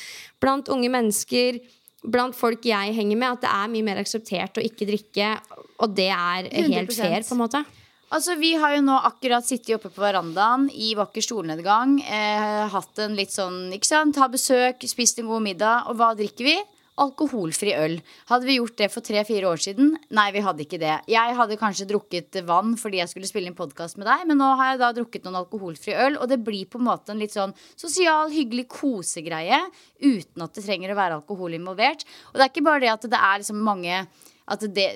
blant 0.40 0.68
unge 0.68 0.90
mennesker. 0.92 1.60
Blant 2.00 2.36
folk 2.36 2.64
jeg 2.64 2.94
henger 2.96 3.16
med, 3.20 3.36
at 3.36 3.42
det 3.44 3.50
er 3.52 3.68
mye 3.74 3.84
mer 3.84 4.00
akseptert 4.00 4.56
å 4.56 4.64
ikke 4.64 4.88
drikke. 4.88 5.34
Og 5.80 5.92
det 5.96 6.08
er 6.08 6.48
helt 6.48 6.88
100%. 6.88 6.96
fair, 6.96 7.20
på 7.26 7.36
en 7.36 7.42
måte. 7.42 7.64
Altså, 8.10 8.34
Vi 8.40 8.54
har 8.58 8.74
jo 8.74 8.82
nå 8.82 8.96
akkurat 9.06 9.46
sittet 9.46 9.76
oppe 9.76 9.90
på 9.92 10.02
verandaen 10.02 10.68
i 10.74 10.94
vakker 10.98 11.22
solnedgang. 11.22 12.00
Eh, 12.02 12.68
hatt 12.72 12.98
en 12.98 13.14
litt 13.14 13.30
sånn, 13.30 13.70
ikke 13.76 13.86
sant, 13.86 14.16
ha 14.16 14.26
besøk, 14.28 14.82
spist 14.88 15.20
en 15.20 15.28
god 15.30 15.44
middag. 15.44 15.86
Og 15.90 15.96
hva 16.00 16.10
drikker 16.18 16.48
vi? 16.48 16.56
Alkoholfri 17.00 17.72
øl. 17.78 17.96
Hadde 18.28 18.48
vi 18.48 18.58
gjort 18.58 18.76
det 18.78 18.90
for 18.92 19.04
tre-fire 19.04 19.48
år 19.48 19.62
siden? 19.64 19.94
Nei, 20.16 20.26
vi 20.36 20.42
hadde 20.44 20.64
ikke 20.66 20.80
det. 20.82 20.94
Jeg 21.10 21.36
hadde 21.38 21.58
kanskje 21.60 21.88
drukket 21.88 22.40
vann 22.48 22.76
fordi 22.80 23.00
jeg 23.00 23.12
skulle 23.12 23.30
spille 23.30 23.50
inn 23.50 23.58
podkast 23.58 23.98
med 24.00 24.08
deg, 24.10 24.26
men 24.28 24.40
nå 24.40 24.52
har 24.60 24.74
jeg 24.74 24.82
da 24.82 24.92
drukket 24.98 25.26
noen 25.26 25.40
alkoholfri 25.40 25.96
øl, 25.96 26.18
og 26.20 26.28
det 26.30 26.42
blir 26.44 26.68
på 26.70 26.80
en 26.80 26.88
måte 26.90 27.14
en 27.14 27.22
litt 27.22 27.36
sånn 27.36 27.54
sosial, 27.72 28.32
hyggelig 28.34 28.68
kosegreie 28.72 29.62
uten 30.02 30.44
at 30.44 30.56
det 30.56 30.66
trenger 30.66 30.92
å 30.92 30.98
være 31.00 31.20
alkohol 31.20 31.56
involvert. 31.56 32.04
Og 32.32 32.38
det 32.38 32.46
er 32.46 32.52
ikke 32.52 32.68
bare 32.68 32.84
det 32.84 32.92
at 32.92 33.08
det 33.08 33.22
er 33.30 33.40
liksom 33.40 33.64
mange 33.64 34.04
At 34.50 34.64
det 34.74 34.88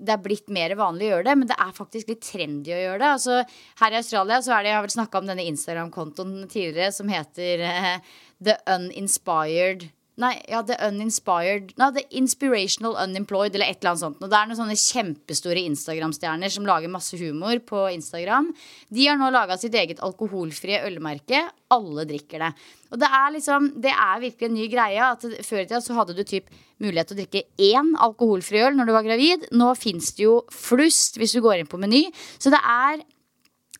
det 0.00 0.14
er 0.14 0.22
blitt 0.24 0.48
mer 0.52 0.72
vanlig 0.78 1.08
å 1.08 1.12
gjøre 1.14 1.26
det, 1.28 1.36
men 1.36 1.48
det 1.50 1.56
er 1.60 1.76
faktisk 1.76 2.08
litt 2.08 2.22
trendy 2.24 2.72
å 2.72 2.80
gjøre 2.80 3.00
det. 3.02 3.12
Altså, 3.18 3.40
her 3.82 3.92
i 3.92 3.98
Australia 4.00 4.40
så 4.40 4.54
er 4.56 4.62
det, 4.62 4.70
jeg 4.70 4.78
har 4.78 4.86
vel 4.86 4.94
snakka 4.96 5.20
om 5.20 5.28
denne 5.28 5.44
Instagram-kontoen 5.50 6.36
tidligere 6.48 6.94
som 6.96 7.10
heter 7.12 7.64
uh, 7.66 8.12
The 8.40 8.56
Uninspired 8.64 9.90
Nei, 10.20 10.34
ja, 10.50 10.60
The 10.66 10.76
Uninspired 10.84 11.72
Nei, 11.80 11.88
The 11.96 12.02
Inspirational 12.20 12.96
Unemployed, 13.00 13.54
eller 13.56 13.70
et 13.70 13.80
eller 13.80 13.94
annet 13.94 14.02
sånt. 14.02 14.18
Og 14.20 14.28
det 14.28 14.36
er 14.36 14.50
noen 14.50 14.58
sånne 14.58 14.76
kjempestore 14.76 15.62
Instagram-stjerner 15.70 16.52
som 16.52 16.66
lager 16.68 16.92
masse 16.92 17.16
humor 17.20 17.62
på 17.64 17.86
Instagram. 17.94 18.50
De 18.92 19.06
har 19.08 19.16
nå 19.20 19.30
laga 19.32 19.56
sitt 19.60 19.76
eget 19.78 20.02
alkoholfrie 20.04 20.82
ølmerke. 20.88 21.46
Alle 21.72 22.04
drikker 22.08 22.44
det. 22.44 22.50
Og 22.90 23.00
det 23.00 23.08
er 23.20 23.30
liksom, 23.36 23.70
det 23.80 23.94
er 23.94 24.24
virkelig 24.26 24.50
en 24.50 24.58
ny 24.58 24.66
greie. 24.72 25.06
At 25.06 25.24
Før 25.46 25.62
i 25.62 25.68
tida 25.68 25.80
så 25.84 25.96
hadde 25.96 26.16
du 26.18 26.24
typ 26.26 26.50
mulighet 26.80 27.12
til 27.12 27.16
å 27.16 27.20
drikke 27.22 27.70
én 27.70 27.94
alkoholfri 28.00 28.60
øl 28.66 28.76
når 28.76 28.90
du 28.90 28.96
var 28.96 29.06
gravid. 29.06 29.48
Nå 29.56 29.72
fins 29.78 30.12
det 30.18 30.26
jo 30.26 30.40
flust 30.52 31.20
hvis 31.20 31.36
du 31.36 31.40
går 31.44 31.62
inn 31.62 31.70
på 31.70 31.80
Meny. 31.80 32.06
Så 32.36 32.52
det 32.52 32.60
er 32.60 33.04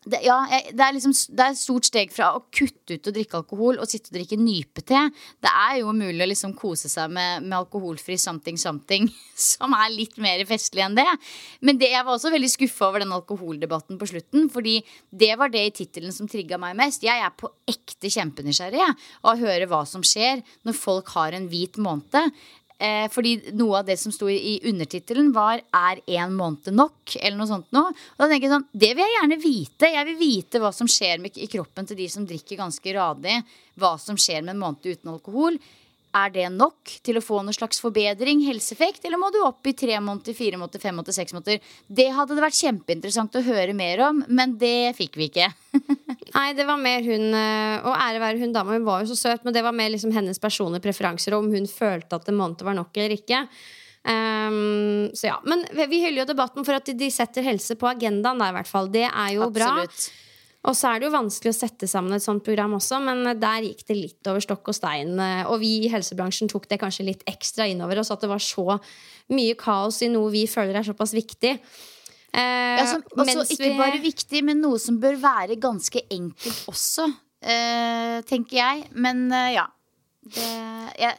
det, 0.01 0.23
ja, 0.25 0.39
det, 0.49 0.81
er 0.81 0.95
liksom, 0.95 1.13
det 1.37 1.43
er 1.45 1.53
et 1.53 1.59
stort 1.59 1.85
steg 1.85 2.09
fra 2.13 2.31
å 2.33 2.39
kutte 2.49 2.95
ut 2.97 3.09
å 3.09 3.13
drikke 3.13 3.37
alkohol 3.37 3.77
og 3.77 3.89
sitte 3.89 4.09
og 4.09 4.15
drikke 4.15 4.37
nypete. 4.39 5.01
Det 5.37 5.51
er 5.51 5.75
jo 5.83 5.93
mulig 5.93 6.25
å 6.25 6.29
liksom 6.31 6.55
kose 6.57 6.89
seg 6.89 7.11
med, 7.13 7.45
med 7.45 7.53
alkoholfri 7.59 8.17
something 8.17 8.57
something, 8.57 9.05
som 9.51 9.75
er 9.77 9.93
litt 9.93 10.17
mer 10.21 10.41
festlig 10.49 10.81
enn 10.87 10.97
det. 10.97 11.05
Men 11.61 11.77
det, 11.77 11.91
jeg 11.93 12.07
var 12.07 12.17
også 12.17 12.33
veldig 12.33 12.49
skuffa 12.49 12.89
over 12.89 13.05
den 13.05 13.13
alkoholdebatten 13.13 14.01
på 14.01 14.09
slutten. 14.09 14.49
Fordi 14.49 14.79
det 15.13 15.35
var 15.37 15.53
det 15.53 15.67
i 15.67 15.75
tittelen 15.83 16.15
som 16.15 16.29
trigga 16.31 16.57
meg 16.61 16.79
mest. 16.81 17.05
Jeg 17.05 17.21
er 17.21 17.37
på 17.37 17.51
ekte 17.69 18.09
kjempenysgjerrig 18.09 18.81
av 18.81 19.35
å 19.35 19.37
høre 19.37 19.69
hva 19.69 19.83
som 19.85 20.01
skjer 20.01 20.41
når 20.65 20.79
folk 20.81 21.13
har 21.13 21.37
en 21.37 21.45
hvit 21.51 21.77
måned. 21.77 22.33
Eh, 22.81 23.05
fordi 23.13 23.35
noe 23.53 23.81
av 23.81 23.85
det 23.85 23.99
som 24.01 24.13
sto 24.13 24.25
i, 24.31 24.57
undertittelen, 24.65 25.31
var 25.31 25.61
'Er 25.71 26.01
én 26.07 26.31
måned 26.33 26.73
nok?' 26.73 27.15
eller 27.21 27.37
noe 27.37 27.47
sånt 27.47 27.71
noe. 27.71 27.93
Og 27.93 28.17
da 28.17 28.27
tenker 28.27 28.49
jeg 28.49 28.55
sånn, 28.57 28.67
Det 28.73 28.95
vil 28.95 29.05
jeg 29.05 29.17
gjerne 29.21 29.43
vite. 29.43 29.93
Jeg 29.93 30.05
vil 30.05 30.17
vite 30.17 30.59
hva 30.59 30.73
som 30.73 30.87
skjer 30.87 31.19
med, 31.19 31.37
i 31.37 31.47
kroppen 31.47 31.85
til 31.85 31.97
de 31.97 32.07
som 32.07 32.25
drikker 32.25 32.57
ganske 32.57 32.93
radig. 32.93 33.43
Hva 33.77 33.99
som 33.99 34.15
skjer 34.15 34.43
med 34.43 34.55
en 34.55 34.59
måned 34.59 34.81
uten 34.81 35.13
alkohol. 35.13 35.59
Er 36.13 36.29
det 36.29 36.51
nok 36.51 36.83
til 37.03 37.15
å 37.15 37.23
få 37.23 37.39
noen 37.39 37.55
slags 37.55 37.79
forbedring, 37.79 38.41
helseeffekt, 38.43 39.05
eller 39.05 39.17
må 39.17 39.31
du 39.31 39.39
opp 39.45 39.65
i 39.65 39.73
tre 39.73 39.95
måneder, 39.95 40.35
fire 40.35 40.57
måneder, 40.57 40.81
fem 40.81 40.95
måneder, 40.95 41.13
seks 41.13 41.31
måneder? 41.31 41.61
Det 41.87 42.11
hadde 42.11 42.35
det 42.35 42.43
vært 42.43 42.59
kjempeinteressant 42.59 43.37
å 43.39 43.45
høre 43.45 43.73
mer 43.73 44.01
om, 44.09 44.25
men 44.27 44.57
det 44.57 44.95
fikk 44.97 45.15
vi 45.15 45.29
ikke. 45.29 45.53
Nei, 46.33 46.53
det 46.55 46.65
var 46.67 46.77
mer 46.79 47.01
hun 47.03 47.33
eh, 47.35 47.81
Og 47.83 47.93
ære 47.97 48.21
være 48.23 48.39
hun 48.39 48.53
dama, 48.55 48.73
hun 48.77 48.85
var 48.87 49.01
jo 49.03 49.11
så 49.11 49.17
søt, 49.19 49.43
men 49.43 49.53
det 49.53 49.63
var 49.65 49.75
mer 49.75 49.89
liksom 49.93 50.13
hennes 50.15 50.39
personlige 50.39 50.85
preferanser, 50.85 51.33
og 51.35 51.45
om 51.45 51.51
hun 51.53 51.67
følte 51.67 52.15
at 52.15 52.29
en 52.31 52.37
måned 52.39 52.61
var 52.63 52.77
nok 52.77 52.95
eller 52.97 53.15
ikke. 53.17 53.45
Um, 54.01 55.11
så 55.13 55.27
ja, 55.29 55.35
Men 55.45 55.65
vi- 55.75 56.01
hyller 56.01 56.23
jo 56.23 56.33
debatten 56.33 56.65
for 56.65 56.73
at 56.73 56.85
de- 56.85 57.11
setter 57.11 57.43
helse 57.43 57.75
på 57.77 57.87
agendaen. 57.91 58.39
der, 58.39 58.49
i 58.49 58.57
hvert 58.57 58.67
fall. 58.67 58.87
Det 58.87 59.05
er 59.11 59.33
jo 59.35 59.49
bra. 59.53 59.85
Og 60.63 60.75
så 60.77 60.93
er 60.93 60.99
det 60.99 61.07
jo 61.09 61.17
vanskelig 61.17 61.49
å 61.49 61.57
sette 61.57 61.87
sammen 61.89 62.13
et 62.13 62.21
sånt 62.21 62.43
program 62.43 62.73
også, 62.77 62.99
men 63.03 63.23
der 63.39 63.61
gikk 63.65 63.85
det 63.87 63.97
litt 63.97 64.27
over 64.27 64.39
stokk 64.39 64.67
og 64.69 64.75
stein. 64.75 65.19
eh, 65.19 65.43
Og 65.49 65.59
vi 65.59 65.85
i 65.85 65.89
helsebransjen 65.89 66.47
tok 66.47 66.67
det 66.67 66.79
kanskje 66.79 67.05
litt 67.05 67.23
ekstra 67.25 67.65
innover 67.69 67.97
oss, 67.99 68.11
at 68.11 68.21
det 68.21 68.29
var 68.29 68.37
så 68.37 68.79
mye 69.31 69.55
kaos 69.55 70.01
i 70.03 70.07
noe 70.07 70.29
vi 70.29 70.45
føler 70.45 70.75
er 70.75 70.83
såpass 70.83 71.13
viktig. 71.13 71.59
Eh, 72.31 72.77
Ja, 72.79 72.85
som, 72.87 73.03
også 73.17 73.43
ikke 73.57 73.73
bare 73.79 73.99
viktig, 74.01 74.43
men 74.47 74.61
noe 74.63 74.79
som 74.79 74.99
bør 75.01 75.17
være 75.19 75.57
ganske 75.59 76.03
enkelt 76.09 76.63
også, 76.71 77.09
eh, 77.43 78.21
tenker 78.27 78.57
jeg. 78.57 78.85
Men 78.95 79.27
eh, 79.31 79.57
ja. 79.57 79.67
Det, 80.21 80.47
ja, 81.01 81.11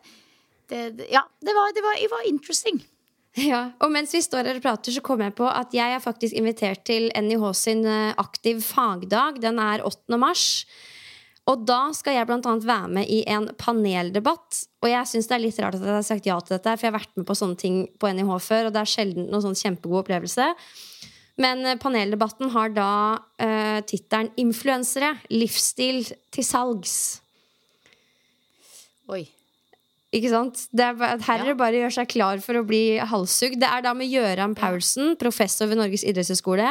det, 0.70 0.80
ja, 1.10 1.24
det 1.42 1.54
var, 1.56 1.74
det, 1.74 1.82
var, 1.84 2.00
det 2.00 2.10
var 2.12 2.26
interesting. 2.30 2.82
Ja, 3.32 3.70
og 3.80 3.88
mens 3.88 4.10
vi 4.12 4.20
står 4.20 4.44
her 4.44 4.58
og 4.58 4.64
prater, 4.64 4.92
så 4.92 5.00
kommer 5.00 5.30
jeg 5.30 5.38
på 5.38 5.46
at 5.48 5.72
jeg 5.72 5.94
er 5.96 6.02
faktisk 6.04 6.36
invitert 6.36 6.82
til 6.84 7.06
NIH 7.16 7.46
sin 7.56 7.86
aktiv 8.20 8.60
fagdag. 8.60 9.38
Den 9.40 9.56
er 9.56 9.80
8. 9.88 10.18
mars. 10.20 10.66
Og 11.50 11.64
da 11.66 11.90
skal 11.96 12.14
jeg 12.14 12.28
annet 12.28 12.66
være 12.68 12.90
med 12.92 13.08
i 13.08 13.22
en 13.32 13.48
paneldebatt. 13.58 14.60
Og 14.84 14.90
jeg 14.92 15.08
syns 15.10 15.30
det 15.30 15.36
er 15.38 15.42
litt 15.46 15.58
rart 15.64 15.78
at 15.78 15.82
jeg 15.88 15.96
har 15.96 16.04
sagt 16.06 16.28
ja 16.28 16.36
til 16.44 16.58
dette, 16.58 16.76
for 16.76 16.86
jeg 16.86 16.92
har 16.92 17.00
vært 17.00 17.16
med 17.16 17.26
på 17.26 17.38
sånne 17.40 17.58
ting 17.58 17.78
på 17.98 18.12
NIH 18.12 18.32
før, 18.44 18.68
og 18.68 18.76
det 18.76 18.82
er 18.82 18.92
sjelden 18.92 19.30
noen 19.32 19.46
sånn 19.48 19.58
kjempegod 19.58 20.04
opplevelse. 20.04 20.52
Men 21.40 21.64
eh, 21.64 21.78
paneldebatten 21.80 22.50
har 22.52 22.72
da 22.76 22.92
uh, 23.16 23.78
tittelen 23.88 24.32
'Influensere. 24.36 25.14
Livsstil 25.32 26.04
til 26.32 26.44
salgs'. 26.44 27.20
Oi. 29.12 29.24
Ikke 30.12 30.28
sant? 30.28 30.66
Det 30.76 30.84
er, 30.84 30.98
her 31.24 31.40
er 31.40 31.48
det 31.48 31.56
bare 31.56 31.78
å 31.78 31.84
gjøre 31.86 31.96
seg 31.96 32.10
klar 32.12 32.42
for 32.44 32.60
å 32.60 32.66
bli 32.68 32.98
halshugd. 33.00 33.56
Det 33.62 33.68
er 33.68 33.84
da 33.84 33.94
med 33.96 34.12
Gøran 34.12 34.56
Paulsen, 34.58 35.14
professor 35.20 35.70
ved 35.70 35.80
Norges 35.80 36.04
idrettshøgskole. 36.04 36.68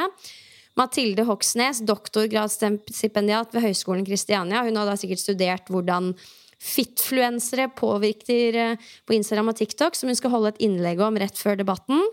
Mathilde 0.78 1.26
Hoksnes, 1.28 1.82
doktorgradsstipendiat 1.84 3.52
ved 3.56 3.66
Høgskolen 3.66 4.06
Kristiania. 4.08 4.62
Hun 4.64 4.78
har 4.80 4.88
da 4.88 4.96
sikkert 5.00 5.24
studert 5.24 5.74
hvordan 5.74 6.14
fitfluensere 6.62 7.68
påvirker 7.74 8.58
eh, 8.62 8.90
på 9.10 9.18
Instagram 9.18 9.52
og 9.52 9.58
TikTok, 9.58 9.98
som 9.98 10.12
hun 10.12 10.18
skal 10.18 10.34
holde 10.36 10.54
et 10.54 10.64
innlegg 10.68 11.02
om 11.02 11.18
rett 11.20 11.38
før 11.38 11.58
debatten. 11.60 12.06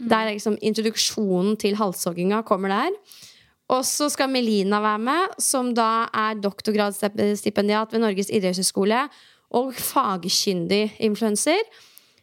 Der 0.00 0.24
er 0.24 0.32
liksom 0.32 0.56
introduksjonen 0.64 1.58
til 1.60 1.76
halshogginga 1.76 2.40
kommer 2.48 2.72
der. 2.72 2.94
Og 3.70 3.84
så 3.86 4.08
skal 4.10 4.30
Melina 4.32 4.80
være 4.82 5.02
med, 5.04 5.36
som 5.38 5.74
da 5.76 6.08
er 6.16 6.40
doktorgradsstipendiat 6.42 7.92
ved 7.92 8.02
Norges 8.02 8.32
idrettshøgskole 8.32 9.04
og 9.54 9.74
fagkyndig 9.74 10.96
influenser. 10.98 11.60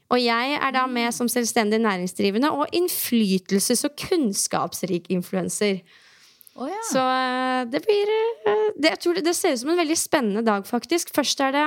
Og 0.10 0.20
jeg 0.24 0.56
er 0.56 0.74
da 0.76 0.86
med 0.88 1.12
som 1.16 1.28
selvstendig 1.32 1.80
næringsdrivende 1.84 2.52
og 2.52 2.68
innflytelses- 2.76 3.86
og 3.88 3.96
kunnskapsrik 4.00 5.10
influenser. 5.12 5.82
Oh, 6.58 6.68
ja. 6.72 6.84
Så 6.90 7.02
eh, 7.04 7.64
det 7.70 7.84
blir 7.86 8.12
eh, 8.12 8.70
det, 8.80 8.90
Jeg 8.96 9.00
tror 9.04 9.18
det, 9.18 9.26
det 9.28 9.36
ser 9.36 9.54
ut 9.54 9.62
som 9.62 9.70
en 9.70 9.82
veldig 9.84 9.98
spennende 9.98 10.46
dag, 10.46 10.66
faktisk. 10.66 11.12
Først 11.16 11.44
er 11.44 11.52
det 11.54 11.66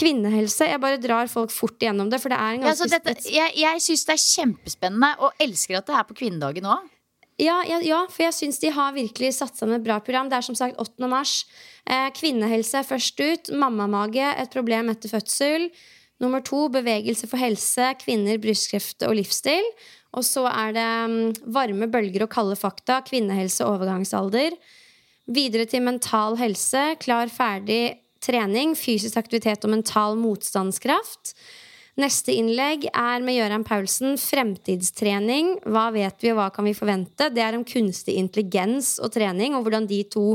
Kvinnehelse. 0.00 0.68
Jeg 0.70 0.80
bare 0.82 1.00
drar 1.00 1.28
folk 1.30 1.52
fort 1.52 1.76
igjennom 1.82 2.08
det, 2.12 2.20
for 2.22 2.32
det 2.32 2.38
er 2.40 2.56
en 2.56 2.64
ganske 2.64 2.88
ja, 2.88 3.00
dette, 3.04 3.34
jeg 3.34 3.58
jeg 3.60 3.84
syns 3.84 4.06
det 4.08 4.16
er 4.16 4.24
kjempespennende, 4.24 5.10
og 5.20 5.44
elsker 5.44 5.80
at 5.80 5.90
det 5.90 5.98
er 5.98 6.08
på 6.08 6.16
kvinnedagen 6.22 6.70
òg. 6.72 6.88
Ja, 7.40 7.62
ja, 7.64 7.78
ja, 7.80 8.02
for 8.12 8.26
jeg 8.26 8.36
syns 8.36 8.58
de 8.60 8.72
har 8.74 8.92
virkelig 8.92 9.32
satt 9.38 9.56
sammen 9.56 9.78
et 9.78 9.84
bra 9.84 9.96
program. 10.04 10.28
Det 10.28 10.36
er 10.36 10.44
som 10.44 10.56
sagt 10.58 10.76
8. 10.80 11.08
mars. 11.08 11.38
Eh, 11.88 12.10
kvinnehelse 12.16 12.82
først 12.84 13.20
ut. 13.20 13.52
Mammamage, 13.56 14.26
et 14.42 14.52
problem 14.52 14.92
etter 14.92 15.12
fødsel. 15.12 15.70
Nummer 16.20 16.44
to, 16.44 16.66
bevegelse 16.68 17.28
for 17.30 17.40
helse, 17.40 17.94
kvinner, 18.02 18.36
brystkreft 18.42 19.06
og 19.08 19.16
livsstil. 19.16 19.64
Og 20.16 20.26
så 20.26 20.44
er 20.50 20.74
det 20.76 20.88
um, 21.06 21.16
varme 21.54 21.88
bølger 21.88 22.26
og 22.26 22.32
kalde 22.34 22.58
fakta, 22.60 22.98
kvinnehelse, 23.06 23.64
overgangsalder. 23.64 24.56
Videre 25.30 25.64
til 25.70 25.84
mental 25.86 26.36
helse, 26.40 26.82
klar, 27.00 27.30
ferdig 27.32 27.99
trening, 28.24 28.76
fysisk 28.78 29.18
aktivitet 29.20 29.64
og 29.66 29.74
mental 29.74 30.18
motstandskraft. 30.20 31.34
Neste 32.00 32.32
innlegg 32.32 32.86
er 32.92 33.22
med 33.24 33.36
Gøran 33.36 33.64
Paulsen. 33.66 34.16
Fremtidstrening. 34.20 35.56
Hva 35.68 35.88
vet 35.94 36.22
vi, 36.22 36.32
og 36.32 36.38
hva 36.38 36.48
kan 36.54 36.64
vi 36.68 36.76
forvente? 36.76 37.28
Det 37.34 37.42
er 37.44 37.58
om 37.58 37.66
kunstig 37.66 38.16
intelligens 38.20 38.94
og 39.02 39.12
trening, 39.16 39.56
og 39.56 39.66
hvordan 39.66 39.88
de 39.90 40.02
to 40.08 40.34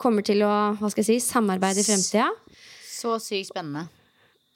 kommer 0.00 0.26
til 0.26 0.42
å 0.44 0.54
hva 0.80 0.90
skal 0.90 1.04
jeg 1.04 1.22
si, 1.22 1.28
samarbeide 1.32 1.80
i 1.80 1.86
fremtida. 1.86 2.28
Så 2.90 3.16
sykt 3.22 3.52
spennende. 3.52 3.86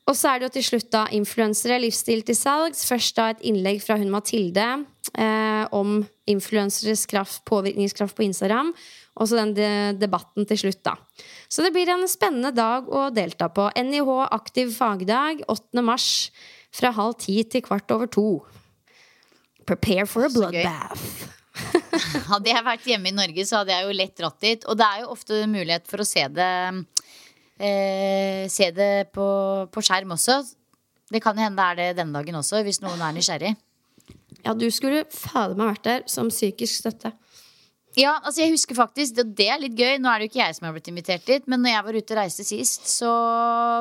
Og 0.09 0.17
så 0.17 0.31
er 0.31 0.41
det 0.41 0.49
jo 0.49 0.55
til 0.57 0.65
slutt 0.65 0.89
da 0.93 1.03
influensere, 1.13 1.77
livsstil 1.83 2.23
til 2.25 2.37
salgs. 2.37 2.87
Først 2.89 3.19
da 3.19 3.29
et 3.33 3.43
innlegg 3.49 3.83
fra 3.85 3.99
hun 4.01 4.09
Mathilde 4.13 4.65
eh, 5.13 5.65
om 5.77 6.01
influenseres 6.29 7.05
kraft, 7.11 7.43
påvirkningskraft 7.49 8.17
på 8.17 8.25
Instagram. 8.25 8.73
Og 9.21 9.29
så 9.29 9.37
den 9.37 9.53
de 9.57 9.69
debatten 10.01 10.49
til 10.49 10.63
slutt, 10.65 10.81
da. 10.87 10.97
Så 11.49 11.65
det 11.65 11.73
blir 11.73 11.89
en 11.89 12.05
spennende 12.11 12.53
dag 12.53 12.89
å 12.93 13.09
delta 13.15 13.49
på. 13.49 13.71
NIH 13.73 14.11
aktiv 14.37 14.73
fagdag 14.77 15.41
8. 15.49 15.83
mars 15.85 16.29
fra 16.75 16.93
halv 16.93 17.17
ti 17.23 17.41
til 17.49 17.65
kvart 17.65 17.89
over 17.95 18.11
to. 18.13 18.27
Prepare 19.69 20.07
for 20.09 20.29
a 20.29 20.33
bloodbath. 20.33 21.29
Hadde 22.31 22.53
jeg 22.53 22.65
vært 22.67 22.87
hjemme 22.87 23.11
i 23.11 23.17
Norge, 23.17 23.45
så 23.49 23.61
hadde 23.61 23.75
jeg 23.75 23.89
jo 23.89 23.97
lett 23.97 24.15
dratt 24.21 24.45
dit. 24.45 24.67
Og 24.69 24.77
det 24.79 24.87
er 24.87 25.01
jo 25.03 25.15
ofte 25.15 25.41
mulighet 25.51 25.89
for 25.91 26.05
å 26.05 26.07
se 26.07 26.23
det 26.31 26.53
eh, 27.59 28.45
Se 28.53 28.69
det 28.77 29.09
på, 29.17 29.27
på 29.73 29.83
skjerm 29.83 30.15
også. 30.15 30.39
Det 31.11 31.23
kan 31.25 31.41
hende 31.41 31.59
det 31.59 31.67
er 31.67 31.81
det 31.81 32.03
denne 32.03 32.21
dagen 32.21 32.39
også, 32.39 32.61
hvis 32.67 32.83
noen 32.85 33.03
er 33.03 33.17
nysgjerrig. 33.17 33.57
Ja, 34.45 34.55
du 34.55 34.69
skulle 34.71 35.03
fader 35.11 35.57
meg 35.59 35.73
vært 35.73 35.89
der 35.89 36.05
som 36.11 36.31
psykisk 36.31 36.85
støtte. 36.85 37.15
Ja, 37.99 38.13
altså 38.23 38.45
jeg 38.45 38.53
husker 38.53 38.77
faktisk, 38.79 39.17
og 39.19 39.31
det 39.35 39.47
er 39.51 39.59
litt 39.59 39.75
gøy 39.75 39.97
Nå 39.99 40.11
er 40.11 40.21
det 40.21 40.29
jo 40.29 40.31
ikke 40.31 40.41
jeg 40.45 40.55
som 40.55 40.69
har 40.69 40.75
blitt 40.77 40.91
invitert 40.91 41.25
dit 41.27 41.49
Men 41.51 41.65
når 41.65 41.73
jeg 41.73 41.85
var 41.87 41.97
ute 41.99 42.15
og 42.15 42.19
reiste 42.21 42.45
sist 42.47 42.87
Så 42.93 43.11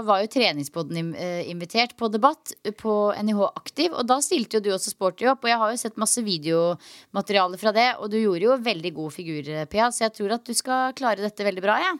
var 0.08 0.24
jo 0.24 0.30
treningspodden 0.34 1.12
eh, 1.14 1.44
invitert 1.52 1.94
på 2.00 2.10
debatt 2.10 2.56
På 2.80 3.12
NIH 3.14 3.44
Aktiv 3.52 3.94
Og 3.94 4.08
da 4.10 4.18
stilte 4.26 4.58
jo 4.58 4.64
du 4.66 4.72
også 4.74 4.96
sporty 4.96 5.28
opp 5.30 5.46
Og 5.46 5.52
jeg 5.52 5.62
har 5.62 5.74
jo 5.74 5.82
sett 5.84 6.02
masse 6.02 6.24
videomateriale 6.26 7.60
fra 7.62 7.74
det 7.76 7.88
Og 8.02 8.10
du 8.10 8.18
gjorde 8.18 8.48
jo 8.48 8.58
veldig 8.66 8.92
god 8.96 9.14
figur, 9.14 9.52
Pia 9.70 9.90
Så 9.94 10.08
jeg 10.08 10.16
tror 10.18 10.38
at 10.40 10.50
du 10.50 10.56
skal 10.58 10.96
klare 10.98 11.22
dette 11.22 11.46
veldig 11.46 11.66
bra, 11.68 11.78
ja 11.84 11.94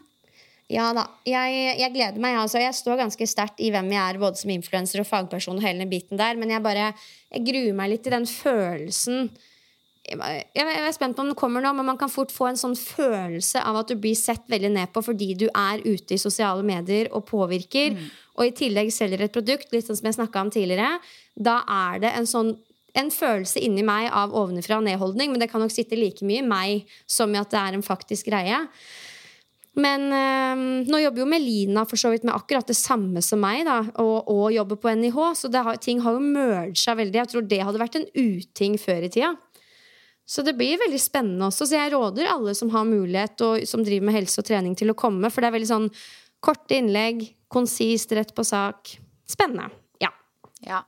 Ja 0.74 0.88
da. 0.96 1.06
Jeg, 1.24 1.60
jeg 1.80 1.94
gleder 1.94 2.20
meg. 2.20 2.34
Altså. 2.36 2.58
Jeg 2.60 2.74
står 2.76 2.98
ganske 3.00 3.28
sterkt 3.30 3.62
i 3.64 3.70
hvem 3.72 3.86
jeg 3.94 4.02
er, 4.02 4.18
både 4.20 4.36
som 4.42 4.50
influenser 4.52 5.00
og 5.00 5.08
fagperson. 5.08 5.56
og 5.56 5.64
hele 5.64 5.80
den 5.80 5.92
biten 5.92 6.20
der, 6.20 6.36
Men 6.36 6.50
jeg 6.52 6.64
bare 6.66 6.90
jeg 7.30 7.46
gruer 7.46 7.78
meg 7.78 7.94
litt 7.94 8.02
til 8.04 8.12
den 8.12 8.26
følelsen 8.28 9.30
jeg, 10.08 10.66
er 10.66 10.94
spent 10.96 11.16
på 11.16 11.24
om 11.24 11.30
den 11.30 11.38
kommer 11.38 11.64
nå, 11.64 11.72
men 11.76 11.86
man 11.90 11.98
kan 12.00 12.12
fort 12.12 12.32
få 12.34 12.48
en 12.50 12.60
sånn 12.60 12.76
følelse 12.78 13.60
av 13.60 13.80
at 13.82 13.90
du 13.90 13.96
blir 14.00 14.16
sett 14.18 14.46
veldig 14.50 14.70
ned 14.74 14.92
på 14.94 15.02
fordi 15.04 15.34
du 15.38 15.48
er 15.48 15.82
ute 15.84 16.16
i 16.16 16.20
sosiale 16.20 16.64
medier 16.66 17.10
og 17.12 17.26
påvirker, 17.28 17.98
og 18.38 18.46
i 18.46 18.54
tillegg 18.56 18.92
selger 18.94 19.26
et 19.26 19.34
produkt, 19.34 19.72
litt 19.74 19.88
sånn 19.88 19.98
som 19.98 20.08
jeg 20.08 20.18
snakka 20.20 20.46
om 20.46 20.52
tidligere. 20.54 20.96
Da 21.34 21.60
er 21.66 22.00
det 22.06 22.14
en 22.14 22.28
sånn 22.30 22.54
en 22.98 23.10
følelse 23.12 23.60
inni 23.62 23.84
meg 23.86 24.08
av 24.16 24.32
ovenfra 24.34 24.78
og 24.80 24.86
ned-holdning, 24.86 25.30
men 25.30 25.42
det 25.42 25.50
kan 25.52 25.62
nok 25.62 25.74
sitte 25.74 25.98
like 25.98 26.24
mye 26.26 26.42
i 26.42 26.46
meg 26.46 26.96
som 27.06 27.34
i 27.34 27.38
at 27.38 27.52
det 27.52 27.60
er 27.60 27.76
en 27.76 27.84
faktisk 27.84 28.30
greie. 28.30 28.62
Men 29.78 30.08
øh, 30.10 30.62
nå 30.90 31.00
jobber 31.04 31.22
jo 31.22 31.28
Melina 31.30 31.84
for 31.86 32.00
så 32.00 32.10
vidt 32.10 32.24
med 32.26 32.34
akkurat 32.34 32.66
det 32.66 32.74
samme 32.74 33.22
som 33.22 33.38
meg, 33.42 33.62
da, 33.68 33.80
og, 34.02 34.30
og 34.32 34.48
jobber 34.54 34.80
på 34.80 34.94
NIH, 34.98 35.18
så 35.38 35.50
det 35.52 35.62
har, 35.66 35.78
ting 35.82 36.02
har 36.02 36.16
jo 36.16 36.24
merga 36.24 36.96
veldig. 36.98 37.20
Jeg 37.20 37.32
tror 37.32 37.46
det 37.46 37.60
hadde 37.62 37.82
vært 37.84 38.00
en 38.00 38.08
uting 38.16 38.78
før 38.82 39.06
i 39.06 39.12
tida. 39.14 39.36
Så 40.28 40.42
det 40.44 40.52
blir 40.58 40.76
veldig 40.76 41.00
spennende 41.00 41.46
også. 41.48 41.64
Så 41.64 41.78
jeg 41.78 41.94
råder 41.94 42.28
alle 42.28 42.52
som 42.56 42.68
har 42.74 42.84
mulighet, 42.84 43.40
og 43.46 43.64
som 43.68 43.84
driver 43.84 44.10
med 44.10 44.18
helse 44.18 44.42
og 44.42 44.48
trening, 44.48 44.74
til 44.76 44.92
å 44.92 44.96
komme. 44.98 45.30
For 45.32 45.40
det 45.40 45.48
er 45.48 45.56
veldig 45.56 45.70
sånn 45.70 45.88
korte 46.44 46.76
innlegg, 46.76 47.24
konsist, 47.48 48.12
rett 48.12 48.34
på 48.36 48.44
sak. 48.44 48.92
Spennende. 49.28 49.70
Ja. 50.04 50.12
Ja 50.64 50.82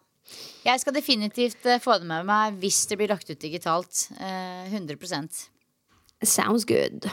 Jeg 0.65 0.81
skal 0.81 0.95
definitivt 0.97 1.67
eh, 1.69 1.81
få 1.81 1.99
det 2.01 2.07
med 2.09 2.25
meg 2.25 2.55
Hvis 2.63 2.79
det 2.89 2.97
blir 2.97 3.11
lagt 3.13 3.29
ut 3.29 3.41
digitalt 3.41 4.07
eh, 4.17 4.71
100% 4.73 5.43
Sounds 6.25 6.65
good. 6.69 7.05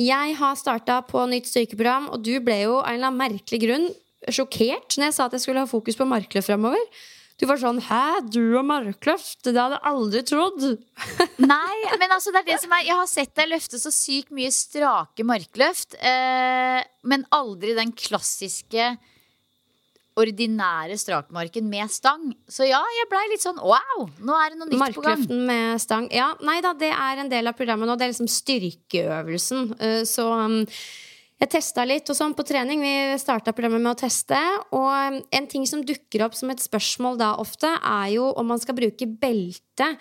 Jeg 0.00 0.36
har 0.38 0.54
starta 0.56 1.00
på 1.04 1.24
nytt 1.28 1.50
styrkeprogram, 1.50 2.06
og 2.14 2.22
du 2.24 2.36
ble 2.40 2.60
jo 2.62 2.76
av 2.78 2.86
en 2.86 2.94
eller 2.94 3.10
annen 3.10 3.20
merkelig 3.20 3.60
grunn 3.66 3.88
sjokkert 4.28 4.98
når 4.98 5.08
jeg 5.08 5.16
sa 5.16 5.26
at 5.26 5.36
jeg 5.36 5.46
skulle 5.46 5.64
ha 5.64 5.70
fokus 5.70 5.96
på 5.96 6.06
markløft 6.08 6.50
framover. 6.50 6.82
Du 7.40 7.46
var 7.48 7.56
sånn 7.56 7.80
'hæ, 7.80 8.28
du 8.28 8.58
og 8.58 8.66
markløft'? 8.68 9.46
Det 9.48 9.56
hadde 9.56 9.78
jeg 9.78 9.88
aldri 9.88 10.20
trodd. 10.28 10.64
Nei, 11.40 11.76
men 11.96 12.10
altså 12.12 12.34
det 12.34 12.42
er 12.42 12.48
det 12.52 12.58
som 12.60 12.74
er 12.76 12.84
Jeg 12.84 12.98
har 12.98 13.08
sett 13.08 13.32
deg 13.34 13.48
løfte 13.48 13.80
så 13.80 13.88
sykt 13.88 14.28
mye 14.36 14.52
strake 14.52 15.24
markløft, 15.24 15.96
eh, 16.04 16.84
men 17.02 17.24
aldri 17.32 17.72
den 17.78 17.92
klassiske 17.96 18.90
ordinære 20.20 20.98
strakmarken 21.00 21.64
med 21.70 21.88
stang. 21.88 22.34
Så 22.50 22.66
ja, 22.68 22.80
jeg 22.98 23.08
blei 23.08 23.22
litt 23.30 23.44
sånn 23.44 23.60
wow, 23.62 24.08
nå 24.20 24.36
er 24.36 24.52
det 24.52 24.58
noe 24.60 24.68
nytt 24.68 24.76
på 24.96 25.00
gang. 25.00 25.14
Markløften 25.16 25.44
med 25.48 25.80
stang. 25.80 26.08
Ja, 26.12 26.34
nei 26.44 26.58
da, 26.60 26.74
det 26.76 26.90
er 26.92 27.22
en 27.22 27.30
del 27.32 27.48
av 27.48 27.56
programmet 27.56 27.88
nå. 27.88 27.96
Det 27.96 28.04
er 28.08 28.12
liksom 28.12 28.28
styrkeøvelsen. 28.28 29.70
Eh, 29.80 30.02
Så 30.04 30.26
um, 30.28 30.66
jeg 31.40 31.52
testa 31.54 31.86
litt 31.88 32.10
og 32.12 32.16
sånn 32.18 32.34
på 32.36 32.44
trening. 32.44 32.82
Vi 32.84 33.20
starta 33.20 33.54
programmet 33.56 33.80
med 33.80 33.94
å 33.94 34.00
teste. 34.02 34.38
Og 34.76 35.20
en 35.32 35.48
ting 35.48 35.64
som 35.68 35.84
dukker 35.86 36.26
opp 36.26 36.36
som 36.36 36.52
et 36.52 36.60
spørsmål 36.60 37.16
da 37.20 37.32
ofte, 37.40 37.70
er 37.70 38.10
jo 38.16 38.28
om 38.36 38.52
man 38.52 38.60
skal 38.60 38.76
bruke 38.76 39.08
belte 39.08 39.94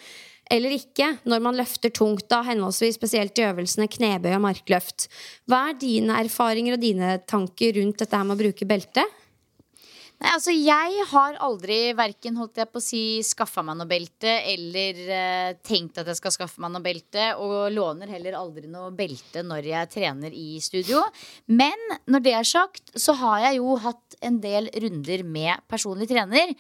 eller 0.49 0.73
ikke 0.73 1.11
når 1.29 1.41
man 1.45 1.57
løfter 1.59 1.91
tungt, 1.93 2.25
da 2.31 2.41
henholdsvis 2.47 2.97
spesielt 2.97 3.37
i 3.37 3.45
øvelsene 3.45 3.85
knebøy 3.91 4.31
og 4.33 4.43
markløft. 4.47 5.05
Hva 5.45 5.67
er 5.69 5.77
dine 5.77 6.17
erfaringer 6.23 6.75
og 6.75 6.81
dine 6.81 7.19
tanker 7.29 7.77
rundt 7.77 8.01
dette 8.01 8.21
med 8.23 8.33
å 8.33 8.39
bruke 8.39 8.67
belte? 8.69 9.05
Nei, 10.19 10.33
altså 10.35 10.51
Jeg 10.51 11.03
har 11.13 11.37
aldri 11.39 11.93
verken 11.95 12.35
holdt 12.35 12.57
jeg 12.59 12.67
på 12.67 12.81
å 12.81 12.83
si 12.83 13.01
skaffa 13.23 13.61
meg 13.63 13.77
noe 13.79 13.87
belte 13.87 14.33
eller 14.51 14.97
eh, 15.15 15.51
tenkt 15.63 16.01
at 16.01 16.09
jeg 16.11 16.19
skal 16.19 16.33
skaffe 16.35 16.59
meg 16.59 16.73
noe 16.73 16.83
belte, 16.83 17.29
og 17.39 17.69
låner 17.71 18.11
heller 18.11 18.35
aldri 18.35 18.67
noe 18.67 18.91
belte 18.91 19.45
når 19.47 19.69
jeg 19.69 19.91
trener 19.93 20.35
i 20.35 20.59
studio. 20.59 20.99
Men 21.47 21.79
når 22.11 22.25
det 22.25 22.33
er 22.35 22.49
sagt, 22.49 22.91
så 22.99 23.15
har 23.21 23.45
jeg 23.45 23.61
jo 23.61 23.77
hatt 23.79 24.17
en 24.27 24.41
del 24.43 24.67
runder 24.83 25.23
med 25.23 25.63
personlig 25.71 26.09
trener. 26.11 26.51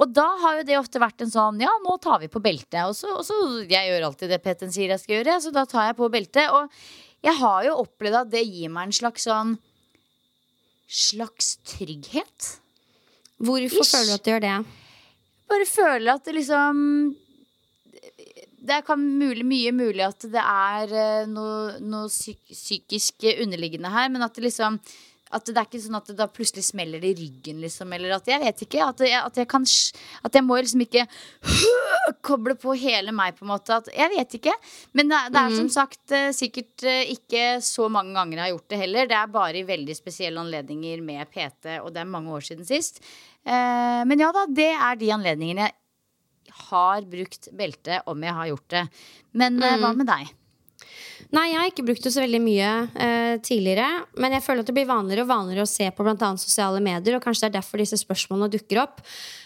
Og 0.00 0.16
da 0.16 0.30
har 0.46 0.62
jo 0.62 0.66
det 0.70 0.80
ofte 0.80 1.04
vært 1.04 1.26
en 1.26 1.34
sånn 1.34 1.60
ja, 1.60 1.74
nå 1.84 1.98
tar 2.00 2.24
vi 2.24 2.32
på 2.32 2.40
beltet. 2.40 2.80
Og 2.86 2.96
så, 2.96 3.12
og 3.12 3.28
så 3.28 3.36
Jeg 3.68 3.92
gjør 3.92 4.08
alltid 4.08 4.32
det 4.32 4.40
Petten 4.46 4.72
sier 4.72 4.94
jeg 4.94 5.04
skal 5.04 5.18
gjøre, 5.18 5.36
så 5.44 5.52
da 5.52 5.66
tar 5.68 5.90
jeg 5.90 6.00
på 6.00 6.08
beltet. 6.16 6.48
Og 6.48 7.28
jeg 7.28 7.36
har 7.44 7.68
jo 7.68 7.76
opplevd 7.84 8.22
at 8.24 8.32
det 8.32 8.46
gir 8.48 8.72
meg 8.72 8.88
en 8.88 8.98
slags 9.02 9.28
sånn 9.28 9.58
slags 10.88 11.58
trygghet. 11.76 12.61
Hvorfor 13.42 13.82
Ish. 13.82 13.92
føler 13.96 14.12
du 14.12 14.14
at 14.14 14.24
du 14.24 14.32
gjør 14.32 14.46
det? 14.46 14.56
bare 15.52 15.68
føler 15.68 16.14
at 16.14 16.24
det 16.26 16.36
liksom 16.38 16.82
Det 18.62 18.82
kan 18.86 19.00
mulig, 19.18 19.44
mye 19.46 19.72
mulig 19.74 20.04
at 20.06 20.28
det 20.30 20.42
er 20.42 20.92
eh, 20.94 21.30
noe, 21.30 21.80
noe 21.82 22.10
psyk 22.10 22.38
psykisk 22.52 23.26
underliggende 23.34 23.90
her, 23.90 24.12
men 24.12 24.22
at 24.22 24.36
det 24.36 24.46
liksom 24.46 24.78
at 25.32 25.48
det 25.48 25.56
er 25.56 25.64
ikke 25.64 25.80
sånn 25.80 25.96
at 25.96 26.08
det 26.10 26.14
da 26.18 26.26
plutselig 26.28 26.66
smeller 26.66 27.00
det 27.00 27.14
i 27.14 27.22
ryggen, 27.22 27.62
liksom. 27.62 27.92
Eller 27.96 28.12
at 28.18 28.26
jeg 28.28 28.40
vet 28.42 28.58
ikke. 28.66 28.82
At 28.84 29.00
jeg, 29.00 29.16
at 29.16 29.38
jeg 29.40 29.48
kan 29.48 29.64
At 30.28 30.36
jeg 30.36 30.44
må 30.44 30.58
liksom 30.60 30.82
ikke 30.84 31.06
koble 32.28 32.52
på 32.60 32.74
hele 32.76 33.14
meg, 33.16 33.38
på 33.38 33.46
en 33.46 33.52
måte. 33.54 33.78
At, 33.80 33.88
jeg 33.96 34.12
vet 34.12 34.36
ikke. 34.36 34.52
Men 34.92 35.08
det, 35.08 35.22
det 35.32 35.40
er 35.40 35.56
som 35.56 35.70
sagt 35.72 36.12
eh, 36.12 36.28
sikkert 36.36 36.84
eh, 36.84 37.14
ikke 37.16 37.62
så 37.64 37.88
mange 37.88 38.12
ganger 38.18 38.38
jeg 38.38 38.44
har 38.44 38.52
gjort 38.52 38.68
det 38.74 38.82
heller. 38.84 39.08
Det 39.08 39.18
er 39.22 39.34
bare 39.38 39.62
i 39.62 39.66
veldig 39.72 39.96
spesielle 39.96 40.44
anledninger 40.44 41.00
med 41.08 41.32
PT, 41.32 41.78
og 41.80 41.94
det 41.96 42.04
er 42.04 42.12
mange 42.12 42.36
år 42.36 42.44
siden 42.52 42.68
sist. 42.68 43.00
Eh, 43.42 44.02
men 44.08 44.22
ja 44.22 44.30
da, 44.34 44.46
det 44.50 44.70
er 44.72 44.98
de 45.00 45.10
anledningene 45.14 45.70
jeg 45.72 46.56
har 46.68 47.04
brukt 47.08 47.48
belte 47.56 48.02
om 48.10 48.22
jeg 48.22 48.36
har 48.36 48.48
gjort 48.50 48.68
det. 48.74 48.82
Men 49.38 49.56
mm. 49.58 49.82
hva 49.82 49.92
med 49.96 50.08
deg? 50.10 50.32
Nei, 51.32 51.46
jeg 51.48 51.56
har 51.56 51.70
ikke 51.70 51.84
brukt 51.86 52.04
det 52.04 52.10
så 52.12 52.20
veldig 52.20 52.38
mye 52.44 52.70
eh, 53.00 53.34
tidligere. 53.40 53.86
Men 54.20 54.34
jeg 54.36 54.44
føler 54.44 54.60
at 54.60 54.68
det 54.68 54.74
blir 54.76 54.88
vanligere 54.88 55.24
og 55.24 55.30
vanligere 55.30 55.64
å 55.64 55.70
se 55.70 55.86
på 55.88 56.04
annet 56.04 56.42
sosiale 56.42 56.82
medier. 56.84 57.16
Og 57.16 57.24
kanskje 57.24 57.46
det 57.46 57.54
er 57.54 57.62
derfor 57.62 57.80
disse 57.80 57.96
spørsmålene 58.02 58.52
dukker 58.52 58.82
opp. 58.82 59.00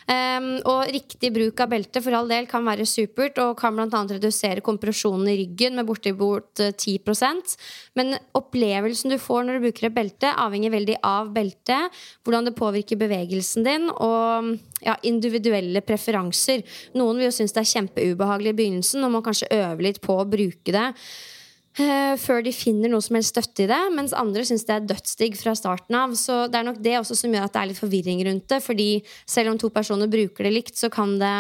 Um, 0.07 0.49
og 0.71 0.91
riktig 0.95 1.33
bruk 1.35 1.59
av 1.63 1.71
belte 1.73 1.99
for 2.03 2.15
all 2.15 2.29
del 2.31 2.45
kan 2.47 2.67
være 2.67 2.85
supert 2.87 3.39
og 3.43 3.57
kan 3.59 3.75
bl.a. 3.75 4.03
redusere 4.15 4.63
kompresjonen 4.67 5.27
i 5.33 5.35
ryggen 5.41 5.75
med 5.75 5.89
bortimot 5.89 6.63
10% 6.63 7.57
Men 7.99 8.15
opplevelsen 8.39 9.11
du 9.11 9.17
får 9.19 9.49
når 9.49 9.59
du 9.59 9.67
bruker 9.67 9.89
et 9.89 9.97
belte, 9.97 10.31
avhenger 10.31 10.75
veldig 10.77 11.01
av 11.07 11.33
beltet, 11.35 11.99
hvordan 12.23 12.47
det 12.47 12.55
påvirker 12.59 13.03
bevegelsen 13.03 13.67
din 13.67 13.89
og 13.91 14.53
ja, 14.83 14.95
individuelle 15.07 15.83
preferanser. 15.87 16.67
Noen 16.99 17.19
vil 17.19 17.31
jo 17.31 17.39
synes 17.41 17.55
det 17.55 17.65
er 17.65 17.73
kjempeubehagelig 17.77 18.55
i 18.55 18.61
begynnelsen 18.63 19.07
og 19.07 19.17
må 19.17 19.25
kanskje 19.27 19.51
øve 19.59 19.91
litt 19.91 20.03
på 20.03 20.19
å 20.19 20.29
bruke 20.29 20.75
det. 20.75 20.93
Uh, 21.77 22.15
før 22.17 22.41
de 22.41 22.55
finner 22.57 22.89
noe 22.89 23.05
som 23.05 23.19
helst 23.19 23.35
støtte 23.35 23.67
i 23.67 23.69
det, 23.69 23.81
mens 23.93 24.15
andre 24.17 24.47
syns 24.49 24.65
det 24.65 24.77
er 24.77 24.87
dødsdigg 24.89 25.37
fra 25.37 25.53
starten 25.59 25.99
av. 25.99 26.15
Så 26.17 26.47
det 26.49 26.61
er 26.61 26.69
nok 26.71 26.81
det 26.85 26.97
også 27.01 27.19
som 27.19 27.35
gjør 27.35 27.49
at 27.49 27.57
det 27.57 27.63
er 27.63 27.71
litt 27.73 27.83
forvirring 27.83 28.23
rundt 28.29 28.49
det. 28.53 28.63
Fordi 28.65 28.89
selv 29.29 29.53
om 29.53 29.61
to 29.61 29.69
personer 29.75 30.09
bruker 30.11 30.49
det 30.49 30.55
likt, 30.55 30.77
så 30.81 30.89
kan 30.93 31.19
det 31.21 31.35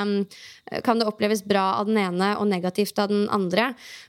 kan 0.82 0.98
det 0.98 1.06
oppleves 1.06 1.44
bra 1.46 1.76
av 1.78 1.86
den 1.86 1.98
ene 2.00 2.32
og 2.40 2.48
negativt 2.50 2.98
av 2.98 3.10
den 3.12 3.28
andre. 3.30 3.68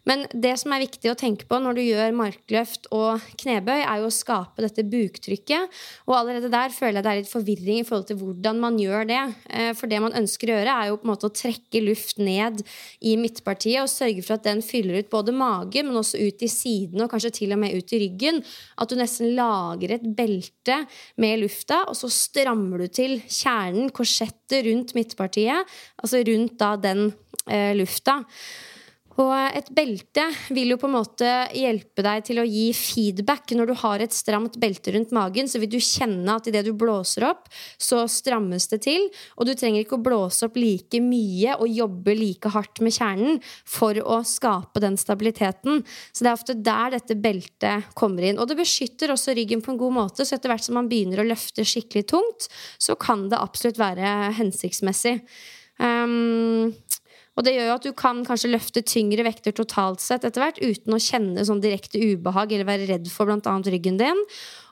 Men 0.10 0.26
det 0.34 0.56
som 0.58 0.74
er 0.74 0.82
viktig 0.88 1.12
å 1.12 1.18
tenke 1.18 1.46
på 1.46 1.60
når 1.62 1.78
du 1.78 1.84
gjør 1.84 2.16
markløft 2.18 2.90
og 2.96 3.22
knebøy, 3.44 3.84
er 3.84 4.02
jo 4.02 4.10
å 4.10 4.14
skape 4.14 4.66
dette 4.66 4.86
buktrykket. 4.88 5.78
Og 6.10 6.16
allerede 6.18 6.50
der 6.54 6.74
føler 6.74 7.00
jeg 7.00 7.06
det 7.06 7.12
er 7.12 7.22
litt 7.22 7.32
forvirring 7.32 7.82
i 7.84 7.86
forhold 7.86 8.08
til 8.10 8.18
hvordan 8.24 8.62
man 8.64 8.80
gjør 8.82 9.06
det. 9.12 9.22
Eh, 9.54 9.70
for 9.78 9.92
det 9.92 10.02
man 10.02 10.18
ønsker 10.18 10.50
å 10.50 10.58
gjøre, 10.58 10.78
er 10.78 10.90
jo 10.90 10.98
på 10.98 11.08
en 11.08 11.14
måte 11.14 11.30
å 11.30 11.36
trekke 11.44 11.84
luft 11.86 12.18
ned 12.18 12.66
i 13.06 13.14
midtpartiet 13.22 13.84
og 13.84 13.94
sørge 13.94 14.26
for 14.26 14.40
at 14.40 14.50
den 14.50 14.66
fyller 14.66 15.04
ut 15.04 15.14
både 15.14 15.38
magen, 15.38 15.92
men 15.92 16.02
også 16.02 16.17
ut 16.20 16.44
i 16.44 16.50
sidene 16.52 17.06
og 17.06 17.12
kanskje 17.14 17.34
til 17.40 17.56
og 17.56 17.62
med 17.62 17.78
ut 17.78 17.94
i 17.96 18.02
ryggen. 18.06 18.42
At 18.78 18.92
du 18.92 18.98
nesten 19.00 19.36
lager 19.38 19.96
et 19.96 20.08
belte 20.18 20.82
med 21.22 21.44
lufta, 21.44 21.84
og 21.88 21.98
så 21.98 22.10
strammer 22.12 22.84
du 22.84 22.88
til 22.92 23.20
kjernen, 23.24 23.92
korsettet 23.96 24.66
rundt 24.68 24.96
midtpartiet. 24.98 25.66
altså 25.98 26.24
rundt 26.28 26.58
da 26.60 26.76
den 26.76 27.12
eh, 27.50 27.74
lufta. 27.78 28.24
Og 29.18 29.34
et 29.58 29.70
belte 29.74 30.28
vil 30.54 30.76
jo 30.76 30.78
på 30.78 30.86
en 30.86 30.94
måte 30.94 31.30
hjelpe 31.58 32.04
deg 32.06 32.26
til 32.28 32.42
å 32.42 32.46
gi 32.46 32.68
feedback. 32.78 33.50
Når 33.58 33.72
du 33.72 33.74
har 33.82 34.04
et 34.04 34.14
stramt 34.14 34.60
belte 34.62 34.94
rundt 34.94 35.14
magen, 35.16 35.50
så 35.50 35.62
vil 35.62 35.72
du 35.74 35.80
kjenne 35.82 36.36
at 36.38 36.50
idet 36.52 36.62
du 36.68 36.74
blåser 36.78 37.26
opp, 37.26 37.50
så 37.82 38.04
strammes 38.12 38.70
det 38.70 38.84
til. 38.86 39.08
Og 39.40 39.50
du 39.50 39.56
trenger 39.58 39.82
ikke 39.82 39.98
å 39.98 40.06
blåse 40.06 40.46
opp 40.46 40.60
like 40.62 41.02
mye 41.02 41.58
og 41.58 41.74
jobbe 41.74 42.14
like 42.20 42.54
hardt 42.54 42.84
med 42.86 42.94
kjernen 42.94 43.42
for 43.66 43.98
å 44.06 44.22
skape 44.28 44.86
den 44.86 45.00
stabiliteten. 45.02 45.82
Så 46.14 46.22
det 46.22 46.32
er 46.32 46.38
ofte 46.38 46.60
der 46.70 46.94
dette 47.00 47.18
beltet 47.18 47.92
kommer 47.98 48.30
inn. 48.30 48.38
Og 48.38 48.52
det 48.52 48.62
beskytter 48.62 49.16
også 49.16 49.34
ryggen 49.38 49.66
på 49.66 49.74
en 49.74 49.82
god 49.82 49.98
måte, 49.98 50.30
så 50.30 50.38
etter 50.38 50.54
hvert 50.54 50.68
som 50.68 50.78
man 50.78 50.92
begynner 50.92 51.24
å 51.24 51.30
løfte 51.32 51.66
skikkelig 51.66 52.06
tungt, 52.14 52.52
så 52.78 52.94
kan 53.02 53.32
det 53.32 53.42
absolutt 53.42 53.82
være 53.82 54.36
hensiktsmessig. 54.38 55.24
Um, 55.78 56.74
og 57.38 57.46
det 57.46 57.54
gjør 57.54 57.68
jo 57.70 57.76
at 57.78 57.86
du 57.86 57.92
kan 57.98 58.24
kanskje 58.26 58.50
løfte 58.50 58.82
tyngre 58.82 59.26
vekter 59.28 59.54
totalt 59.56 60.02
sett 60.02 60.26
etter 60.26 60.42
hvert 60.42 60.58
uten 60.58 60.96
å 60.96 61.02
kjenne 61.02 61.46
sånn 61.46 61.62
direkte 61.62 62.02
ubehag 62.02 62.56
eller 62.56 62.68
være 62.68 62.88
redd 62.90 63.12
for 63.14 63.30
bl.a. 63.30 63.54
ryggen 63.62 64.00
din. 64.02 64.24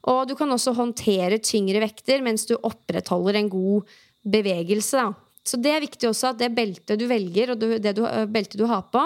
Og 0.10 0.24
du 0.30 0.34
kan 0.40 0.50
også 0.50 0.74
håndtere 0.78 1.38
tyngre 1.46 1.84
vekter 1.84 2.26
mens 2.26 2.48
du 2.50 2.56
opprettholder 2.58 3.38
en 3.38 3.52
god 3.54 3.96
bevegelse. 4.26 4.98
Da. 4.98 5.14
Så 5.46 5.60
det 5.62 5.76
er 5.76 5.84
viktig 5.84 6.10
også 6.10 6.32
at 6.32 6.42
det 6.42 6.50
beltet 6.58 6.98
du 6.98 7.06
velger, 7.06 7.54
og 7.54 7.62
det 7.62 7.94
du, 8.00 8.02
beltet 8.34 8.58
du 8.58 8.66
har 8.70 8.88
på, 8.90 9.04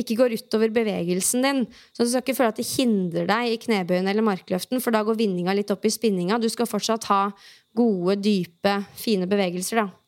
ikke 0.00 0.16
går 0.22 0.38
utover 0.40 0.72
bevegelsen 0.72 1.44
din. 1.44 1.64
Så 1.92 2.06
du 2.06 2.12
skal 2.14 2.24
ikke 2.24 2.38
føle 2.40 2.52
at 2.54 2.60
det 2.62 2.68
hindrer 2.70 3.28
deg 3.28 3.52
i 3.52 3.58
knebøyen 3.60 4.08
eller 4.08 4.24
markløften, 4.24 4.80
for 4.80 4.94
da 4.94 5.04
går 5.04 5.20
vinninga 5.20 5.52
litt 5.58 5.72
opp 5.74 5.84
i 5.84 5.92
spinninga. 5.92 6.40
Du 6.40 6.48
skal 6.52 6.70
fortsatt 6.70 7.10
ha 7.12 7.26
gode, 7.76 8.16
dype, 8.24 8.78
fine 8.96 9.28
bevegelser, 9.28 9.84
da. 9.84 10.01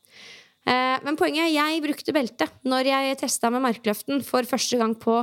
Eh, 0.65 0.97
men 1.05 1.19
poenget 1.21 1.47
er 1.47 1.55
jeg 1.55 1.83
brukte 1.85 2.15
belte 2.17 2.49
når 2.65 2.91
jeg 2.93 3.19
testa 3.21 3.51
med 3.53 3.65
markløften 3.67 4.23
for 4.25 4.49
første 4.49 4.81
gang 4.81 4.95
på 4.97 5.21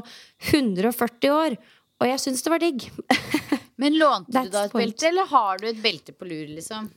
140 0.52 1.34
år. 1.34 1.58
Og 2.02 2.10
jeg 2.10 2.22
syns 2.24 2.42
det 2.46 2.54
var 2.54 2.62
digg. 2.62 2.88
Men 3.82 3.98
lånte 3.98 4.44
du 4.46 4.54
da 4.54 4.66
et 4.68 4.74
belte, 4.74 5.08
eller 5.10 5.30
har 5.30 5.62
du 5.62 5.68
et 5.70 5.82
belte 5.82 6.14
på 6.18 6.26
lur, 6.30 6.50
liksom? 6.50 6.90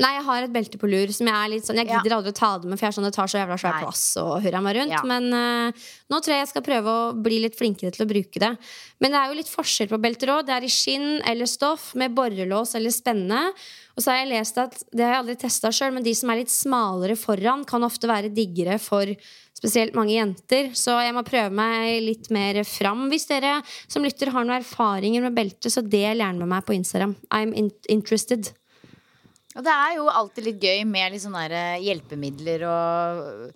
Nei, 0.00 0.14
jeg 0.16 0.24
har 0.24 0.46
et 0.46 0.52
belte 0.52 0.78
på 0.80 0.88
lur 0.88 1.10
som 1.12 1.28
jeg 1.28 1.36
er 1.36 1.50
litt 1.52 1.66
sånn 1.66 1.76
Jeg 1.76 1.90
gidder 1.90 2.14
ja. 2.14 2.18
aldri 2.20 2.32
å 2.32 2.36
ta 2.38 2.50
det 2.56 2.70
med, 2.70 2.78
for 2.78 2.86
jeg 2.86 2.92
er 2.92 2.96
sånn, 2.96 3.06
det 3.10 3.16
tar 3.18 3.28
så 3.28 3.40
jævla 3.42 3.58
svær 3.60 3.74
Nei. 3.76 3.82
plass 3.84 4.04
og 4.22 4.30
hurra 4.46 4.62
meg 4.64 4.78
rundt. 4.78 4.94
Ja. 4.94 5.02
Men 5.06 5.26
uh, 5.34 5.90
nå 6.10 6.20
tror 6.20 6.34
jeg 6.34 6.44
jeg 6.44 6.50
skal 6.54 6.64
prøve 6.64 6.94
å 6.94 7.10
bli 7.26 7.40
litt 7.44 7.58
flinkere 7.58 7.92
til 7.94 8.06
å 8.06 8.08
bruke 8.08 8.42
det. 8.42 8.50
Men 9.02 9.12
det 9.12 9.20
er 9.20 9.32
jo 9.32 9.38
litt 9.42 9.52
forskjell 9.52 9.90
på 9.92 10.00
belter 10.00 10.32
òg. 10.32 10.46
Det 10.48 10.56
er 10.56 10.66
i 10.66 10.72
skinn 10.72 11.20
eller 11.28 11.50
stoff 11.50 11.90
med 12.00 12.16
borrelås 12.16 12.72
eller 12.80 12.94
spenne. 12.94 13.42
Og 13.96 14.04
så 14.04 14.12
har 14.12 14.20
jeg 14.22 14.30
lest 14.30 14.58
at, 14.62 14.76
det 14.94 15.04
har 15.04 15.14
jeg 15.14 15.22
aldri 15.24 15.36
testa 15.40 15.70
sjøl, 15.74 15.94
men 15.96 16.06
de 16.06 16.14
som 16.16 16.30
er 16.32 16.42
litt 16.42 16.52
smalere 16.52 17.16
foran, 17.18 17.64
kan 17.68 17.84
ofte 17.86 18.10
være 18.10 18.32
diggere 18.34 18.78
for 18.82 19.10
spesielt 19.60 19.96
mange 19.98 20.14
jenter. 20.14 20.70
Så 20.78 20.94
jeg 21.02 21.16
må 21.16 21.24
prøve 21.26 21.50
meg 21.54 21.98
litt 22.04 22.30
mer 22.34 22.62
fram. 22.68 23.08
Hvis 23.12 23.28
dere 23.30 23.58
som 23.90 24.06
lytter 24.06 24.32
har 24.32 24.46
noen 24.46 24.60
erfaringer 24.60 25.26
med 25.26 25.36
belte, 25.36 25.72
så 25.72 25.84
del 25.84 26.22
gjerne 26.22 26.40
med 26.40 26.52
meg 26.54 26.64
på 26.68 26.76
Instagram. 26.78 27.16
I'm 27.34 27.54
interested. 27.90 28.52
Og 29.56 29.66
det 29.66 29.74
er 29.74 29.98
jo 29.98 30.06
alltid 30.06 30.46
litt 30.46 30.62
gøy 30.62 30.84
med 30.86 31.12
litt 31.12 31.24
sånne 31.24 31.60
hjelpemidler 31.82 32.64
og 32.70 33.52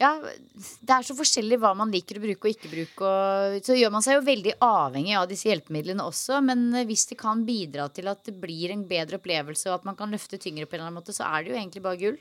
ja, 0.00 0.14
det 0.16 0.94
er 0.94 1.04
så 1.04 1.14
forskjellig 1.16 1.58
hva 1.60 1.74
man 1.76 1.90
liker 1.92 2.16
å 2.16 2.22
bruke 2.22 2.48
og 2.48 2.54
ikke 2.54 2.70
bruke. 2.72 3.08
Og 3.08 3.66
så 3.66 3.76
gjør 3.76 3.92
man 3.92 4.04
seg 4.04 4.16
jo 4.16 4.22
veldig 4.24 4.54
avhengig 4.64 5.16
av 5.20 5.26
disse 5.28 5.50
hjelpemidlene 5.50 6.06
også. 6.08 6.38
Men 6.44 6.70
eh, 6.72 6.86
hvis 6.88 7.04
det 7.10 7.18
kan 7.20 7.42
bidra 7.44 7.90
til 7.92 8.08
at 8.08 8.24
det 8.24 8.38
blir 8.40 8.72
en 8.72 8.86
bedre 8.88 9.20
opplevelse, 9.20 9.68
og 9.68 9.76
at 9.76 9.90
man 9.90 9.98
kan 9.98 10.12
løfte 10.14 10.40
tyngre 10.40 10.64
på 10.64 10.76
en 10.76 10.80
eller 10.80 10.88
annen 10.88 11.02
måte, 11.02 11.16
så 11.16 11.28
er 11.28 11.44
det 11.44 11.52
jo 11.52 11.58
egentlig 11.58 11.84
bare 11.84 12.00
gull. 12.00 12.16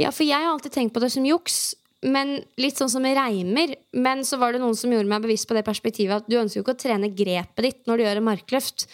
Ja, 0.00 0.10
for 0.10 0.26
jeg 0.26 0.34
har 0.34 0.50
alltid 0.50 0.74
tenkt 0.74 0.96
på 0.96 1.04
det 1.04 1.12
som 1.14 1.28
juks. 1.28 1.62
Men 2.02 2.40
litt 2.58 2.80
sånn 2.80 2.90
som 2.90 3.06
reimer. 3.06 3.76
Men 3.94 4.26
så 4.26 4.40
var 4.42 4.50
det 4.50 4.64
noen 4.64 4.74
som 4.74 4.90
gjorde 4.90 5.10
meg 5.12 5.22
bevisst 5.22 5.46
på 5.46 5.54
det 5.54 5.62
perspektivet 5.68 6.18
at 6.18 6.30
du 6.30 6.40
ønsker 6.40 6.58
jo 6.58 6.66
ikke 6.66 6.74
å 6.74 6.82
trene 6.82 7.14
grepet 7.14 7.68
ditt 7.68 7.84
når 7.86 8.00
du 8.00 8.08
gjør 8.08 8.18
en 8.24 8.30
markløft. 8.32 8.88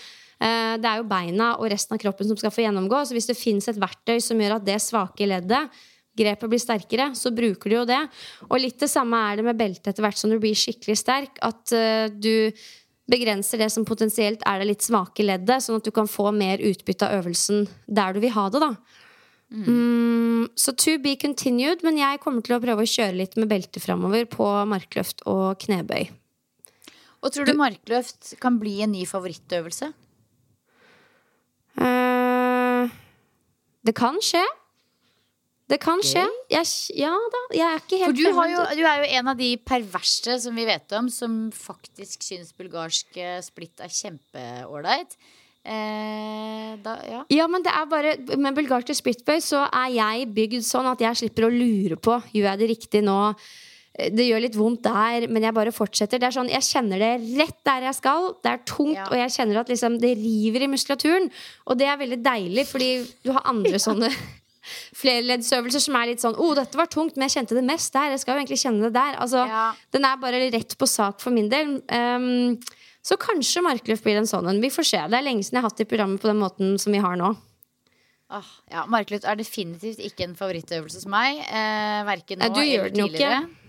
Eh, 0.44 0.74
det 0.76 0.90
er 0.90 1.00
jo 1.00 1.08
beina 1.08 1.54
og 1.56 1.70
resten 1.72 1.96
av 1.96 2.02
kroppen 2.04 2.28
som 2.28 2.36
skal 2.36 2.52
få 2.52 2.66
gjennomgå. 2.66 3.00
Så 3.08 3.16
hvis 3.16 3.32
det 3.32 3.40
fins 3.40 3.72
et 3.72 3.80
verktøy 3.80 4.18
som 4.20 4.36
gjør 4.36 4.58
at 4.58 4.68
det 4.68 4.76
svake 4.84 5.32
leddet 5.32 5.80
grepet 6.18 6.50
blir 6.50 6.62
sterkere, 6.62 7.12
så 7.18 7.32
bruker 7.34 7.70
du 7.70 7.76
jo 7.78 7.86
det. 7.88 8.02
Og 8.50 8.58
litt 8.60 8.78
det 8.82 8.90
samme 8.92 9.20
er 9.30 9.38
det 9.38 9.46
med 9.48 9.58
belte 9.60 9.92
etter 9.92 10.04
hvert 10.04 10.20
som 10.20 10.32
du 10.32 10.38
blir 10.42 10.58
skikkelig 10.58 10.98
sterk. 11.00 11.38
At 11.46 11.74
uh, 11.74 12.06
du 12.12 12.50
begrenser 13.08 13.62
det 13.62 13.70
som 13.72 13.86
potensielt 13.88 14.42
er 14.46 14.60
det 14.60 14.72
litt 14.72 14.84
svake 14.84 15.24
leddet, 15.24 15.64
sånn 15.64 15.80
at 15.80 15.86
du 15.86 15.94
kan 15.94 16.10
få 16.10 16.28
mer 16.36 16.60
utbytte 16.60 17.08
av 17.08 17.22
øvelsen 17.22 17.68
der 17.86 18.16
du 18.16 18.20
vil 18.26 18.34
ha 18.36 18.48
det. 18.52 18.64
da 18.66 18.74
Mm. 19.48 19.64
Mm, 19.64 20.48
så 20.54 20.74
to 20.76 20.98
be 21.00 21.14
continued, 21.16 21.80
men 21.84 21.96
jeg 21.96 22.20
kommer 22.20 22.44
til 22.44 22.58
å 22.58 22.60
prøve 22.60 22.84
å 22.84 22.88
kjøre 22.88 23.16
litt 23.16 23.36
med 23.40 23.48
belte 23.48 23.80
framover 23.80 24.26
på 24.28 24.44
markløft 24.68 25.24
og 25.24 25.56
knebøy. 25.64 26.10
Og 27.24 27.32
tror 27.32 27.48
du, 27.48 27.54
du 27.54 27.58
markløft 27.58 28.34
kan 28.42 28.58
bli 28.60 28.76
en 28.84 28.92
ny 28.92 29.06
favorittøvelse? 29.08 29.90
Uh, 31.78 32.92
det 33.86 33.94
kan 33.96 34.20
skje. 34.22 34.44
Det 35.68 35.76
kan 35.82 36.00
skje. 36.04 36.22
Jeg, 36.48 36.68
ja 36.96 37.12
da, 37.12 37.40
jeg 37.52 37.66
er 37.66 37.82
ikke 37.82 37.98
helt 38.00 38.06
For 38.08 38.16
du, 38.16 38.52
jo, 38.54 38.62
du, 38.78 38.84
er 38.88 39.02
jo 39.02 39.10
en 39.18 39.32
av 39.34 39.36
de 39.36 39.50
perverse 39.68 40.38
som 40.40 40.56
vi 40.56 40.64
vet 40.68 40.96
om, 40.96 41.10
som 41.12 41.36
faktisk 41.52 42.24
syns 42.24 42.54
bulgarsk 42.56 43.20
eh, 43.20 43.36
splitt 43.44 43.84
er 43.84 43.92
kjempeålreit. 43.92 45.18
Eh, 45.68 46.72
ja. 47.12 47.22
ja. 47.28 47.46
men 47.50 47.60
det 47.66 47.72
er 47.74 47.88
bare 47.90 48.12
Med 48.40 48.56
bulgarsk 48.56 48.94
splittbøy 48.96 49.42
så 49.44 49.66
er 49.66 49.90
jeg 49.92 50.28
bygd 50.32 50.64
sånn 50.64 50.86
at 50.88 51.02
jeg 51.04 51.18
slipper 51.20 51.48
å 51.48 51.50
lure 51.52 51.98
på 52.00 52.14
Gjør 52.32 52.46
jeg 52.46 52.60
det 52.62 52.68
riktig 52.70 53.02
nå. 53.04 53.18
Det 53.98 54.24
gjør 54.24 54.44
litt 54.44 54.56
vondt 54.56 54.86
der, 54.86 55.26
men 55.26 55.42
jeg 55.42 55.56
bare 55.56 55.74
fortsetter. 55.74 56.20
Det 56.22 56.28
er 56.28 56.34
sånn, 56.36 56.50
Jeg 56.52 56.64
kjenner 56.64 57.02
det 57.02 57.12
rett 57.40 57.56
der 57.66 57.88
jeg 57.88 57.98
skal. 57.98 58.28
Det 58.44 58.52
er 58.52 58.60
tungt, 58.62 58.94
ja. 58.94 59.08
og 59.10 59.18
jeg 59.18 59.34
kjenner 59.34 59.60
at 59.64 59.72
liksom, 59.72 59.96
det 60.00 60.12
river 60.20 60.64
i 60.64 60.68
muskulaturen. 60.70 61.26
Og 61.66 61.80
det 61.80 61.88
er 61.90 61.98
veldig 61.98 62.20
deilig, 62.22 62.68
fordi 62.70 62.92
du 63.26 63.32
har 63.34 63.48
andre 63.50 63.80
sånne 63.88 64.12
flerleddsøvelser 64.98 65.84
som 65.84 65.98
er 66.00 66.10
litt 66.12 66.24
sånn 66.24 66.38
oh, 66.38 66.54
dette 66.58 66.78
var 66.78 66.90
tungt, 66.92 67.16
men 67.16 67.26
jeg 67.26 67.38
kjente 67.38 67.58
det 67.58 67.64
mest 67.66 67.94
der. 67.94 68.12
Jeg 68.14 68.22
skal 68.24 68.34
jo 68.34 68.42
egentlig 68.42 68.60
kjenne 68.62 68.88
det 68.88 68.94
der. 68.96 69.18
Altså, 69.22 69.44
ja. 69.48 69.66
Den 69.94 70.08
er 70.08 70.20
bare 70.22 70.42
rett 70.54 70.78
på 70.78 70.88
sak 70.90 71.22
for 71.24 71.34
min 71.34 71.50
del. 71.52 71.78
Um, 71.88 72.56
så 73.04 73.16
kanskje 73.20 73.64
markløft 73.64 74.04
blir 74.04 74.18
en 74.20 74.28
sånn 74.28 74.48
en. 74.50 74.62
Vi 74.62 74.72
får 74.72 74.88
se. 74.90 75.02
Det 75.08 75.18
er 75.18 75.24
lenge 75.24 75.46
siden 75.46 75.60
jeg 75.60 75.64
har 75.64 75.70
hatt 75.70 75.80
det 75.80 75.86
i 75.86 75.92
programmet 75.92 76.22
på 76.22 76.30
den 76.30 76.42
måten 76.42 76.74
som 76.82 76.94
vi 76.94 77.02
har 77.02 77.16
nå. 77.20 77.34
Oh, 78.28 78.48
ja, 78.68 78.82
Markløft 78.92 79.24
er 79.24 79.38
definitivt 79.40 80.02
ikke 80.04 80.26
en 80.26 80.34
favorittøvelse 80.36 81.00
hos 81.00 81.08
meg. 81.08 81.38
Eh, 81.48 82.00
verken 82.04 82.42
nå 82.42 82.50
eller 82.50 82.92
tidligere. 82.92 83.38
Ikke. 83.46 83.67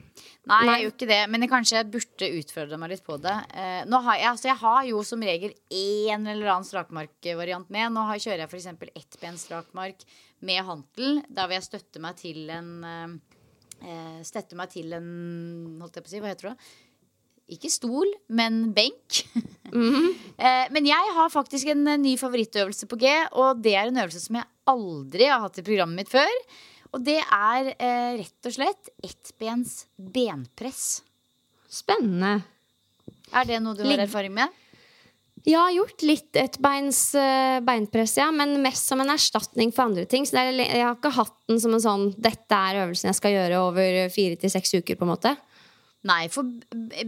Nei, 0.49 0.59
jeg 0.65 0.83
gjør 0.83 0.93
ikke 0.93 1.09
det, 1.11 1.19
men 1.29 1.45
jeg 1.45 1.51
kanskje 1.51 1.83
burde 1.93 2.31
utfordre 2.39 2.79
meg 2.81 2.93
litt 2.93 3.05
på 3.05 3.17
det. 3.21 3.35
Eh, 3.53 3.81
har 3.85 4.17
jeg, 4.17 4.27
altså 4.31 4.49
jeg, 4.49 4.59
har 4.63 4.81
jo 4.89 5.03
som 5.07 5.25
regel 5.29 5.55
én 5.69 6.25
eller 6.25 6.53
annen 6.55 6.67
strakmarkvariant 6.67 7.71
med. 7.73 7.93
Nå 7.95 8.07
har, 8.09 8.21
kjører 8.21 8.45
jeg 8.45 8.51
f.eks. 8.51 8.69
ettbensstrakmark 9.03 10.05
med 10.47 10.61
hantel. 10.67 11.23
Da 11.29 11.47
vil 11.49 11.59
jeg 11.59 11.69
støtte 11.69 12.03
meg 12.03 12.19
til 12.21 12.45
en 12.53 12.71
eh, 12.83 14.19
Støtte 14.27 14.57
meg 14.59 14.73
til 14.73 14.91
en 14.91 15.11
Holdt 15.79 15.95
jeg 15.95 16.03
på 16.03 16.09
å 16.09 16.11
si, 16.11 16.19
hva 16.19 16.33
heter 16.33 16.49
det? 16.49 16.69
ikke 17.53 17.71
stol, 17.73 18.09
men 18.31 18.69
benk. 18.75 19.23
Eh, 20.39 20.69
men 20.71 20.85
jeg 20.87 21.09
har 21.13 21.27
faktisk 21.29 21.67
en 21.69 21.83
eh, 21.91 21.97
ny 21.99 22.13
favorittøvelse 22.17 22.87
på 22.87 22.97
G, 23.01 23.09
og 23.37 23.59
det 23.59 23.73
er 23.75 23.89
en 23.89 23.99
øvelse 23.99 24.21
som 24.23 24.37
jeg 24.39 24.47
aldri 24.71 25.25
har 25.27 25.43
hatt 25.43 25.59
i 25.59 25.63
programmet 25.67 25.99
mitt 25.99 26.09
før. 26.09 26.31
Og 26.95 27.03
det 27.05 27.19
er 27.21 27.73
eh, 27.75 28.15
rett 28.21 28.49
og 28.49 28.55
slett 28.55 28.89
ettbens 29.05 29.83
benpress. 29.95 31.03
Spennende. 31.69 32.39
Er 33.29 33.45
det 33.45 33.59
noe 33.61 33.77
du 33.77 33.85
har 33.85 34.01
erfaring 34.01 34.33
med? 34.33 34.55
Jeg 35.45 35.55
har 35.55 35.71
gjort 35.71 36.03
litt 36.03 36.35
ettbeins 36.35 36.97
uh, 37.15 37.61
beinpress, 37.63 38.17
ja, 38.19 38.27
men 38.35 38.57
mest 38.63 38.89
som 38.89 38.99
en 38.99 39.13
erstatning 39.13 39.71
for 39.71 39.87
andre 39.87 40.03
ting. 40.09 40.25
Så 40.27 40.35
er, 40.41 40.51
jeg 40.51 40.83
har 40.83 40.97
ikke 40.97 41.13
hatt 41.15 41.35
den 41.47 41.61
som 41.63 41.75
en 41.75 41.83
sånn 41.83 42.03
'dette 42.17 42.57
er 42.57 42.81
øvelsen 42.83 43.07
jeg 43.07 43.19
skal 43.21 43.35
gjøre 43.37 43.61
over 43.69 43.99
fire 44.11 44.35
til 44.41 44.51
seks 44.51 44.75
uker'. 44.81 44.99
på 44.99 45.07
en 45.07 45.13
måte 45.13 45.37
Nei, 46.07 46.29
for 46.31 46.47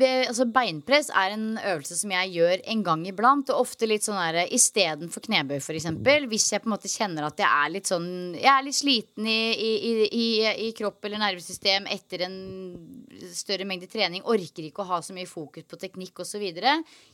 altså 0.03 0.43
beinpress 0.51 1.07
er 1.15 1.31
en 1.31 1.45
øvelse 1.55 1.95
som 1.95 2.11
jeg 2.11 2.33
gjør 2.33 2.63
en 2.73 2.81
gang 2.83 3.05
iblant. 3.07 3.47
Og 3.53 3.63
ofte 3.63 3.87
litt 3.87 4.03
sånn 4.03 4.19
der 4.19 4.51
istedenfor 4.51 5.23
knebøy, 5.23 5.61
f.eks. 5.61 5.87
Hvis 6.27 6.49
jeg 6.51 6.59
på 6.59 6.67
en 6.67 6.73
måte 6.73 6.91
kjenner 6.91 7.29
at 7.29 7.39
jeg 7.39 7.47
er 7.47 7.71
litt 7.71 7.87
sånn 7.87 8.09
Jeg 8.35 8.49
er 8.51 8.65
litt 8.65 8.75
sliten 8.75 9.29
i, 9.31 9.39
i, 9.55 9.91
i, 10.11 10.25
i 10.67 10.71
kropp 10.75 11.07
eller 11.07 11.21
nervesystem 11.23 11.87
etter 11.87 12.25
en 12.27 12.35
større 13.31 13.63
mengde 13.69 13.87
trening. 13.87 14.25
Orker 14.27 14.67
ikke 14.67 14.83
å 14.83 14.89
ha 14.89 14.99
så 15.05 15.15
mye 15.15 15.29
fokus 15.29 15.69
på 15.71 15.79
teknikk 15.79 16.19
osv. 16.25 16.43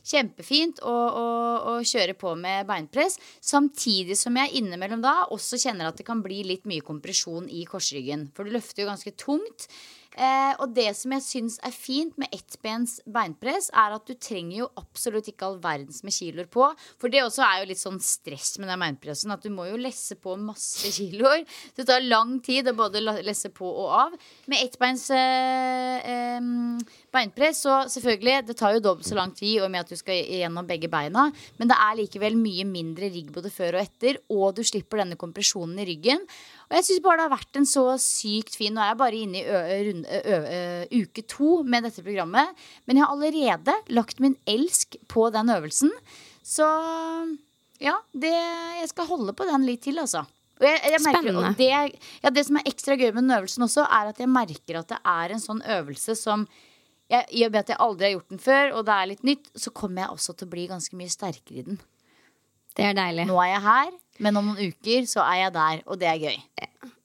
Kjempefint 0.02 0.82
å, 0.82 0.96
å, 1.22 1.28
å 1.74 1.76
kjøre 1.86 2.16
på 2.18 2.34
med 2.42 2.66
beinpress. 2.66 3.20
Samtidig 3.38 4.18
som 4.18 4.34
jeg 4.42 4.56
innimellom 4.58 5.04
da 5.04 5.28
også 5.30 5.60
kjenner 5.62 5.92
at 5.92 6.02
det 6.02 6.08
kan 6.10 6.26
bli 6.26 6.42
litt 6.48 6.66
mye 6.66 6.82
kompresjon 6.82 7.46
i 7.46 7.62
korsryggen. 7.70 8.32
For 8.34 8.42
du 8.42 8.58
løfter 8.58 8.82
jo 8.82 8.90
ganske 8.90 9.14
tungt. 9.14 9.70
Eh, 10.18 10.54
og 10.58 10.72
det 10.74 10.88
som 10.98 11.12
jeg 11.14 11.22
syns 11.22 11.56
er 11.62 11.74
fint 11.74 12.16
med 12.18 12.32
ettbens 12.34 12.96
beinpress, 13.06 13.68
er 13.70 13.94
at 13.94 14.08
du 14.08 14.16
trenger 14.18 14.64
jo 14.64 14.68
absolutt 14.80 15.28
ikke 15.30 15.46
all 15.46 15.58
verdens 15.62 16.02
med 16.02 16.14
kiloer 16.16 16.48
på. 16.50 16.66
For 16.98 17.12
det 17.12 17.22
også 17.22 17.44
er 17.46 17.60
jo 17.60 17.68
litt 17.70 17.82
sånn 17.82 18.00
stress 18.02 18.56
med 18.58 18.70
den 18.72 18.82
beinpressen. 18.82 19.30
At 19.34 19.46
du 19.46 19.52
må 19.54 19.68
jo 19.68 19.78
lesse 19.78 20.18
på 20.18 20.34
masse 20.42 20.90
kiloer. 20.96 21.44
Så 21.70 21.82
det 21.82 21.88
tar 21.92 22.02
lang 22.02 22.38
tid 22.42 22.70
å 22.70 22.74
både 22.78 23.04
lesse 23.22 23.52
på 23.54 23.68
og 23.68 23.94
av. 24.00 24.18
Med 24.50 24.64
ettbeins 24.64 25.06
eh, 25.14 26.10
eh, 26.10 26.50
beinpress, 27.14 27.62
så 27.68 27.78
selvfølgelig, 27.86 28.48
det 28.50 28.58
tar 28.58 28.74
jo 28.74 28.82
dobbelt 28.82 29.06
så 29.06 29.18
lang 29.18 29.36
tid 29.38 29.62
og 29.62 29.70
med 29.70 29.86
at 29.86 29.94
du 29.94 29.98
skal 30.00 30.18
gjennom 30.18 30.66
begge 30.66 30.90
beina. 30.90 31.28
Men 31.62 31.70
det 31.70 31.78
er 31.78 31.98
likevel 32.02 32.38
mye 32.38 32.66
mindre 32.66 33.12
rigg 33.14 33.30
både 33.34 33.54
før 33.54 33.78
og 33.78 33.86
etter, 33.86 34.18
og 34.34 34.58
du 34.58 34.64
slipper 34.66 35.04
denne 35.04 35.20
kompresjonen 35.20 35.78
i 35.78 35.86
ryggen. 35.92 36.26
Og 36.68 36.76
jeg 36.76 36.84
syns 36.84 37.02
bare 37.04 37.16
det 37.16 37.26
har 37.26 37.32
vært 37.32 37.58
en 37.60 37.68
så 37.68 37.84
sykt 38.02 38.58
fin 38.58 38.74
Nå 38.76 38.82
er 38.84 38.90
jeg 38.90 39.00
bare 39.00 39.20
inne 39.24 39.40
i 40.92 41.00
uke 41.00 41.24
to 41.24 41.62
med 41.64 41.86
dette 41.88 42.04
programmet. 42.04 42.52
Men 42.84 42.98
jeg 42.98 43.06
har 43.06 43.14
allerede 43.14 43.76
lagt 43.96 44.20
min 44.20 44.36
elsk 44.48 44.98
på 45.08 45.30
den 45.32 45.48
øvelsen. 45.54 45.92
Så 46.44 46.66
ja, 47.80 47.96
det, 48.12 48.34
jeg 48.82 48.90
skal 48.92 49.08
holde 49.08 49.32
på 49.36 49.46
den 49.48 49.64
litt 49.68 49.84
til, 49.86 50.00
altså. 50.02 50.26
Jeg, 50.58 50.80
jeg 50.90 51.02
merker, 51.04 51.22
Spennende. 51.22 51.50
og 51.52 51.58
det, 51.60 51.98
ja, 52.24 52.30
det 52.34 52.42
som 52.48 52.56
er 52.58 52.66
ekstra 52.66 52.96
gøy 52.98 53.12
med 53.12 53.22
den 53.22 53.36
øvelsen 53.36 53.62
også, 53.68 53.84
er 53.86 54.08
at 54.10 54.18
jeg 54.18 54.30
merker 54.32 54.80
at 54.80 54.88
det 54.90 54.98
er 55.06 55.34
en 55.34 55.42
sånn 55.42 55.60
øvelse 55.62 56.16
som 56.18 56.48
jeg, 57.08 57.24
I 57.38 57.44
og 57.46 57.52
med 57.54 57.62
at 57.62 57.70
jeg 57.72 57.80
aldri 57.80 58.08
har 58.08 58.16
gjort 58.16 58.32
den 58.34 58.40
før, 58.42 58.72
og 58.76 58.82
det 58.84 58.96
er 58.96 59.06
litt 59.12 59.22
nytt, 59.24 59.46
så 59.56 59.70
kommer 59.72 60.02
jeg 60.02 60.16
også 60.16 60.34
til 60.34 60.48
å 60.48 60.52
bli 60.52 60.66
ganske 60.68 60.98
mye 60.98 61.12
sterkere 61.12 61.62
i 61.62 61.64
den. 61.70 61.78
Det 62.76 62.84
er 62.84 62.98
deilig. 62.98 63.24
Nå 63.30 63.38
er 63.42 63.52
jeg 63.54 63.62
her, 63.64 63.94
men 64.18 64.38
om 64.38 64.52
noen 64.52 64.72
uker 64.72 65.08
så 65.10 65.24
er 65.26 65.44
jeg 65.44 65.56
der, 65.56 65.82
og 65.86 66.00
det 66.00 66.10
er 66.10 66.22
gøy. 66.28 66.38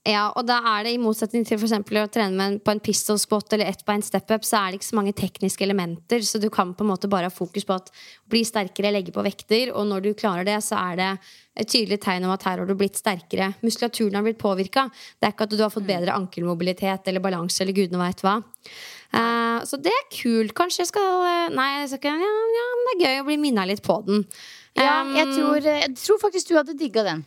Ja, 0.04 0.26
og 0.36 0.44
da 0.44 0.58
er 0.68 0.84
det 0.84 0.92
i 0.98 1.00
motsetning 1.00 1.46
til 1.48 1.56
for 1.62 1.72
å 1.72 2.08
trene 2.12 2.36
med 2.36 2.44
en, 2.44 2.56
på 2.60 2.74
en 2.74 2.82
pistol 2.84 3.16
squat 3.22 3.54
eller 3.56 3.70
ett 3.72 3.86
bein 3.88 4.02
step 4.04 4.34
up, 4.36 4.44
så 4.44 4.60
er 4.60 4.72
det 4.74 4.82
ikke 4.82 4.90
så 4.90 4.98
mange 4.98 5.14
tekniske 5.16 5.64
elementer, 5.64 6.26
så 6.28 6.42
du 6.44 6.50
kan 6.52 6.74
på 6.76 6.84
en 6.84 6.90
måte 6.90 7.08
bare 7.08 7.30
ha 7.30 7.32
fokus 7.32 7.64
på 7.70 7.78
at 7.78 7.88
bli 8.28 8.42
sterkere, 8.44 8.92
legge 8.92 9.14
på 9.16 9.24
vekter, 9.24 9.72
og 9.72 9.88
når 9.88 10.04
du 10.04 10.10
klarer 10.20 10.44
det, 10.50 10.58
så 10.66 10.76
er 10.82 11.00
det 11.00 11.08
et 11.56 11.72
tydelig 11.72 12.02
tegn 12.04 12.28
om 12.28 12.34
at 12.36 12.44
her 12.50 12.60
har 12.60 12.68
du 12.68 12.76
blitt 12.76 13.00
sterkere. 13.00 13.54
Muskulaturen 13.64 14.18
har 14.20 14.26
blitt 14.26 14.42
påvirka. 14.42 14.90
Det 15.22 15.30
er 15.30 15.36
ikke 15.38 15.48
at 15.48 15.56
du 15.56 15.64
har 15.64 15.72
fått 15.72 15.88
bedre 15.88 16.18
ankelmobilitet 16.18 17.08
eller 17.08 17.24
balanse 17.24 17.64
eller 17.64 17.78
gudene 17.78 18.02
veit 18.02 18.26
hva. 18.26 18.42
Uh, 19.14 19.62
så 19.70 19.78
det 19.80 19.94
er 19.94 20.10
kult. 20.12 20.56
Kanskje 20.58 20.82
jeg 20.82 20.90
skal 20.90 21.24
eh, 21.30 21.54
Nei, 21.54 21.70
jeg 21.84 21.94
skal 21.94 22.18
ja, 22.18 22.36
ja, 22.58 22.68
men 22.74 22.90
det 22.90 22.96
er 22.96 23.04
gøy 23.06 23.22
å 23.22 23.28
bli 23.30 23.40
minna 23.46 23.68
litt 23.70 23.86
på 23.86 24.02
den. 24.08 24.26
Ja, 24.80 25.04
jeg 25.14 25.30
tror, 25.36 25.62
jeg 25.62 25.94
tror 26.00 26.20
faktisk 26.22 26.50
du 26.50 26.58
hadde 26.58 26.78
digga 26.78 27.04
den. 27.06 27.26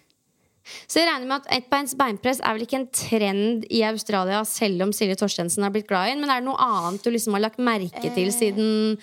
så 0.91 0.99
jeg 0.99 1.07
regner 1.07 1.29
med 1.31 1.45
at 1.45 1.61
ettbeins 1.61 1.95
beinpress 1.99 2.41
er 2.43 2.57
vel 2.57 2.65
ikke 2.67 2.81
en 2.81 2.89
trend 2.91 3.67
i 3.71 3.85
Australia, 3.87 4.41
selv 4.49 4.83
om 4.83 4.93
Silje 4.97 5.15
Torstensen 5.21 5.63
har 5.63 5.71
blitt 5.71 5.87
glad 5.87 6.09
i 6.09 6.15
den. 6.15 6.25
Men 6.25 6.33
er 6.33 6.43
det 6.43 6.49
noe 6.49 6.59
annet 6.59 7.05
du 7.07 7.13
liksom 7.15 7.37
har 7.39 7.45
lagt 7.47 7.63
merke 7.63 8.11
til 8.17 8.33
siden 8.35 8.97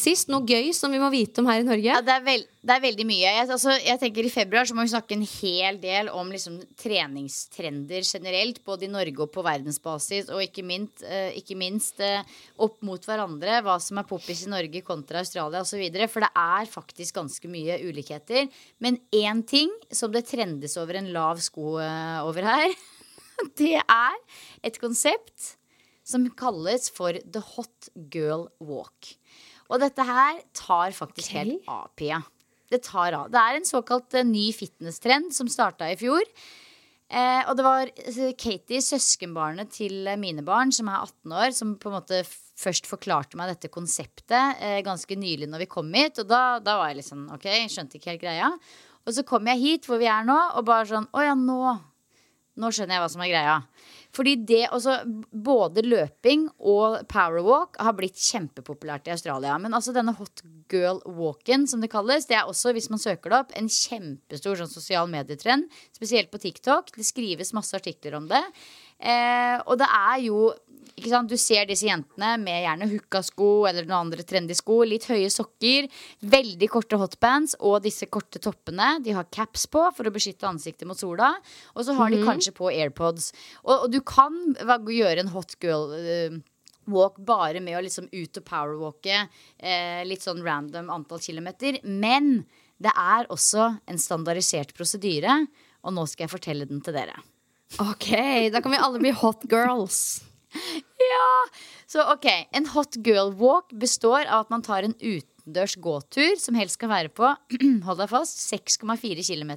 sist? 0.00 0.30
Noe 0.32 0.46
gøy 0.48 0.70
som 0.76 0.92
vi 0.92 1.00
må 1.00 1.08
vite 1.12 1.42
om 1.42 1.48
her 1.50 1.62
i 1.62 1.66
Norge? 1.66 1.84
Ja, 1.84 2.00
det, 2.04 2.14
er 2.14 2.24
veld, 2.24 2.46
det 2.64 2.74
er 2.74 2.82
veldig 2.84 3.06
mye. 3.08 3.20
Jeg, 3.24 3.48
altså, 3.54 3.74
jeg 3.76 4.00
tenker 4.00 4.26
I 4.26 4.32
februar 4.32 4.68
så 4.68 4.76
må 4.76 4.86
vi 4.86 4.92
snakke 4.92 5.16
en 5.16 5.24
hel 5.26 5.78
del 5.82 6.10
om 6.12 6.30
liksom, 6.32 6.58
treningstrender 6.80 8.06
generelt. 8.06 8.62
Både 8.66 8.86
i 8.86 8.90
Norge 8.92 9.24
og 9.24 9.32
på 9.34 9.44
verdensbasis. 9.46 10.30
Og 10.32 10.44
ikke 10.46 10.64
minst, 10.66 11.04
uh, 11.04 11.30
ikke 11.38 11.58
minst 11.60 12.02
uh, 12.04 12.24
opp 12.64 12.80
mot 12.86 13.08
hverandre. 13.08 13.60
Hva 13.66 13.78
som 13.82 14.00
er 14.00 14.08
poppis 14.08 14.44
i 14.46 14.52
Norge 14.52 14.84
kontra 14.86 15.22
Australia 15.24 15.64
osv. 15.64 15.82
For 16.12 16.24
det 16.24 16.32
er 16.44 16.70
faktisk 16.72 17.20
ganske 17.20 17.52
mye 17.52 17.80
ulikheter. 17.86 18.48
Men 18.82 19.00
én 19.12 19.44
ting 19.48 19.72
som 19.92 20.12
det 20.14 20.26
trendes 20.30 20.78
over 20.80 21.00
en 21.00 21.12
lav 21.14 21.42
sko 21.44 21.76
uh, 21.80 22.20
over 22.26 22.48
her, 22.48 22.78
det 23.60 23.76
er 23.82 24.22
et 24.64 24.78
konsept 24.80 25.56
som 26.06 26.26
kalles 26.38 26.88
for 26.92 27.16
The 27.22 27.42
Hot 27.54 27.92
Girl 28.10 28.48
Walk. 28.60 29.14
Og 29.70 29.82
dette 29.82 30.06
her 30.06 30.40
tar 30.56 30.94
faktisk 30.96 31.28
okay. 31.30 31.38
helt 31.54 31.70
av, 31.70 31.92
Pia. 31.98 32.22
Det 32.72 32.82
tar 32.86 33.14
av. 33.18 33.30
Det 33.32 33.40
er 33.40 33.58
en 33.58 33.68
såkalt 33.68 34.16
uh, 34.16 34.24
ny 34.26 34.48
fitness-trend 34.56 35.34
som 35.36 35.50
starta 35.52 35.90
i 35.92 35.98
fjor. 36.00 36.24
Eh, 37.12 37.42
og 37.44 37.58
det 37.58 37.64
var 37.66 37.90
eh, 37.90 38.32
Katie, 38.40 38.80
søskenbarnet 38.80 39.68
til 39.74 40.06
eh, 40.08 40.16
mine 40.16 40.40
barn, 40.46 40.70
som 40.72 40.88
er 40.88 41.02
18 41.02 41.34
år, 41.42 41.50
som 41.52 41.74
på 41.76 41.90
en 41.90 41.98
måte 41.98 42.22
først 42.62 42.88
forklarte 42.88 43.36
meg 43.36 43.50
dette 43.52 43.68
konseptet 43.72 44.62
eh, 44.62 44.78
ganske 44.86 45.16
nylig 45.20 45.50
når 45.50 45.66
vi 45.66 45.70
kom 45.74 45.92
hit. 45.92 46.22
Og 46.22 46.30
da, 46.30 46.56
da 46.64 46.78
var 46.80 46.88
jeg 46.88 47.02
litt 47.02 47.10
sånn 47.10 47.26
OK, 47.34 47.50
skjønte 47.68 47.98
ikke 47.98 48.14
helt 48.14 48.24
greia. 48.24 48.48
Og 49.04 49.12
så 49.12 49.26
kom 49.28 49.50
jeg 49.50 49.60
hit 49.60 49.90
hvor 49.90 50.00
vi 50.00 50.08
er 50.08 50.24
nå, 50.24 50.38
og 50.56 50.64
bare 50.68 50.88
sånn 50.88 51.10
Å 51.12 51.26
ja, 51.26 51.36
nå 51.36 51.60
nå 52.60 52.68
skjønner 52.68 52.96
jeg 52.96 53.02
hva 53.02 53.10
som 53.12 53.22
er 53.24 53.30
greia. 53.32 53.56
Fordi 54.12 54.34
det 54.48 54.64
også, 54.76 54.98
Både 55.32 55.84
løping 55.86 56.44
og 56.58 56.98
powerwalk 57.10 57.78
har 57.80 57.94
blitt 57.96 58.18
kjempepopulært 58.20 59.08
i 59.08 59.14
Australia. 59.14 59.56
Men 59.58 59.72
altså 59.76 59.94
denne 59.96 60.14
hot 60.18 60.44
girl 60.72 61.00
walken, 61.08 61.64
som 61.68 61.80
det 61.82 61.90
kalles, 61.92 62.28
det 62.28 62.36
er 62.36 62.48
også, 62.50 62.74
hvis 62.76 62.90
man 62.92 63.00
søker 63.00 63.32
det 63.32 63.38
opp, 63.40 63.56
en 63.56 63.70
kjempestor 63.72 64.60
sånn 64.60 64.70
sosial 64.70 65.08
medietrend. 65.10 65.72
Spesielt 65.96 66.32
på 66.32 66.42
TikTok. 66.42 66.92
Det 66.96 67.08
skrives 67.08 67.54
masse 67.56 67.76
artikler 67.78 68.18
om 68.20 68.28
det. 68.30 68.42
Eh, 69.02 69.58
og 69.66 69.80
det 69.80 69.88
er 69.88 70.20
jo 70.28 70.44
ikke 70.92 71.10
sant? 71.10 71.30
Du 71.32 71.40
ser 71.40 71.66
disse 71.66 71.86
jentene 71.88 72.34
med 72.40 72.62
gjerne 72.62 72.88
hookasko 72.90 73.48
eller 73.68 73.86
noen 73.88 74.08
andre 74.08 74.26
trendy 74.28 74.54
sko. 74.56 74.82
Litt 74.86 75.08
høye 75.10 75.30
sokker, 75.32 75.88
veldig 76.34 76.68
korte 76.70 76.98
hotbands 77.00 77.56
og 77.60 77.80
disse 77.86 78.06
korte 78.12 78.42
toppene. 78.42 78.94
De 79.04 79.16
har 79.16 79.30
caps 79.34 79.66
på 79.72 79.84
for 79.96 80.08
å 80.08 80.14
beskytte 80.14 80.48
ansiktet 80.48 80.88
mot 80.88 80.98
sola. 80.98 81.32
Og 81.74 81.86
så 81.86 81.96
har 81.98 82.12
de 82.12 82.22
kanskje 82.22 82.54
på 82.56 82.70
AirPods. 82.70 83.32
Og, 83.64 83.74
og 83.86 83.88
du 83.92 84.00
kan 84.06 84.38
gjøre 84.62 85.24
en 85.24 85.34
hot 85.34 85.58
girl 85.62 85.90
Uh, 85.92 86.38
walk 86.90 87.18
bare 87.22 87.60
med 87.62 87.76
å 87.78 87.82
liksom 87.84 88.08
ut 88.10 88.38
og 88.38 88.44
powerwalke 88.46 89.18
uh, 89.24 90.00
litt 90.06 90.24
sånn 90.24 90.42
random 90.44 90.90
antall 90.94 91.22
kilometer. 91.22 91.78
Men 91.84 92.44
det 92.82 92.94
er 92.98 93.28
også 93.32 93.68
en 93.86 94.00
standardisert 94.00 94.74
prosedyre, 94.76 95.44
og 95.82 95.94
nå 95.94 96.06
skal 96.10 96.26
jeg 96.26 96.34
fortelle 96.34 96.68
den 96.70 96.82
til 96.84 96.96
dere. 96.96 97.18
Ok, 97.80 98.08
Da 98.52 98.60
kan 98.60 98.72
vi 98.72 98.78
alle 98.78 98.98
bli 98.98 99.10
hot 99.10 99.44
girls. 99.50 100.22
ja! 100.98 101.28
Så 101.86 102.02
ok, 102.12 102.26
En 102.52 102.66
hot 102.66 102.96
girl 103.04 103.32
walk 103.32 103.72
består 103.72 104.26
av 104.26 104.46
at 104.46 104.50
man 104.50 104.62
tar 104.62 104.82
en 104.82 104.94
utendørs 105.00 105.76
gåtur, 105.76 106.36
som 106.40 106.54
helst 106.54 106.76
skal 106.78 106.88
være 106.92 107.12
på 107.12 107.28
hold 107.86 107.98
deg 108.00 108.10
fast, 108.12 108.38
6,4 108.52 109.24
km, 109.24 109.52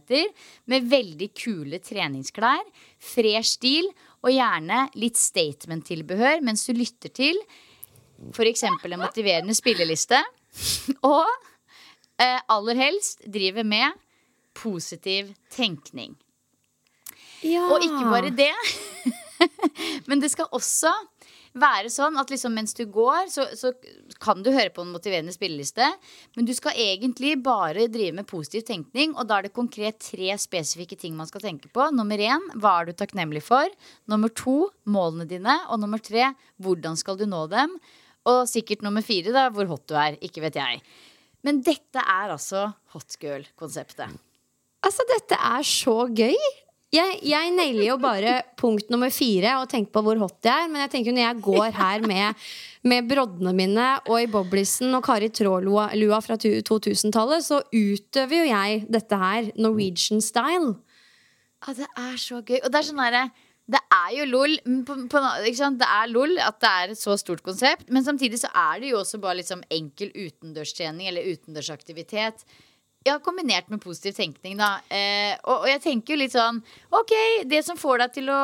med 0.65 0.89
veldig 0.91 1.29
kule 1.35 1.79
treningsklær, 1.79 2.63
fresh 2.99 3.57
stil 3.57 3.91
og 4.23 4.31
gjerne 4.31 4.89
litt 4.95 5.19
statement-tilbehør 5.19 6.43
mens 6.43 6.65
du 6.65 6.73
lytter 6.73 7.11
til 7.13 7.39
f.eks. 8.31 8.63
en 8.63 8.99
motiverende 8.99 9.55
spilleliste. 9.55 10.21
Og 11.03 11.27
eh, 12.21 12.39
aller 12.47 12.79
helst 12.79 13.25
driver 13.27 13.67
med 13.67 13.99
positiv 14.55 15.33
tenkning. 15.51 16.15
Ja. 17.45 17.67
Og 17.69 17.83
ikke 17.85 18.05
bare 18.09 18.31
det, 18.33 18.51
men 20.09 20.21
det 20.23 20.31
skal 20.33 20.49
også 20.55 20.91
være 21.55 21.89
sånn 21.91 22.17
at 22.19 22.31
liksom 22.31 22.55
mens 22.55 22.75
du 22.75 22.83
går, 22.91 23.29
så, 23.31 23.45
så 23.55 23.71
kan 24.21 24.41
du 24.43 24.51
høre 24.51 24.71
på 24.75 24.83
en 24.83 24.91
motiverende 24.91 25.33
spilleliste. 25.33 25.87
Men 26.35 26.47
du 26.47 26.51
skal 26.55 26.75
egentlig 26.79 27.35
bare 27.43 27.87
drive 27.91 28.17
med 28.17 28.27
positiv 28.27 28.65
tenkning, 28.67 29.15
og 29.15 29.29
da 29.29 29.39
er 29.39 29.47
det 29.47 29.55
konkret 29.55 30.01
tre 30.03 30.35
spesifikke 30.41 30.97
ting 30.99 31.15
man 31.17 31.29
skal 31.29 31.45
tenke 31.45 31.71
på. 31.71 31.87
Nummer 31.95 32.19
én, 32.19 32.43
hva 32.59 32.79
er 32.81 32.89
du 32.89 32.97
takknemlig 32.99 33.43
for? 33.45 33.71
Nummer 34.11 34.31
to, 34.35 34.57
målene 34.83 35.27
dine. 35.29 35.57
Og 35.69 35.79
nummer 35.83 36.03
tre, 36.03 36.33
hvordan 36.59 36.99
skal 36.99 37.19
du 37.19 37.27
nå 37.29 37.45
dem? 37.51 37.77
Og 38.27 38.43
sikkert 38.49 38.83
nummer 38.83 39.05
fire, 39.05 39.31
da, 39.35 39.47
hvor 39.53 39.69
hot 39.69 39.87
du 39.87 39.95
er. 39.99 40.19
Ikke 40.25 40.43
vet 40.43 40.59
jeg. 40.59 40.83
Men 41.45 41.61
dette 41.63 42.01
er 42.01 42.33
altså 42.33 42.67
hot 42.95 43.15
girl-konseptet. 43.21 44.17
Altså, 44.85 45.05
dette 45.09 45.37
er 45.37 45.65
så 45.65 46.03
gøy. 46.09 46.35
Jeg, 46.95 47.17
jeg 47.27 47.51
nailer 47.55 47.89
jo 47.89 47.97
bare 47.99 48.37
punkt 48.59 48.91
nummer 48.93 49.11
fire 49.13 49.57
og 49.59 49.69
tenker 49.71 49.91
på 49.91 50.03
hvor 50.05 50.19
hot 50.21 50.47
jeg 50.47 50.65
er. 50.65 50.71
Men 50.71 50.85
jeg 50.85 50.93
tenker 50.93 51.11
jo 51.11 51.15
når 51.17 51.25
jeg 51.25 51.43
går 51.47 51.77
her 51.79 52.05
med, 52.07 52.45
med 52.87 53.09
broddene 53.09 53.55
mine 53.57 53.87
og 54.05 54.19
i 54.21 54.29
boblisen 54.31 54.95
og 54.95 55.03
Kari 55.05 55.31
Traa-lua 55.33 56.21
fra 56.23 56.37
2000-tallet, 56.39 57.45
så 57.45 57.61
utøver 57.73 58.41
jo 58.41 58.45
jeg 58.51 58.85
dette 58.95 59.19
her 59.25 59.51
Norwegian 59.59 60.23
style. 60.23 60.77
Ja, 61.65 61.73
det 61.73 61.89
er 61.89 62.15
så 62.21 62.39
gøy. 62.45 62.61
Og 62.61 62.71
det 62.71 62.79
er 62.79 62.89
sånn 62.91 63.03
herre 63.03 63.27
det 63.65 63.81
er 63.89 64.11
jo 64.13 64.25
lol. 64.29 64.51
På, 64.85 64.95
på? 65.09 65.21
Det 65.41 65.87
er 65.89 66.11
lol 66.11 66.37
at 66.41 66.59
det 66.61 66.69
er 66.69 66.93
et 66.93 67.01
så 67.01 67.15
stort 67.17 67.41
konsept. 67.45 67.89
Men 67.89 68.05
samtidig 68.05 68.39
så 68.43 68.51
er 68.53 68.83
det 68.83 68.91
jo 68.91 68.99
også 69.01 69.19
bare 69.23 69.39
liksom 69.39 69.63
enkel 69.73 70.11
utendørstrening 70.13 71.09
eller 71.09 71.31
utendørsaktivitet. 71.33 72.45
Ja, 73.05 73.19
kombinert 73.21 73.67
med 73.69 73.83
positiv 73.83 74.15
tenkning, 74.17 74.55
da. 74.57 74.79
Eh, 74.89 75.35
og, 75.43 75.59
og 75.59 75.67
jeg 75.69 75.81
tenker 75.83 76.15
jo 76.15 76.21
litt 76.23 76.33
sånn 76.33 76.57
Ok, 76.89 77.11
det 77.45 77.59
som 77.67 77.77
får 77.77 78.01
deg 78.01 78.15
til 78.15 78.31
å 78.33 78.41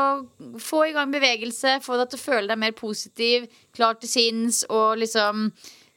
få 0.61 0.83
i 0.85 0.93
gang 0.93 1.09
bevegelse, 1.13 1.79
få 1.81 1.97
deg 1.97 2.11
til 2.11 2.21
å 2.21 2.25
føle 2.27 2.51
deg 2.51 2.61
mer 2.61 2.75
positiv, 2.77 3.47
klar 3.73 3.97
til 3.97 4.11
sinns 4.11 4.61
og 4.69 5.01
liksom 5.01 5.47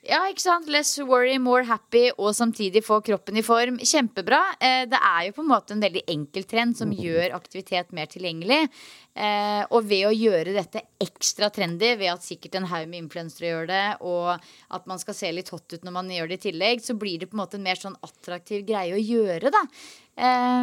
ja, 0.09 0.21
ikke 0.31 0.43
sant? 0.43 0.69
Less 0.73 0.99
worry, 1.03 1.37
more 1.43 1.65
happy, 1.69 2.09
og 2.19 2.35
samtidig 2.37 2.83
få 2.85 3.01
kroppen 3.05 3.39
i 3.41 3.45
form. 3.45 3.79
Kjempebra. 3.81 4.41
Eh, 4.59 4.83
det 4.91 5.01
er 5.01 5.29
jo 5.29 5.37
på 5.39 5.45
en 5.45 5.51
måte 5.51 5.75
en 5.75 5.85
veldig 5.85 6.05
enkel 6.13 6.45
trend 6.49 6.77
som 6.79 6.93
gjør 6.95 7.37
aktivitet 7.37 7.95
mer 7.97 8.11
tilgjengelig. 8.13 8.69
Eh, 9.15 9.63
og 9.71 9.89
ved 9.89 10.09
å 10.09 10.13
gjøre 10.15 10.57
dette 10.57 10.85
ekstra 11.03 11.49
trendy, 11.55 11.95
ved 12.01 12.13
at 12.13 12.27
sikkert 12.27 12.59
en 12.61 12.69
haug 12.73 12.89
med 12.91 13.05
influensere 13.05 13.53
gjør 13.53 13.71
det, 13.71 13.87
og 14.05 14.35
at 14.35 14.91
man 14.91 15.01
skal 15.03 15.17
se 15.17 15.33
litt 15.33 15.53
hot 15.55 15.77
ut 15.77 15.87
når 15.87 15.97
man 15.97 16.13
gjør 16.13 16.33
det 16.33 16.41
i 16.41 16.45
tillegg, 16.51 16.85
så 16.85 16.99
blir 16.99 17.23
det 17.23 17.31
på 17.31 17.39
en 17.39 17.45
måte 17.45 17.61
en 17.61 17.67
mer 17.67 17.81
sånn 17.81 17.99
attraktiv 18.05 18.67
greie 18.69 18.97
å 18.97 19.01
gjøre, 19.01 19.55
da. 19.55 19.65
Eh, 20.15 20.63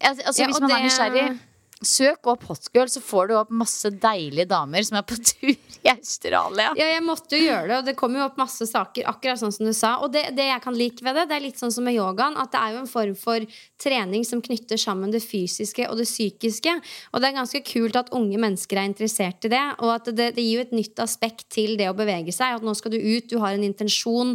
altså, 0.00 0.24
altså, 0.24 0.42
Ja, 0.42 0.50
hvis 0.50 0.60
og 0.62 0.68
det... 0.68 0.74
er 0.74 0.88
nysgjerrig 0.88 1.30
Søk 1.78 2.26
opp 2.26 2.42
hotgirl, 2.48 2.88
så 2.90 2.98
får 3.04 3.28
du 3.28 3.34
opp 3.38 3.50
masse 3.54 3.90
deilige 4.02 4.48
damer 4.50 4.82
som 4.82 4.96
er 4.98 5.04
på 5.06 5.18
tur 5.28 5.52
i 5.52 5.90
Australia. 5.92 6.72
Ja, 6.78 6.88
jeg 6.90 7.04
måtte 7.06 7.38
jo 7.38 7.46
gjøre 7.46 7.68
det, 7.68 7.76
og 7.76 7.86
det 7.86 7.94
kom 7.98 8.16
jo 8.18 8.24
opp 8.24 8.38
masse 8.40 8.66
saker, 8.66 9.06
akkurat 9.10 9.38
sånn 9.38 9.54
som 9.54 9.68
du 9.68 9.74
sa. 9.76 9.92
Og 10.02 10.10
det, 10.14 10.24
det 10.34 10.48
jeg 10.48 10.64
kan 10.64 10.78
like 10.78 11.04
ved 11.06 11.20
det, 11.20 11.28
det 11.30 11.36
er 11.36 11.44
litt 11.44 11.60
sånn 11.60 11.74
som 11.74 11.86
med 11.86 11.94
yogaen, 11.94 12.38
at 12.40 12.50
det 12.54 12.62
er 12.62 12.74
jo 12.74 12.80
en 12.82 12.90
form 12.90 13.14
for 13.18 13.60
trening 13.78 14.26
som 14.26 14.42
knytter 14.42 14.80
sammen 14.80 15.14
det 15.14 15.22
fysiske 15.22 15.86
og 15.86 16.00
det 16.00 16.08
psykiske. 16.10 16.74
Og 17.12 17.22
det 17.22 17.30
er 17.30 17.38
ganske 17.38 17.62
kult 17.68 18.00
at 18.00 18.10
unge 18.16 18.40
mennesker 18.42 18.80
er 18.80 18.90
interessert 18.90 19.46
i 19.46 19.52
det, 19.54 19.66
og 19.78 19.94
at 20.00 20.10
det, 20.10 20.32
det 20.34 20.46
gir 20.46 20.58
jo 20.58 20.66
et 20.66 20.74
nytt 20.80 21.04
aspekt 21.04 21.46
til 21.54 21.76
det 21.78 21.86
å 21.92 21.96
bevege 21.98 22.34
seg. 22.34 22.58
At 22.58 22.66
nå 22.66 22.74
skal 22.78 22.96
du 22.96 22.98
ut, 22.98 23.30
du 23.30 23.38
har 23.38 23.54
en 23.54 23.66
intensjon. 23.66 24.34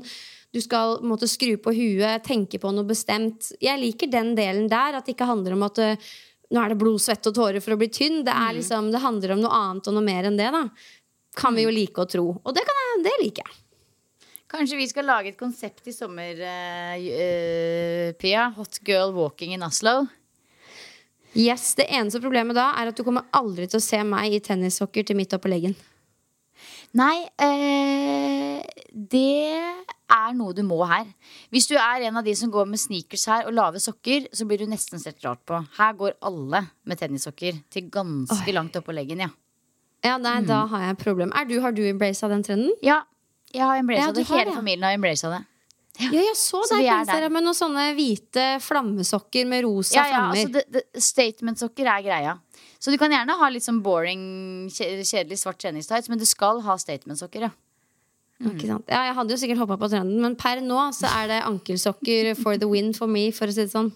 Du 0.53 0.61
skal 0.61 0.99
måtte 1.01 1.27
skru 1.27 1.55
på 1.57 1.73
huet, 1.73 2.23
tenke 2.27 2.59
på 2.61 2.71
noe 2.71 2.85
bestemt. 2.85 3.49
Jeg 3.63 3.81
liker 3.81 4.11
den 4.13 4.35
delen 4.37 4.69
der. 4.69 4.99
At 4.99 5.07
det 5.07 5.15
ikke 5.15 5.27
handler 5.31 5.55
om 5.57 5.65
at 5.65 5.81
øh, 5.81 6.11
nå 6.53 6.61
er 6.61 6.73
det 6.73 6.79
blod, 6.79 7.01
svette 7.01 7.31
og 7.31 7.37
tårer 7.37 7.63
for 7.63 7.75
å 7.75 7.79
bli 7.81 7.89
tynn. 7.89 8.21
Det, 8.27 8.33
er 8.33 8.55
liksom, 8.59 8.91
det 8.93 9.01
handler 9.01 9.35
om 9.35 9.43
noe 9.43 9.59
annet 9.59 9.89
og 9.89 9.97
noe 9.97 10.05
mer 10.05 10.29
enn 10.29 10.37
det. 10.37 10.51
da 10.53 10.67
Kan 11.39 11.57
vi 11.57 11.65
jo 11.65 11.73
like 11.73 12.03
å 12.03 12.09
tro. 12.09 12.25
Og 12.37 12.55
det, 12.55 12.63
kan 12.67 12.81
jeg, 12.81 13.03
det 13.07 13.13
liker 13.23 13.47
jeg. 13.47 13.59
Kanskje 14.53 14.77
vi 14.77 14.85
skal 14.85 15.07
lage 15.09 15.31
et 15.31 15.39
konsept 15.39 15.87
i 15.89 15.95
sommer, 15.95 16.37
eh, 16.45 18.11
Pia? 18.21 18.51
Hot 18.53 18.77
girl 18.85 19.15
walking 19.15 19.55
in 19.55 19.65
Oslo. 19.65 20.03
Yes, 21.33 21.73
Det 21.73 21.87
eneste 21.89 22.21
problemet 22.21 22.53
da 22.53 22.67
er 22.77 22.91
at 22.91 22.97
du 22.97 23.01
kommer 23.01 23.25
aldri 23.33 23.65
til 23.65 23.79
å 23.79 23.83
se 23.83 23.97
meg 24.05 24.35
i 24.35 24.43
tennissokker 24.45 25.07
til 25.09 25.17
midt 25.17 25.33
oppå 25.33 25.49
leggen. 25.49 25.73
Nei, 26.93 27.25
eh, 27.41 28.42
det 28.93 29.57
er 30.13 30.33
noe 30.37 30.53
du 30.53 30.61
må 30.65 30.77
her. 30.85 31.07
Hvis 31.49 31.65
du 31.69 31.73
er 31.75 32.05
en 32.07 32.17
av 32.19 32.25
de 32.25 32.35
som 32.37 32.51
går 32.53 32.67
med 32.69 32.77
sneakers 32.81 33.25
her 33.25 33.47
og 33.49 33.55
lave 33.57 33.81
sokker, 33.81 34.27
så 34.35 34.45
blir 34.45 34.61
du 34.61 34.67
nesten 34.69 35.01
sett 35.01 35.23
rart 35.25 35.41
på. 35.49 35.57
Her 35.79 35.95
går 35.97 36.13
alle 36.21 36.61
med 36.85 36.99
tennissokker 37.01 37.57
til 37.73 37.89
ganske 37.89 38.53
langt 38.53 38.77
oppå 38.77 38.93
leggen, 38.93 39.25
ja. 39.25 39.31
Ja, 40.03 40.17
nei, 40.17 40.41
Mm. 40.41 40.47
Da 40.47 40.65
har 40.67 40.79
jeg 40.81 40.91
et 40.91 41.03
problem. 41.03 41.31
Du, 41.47 41.59
har 41.61 41.71
du 41.71 41.81
embraced 41.87 42.29
den 42.29 42.43
trenden? 42.43 42.71
Ja, 42.83 43.01
jeg 43.53 43.63
har 43.63 43.77
embraced 43.79 44.03
Ja, 44.05 44.11
det. 44.11 44.27
Hele 44.27 44.45
det, 44.45 44.51
ja. 44.51 44.55
familien 44.59 44.83
har 44.83 44.93
embraced 44.93 45.31
det. 45.31 45.45
Ja, 45.99 46.09
jeg 46.11 46.35
så 46.35 46.63
Så 46.65 46.77
deg 46.81 47.05
på 47.05 47.29
med 47.31 47.43
noen 47.45 47.53
sånne 47.53 47.93
hvite 47.93 48.59
flammesokker 48.65 49.45
med 49.45 49.63
rosa 49.63 49.95
Ja, 49.95 50.05
ja, 50.09 50.31
flammer. 50.31 50.61
altså 50.63 50.81
Statement-sokker 51.13 51.85
er 51.85 52.01
greia. 52.01 52.39
Så 52.79 52.91
du 52.91 52.97
kan 52.97 53.11
gjerne 53.13 53.37
ha 53.39 53.49
litt 53.49 53.63
sånn 53.63 53.81
boring, 53.85 54.69
kjedelig 54.73 55.37
svart 55.39 55.59
treningstights, 55.61 56.09
men 56.09 56.17
du 56.19 56.25
skal 56.25 56.61
ha 56.65 56.75
statement-sokker, 56.75 57.41
ja. 57.47 57.51
Ikke 58.41 58.67
sant? 58.67 58.88
Ja, 58.89 59.03
jeg 59.07 59.17
hadde 59.17 59.36
jo 59.36 59.39
sikkert 59.39 59.61
hoppa 59.61 59.77
på 59.79 59.91
trenden, 59.91 60.19
men 60.23 60.38
per 60.39 60.61
nå 60.63 60.79
så 60.95 61.11
er 61.21 61.29
det 61.31 61.43
ankelsokker 61.47 62.34
for 62.39 62.59
the 62.59 62.69
win 62.69 62.91
for 62.95 63.11
me, 63.11 63.29
for 63.36 63.47
å 63.47 63.55
si 63.55 63.63
det 63.63 63.73
sånn. 63.73 63.93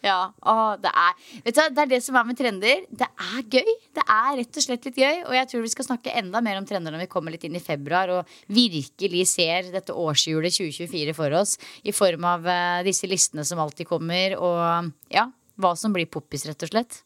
Ja, 0.00 0.30
å, 0.48 0.54
det, 0.80 0.88
er, 0.88 1.16
vet 1.44 1.56
du, 1.56 1.60
det 1.76 1.82
er 1.82 1.90
det 1.90 2.00
som 2.04 2.16
er 2.16 2.26
med 2.28 2.38
trender. 2.38 2.84
Det 2.88 3.06
er 3.06 3.42
gøy. 3.44 3.74
Det 3.96 4.04
er 4.06 4.30
rett 4.40 4.60
og 4.60 4.64
slett 4.64 4.88
litt 4.88 5.00
gøy. 5.02 5.18
Og 5.26 5.36
jeg 5.36 5.50
tror 5.50 5.64
vi 5.66 5.72
skal 5.74 5.88
snakke 5.90 6.14
enda 6.16 6.40
mer 6.44 6.60
om 6.60 6.68
trender 6.68 6.94
når 6.94 7.04
vi 7.04 7.10
kommer 7.12 7.34
litt 7.34 7.44
inn 7.46 7.58
i 7.58 7.62
februar 7.62 8.12
og 8.14 8.36
virkelig 8.48 9.26
ser 9.34 9.68
dette 9.74 9.92
årshjulet 9.92 10.56
2024 10.56 11.16
for 11.18 11.36
oss. 11.36 11.56
I 11.84 11.92
form 11.96 12.24
av 12.32 12.48
uh, 12.48 12.80
disse 12.86 13.10
listene 13.10 13.44
som 13.46 13.60
alltid 13.60 13.90
kommer, 13.90 14.38
og 14.40 14.92
ja, 15.12 15.28
hva 15.60 15.74
som 15.76 15.92
blir 15.92 16.08
poppis, 16.10 16.48
rett 16.48 16.64
og 16.64 16.72
slett. 16.72 17.02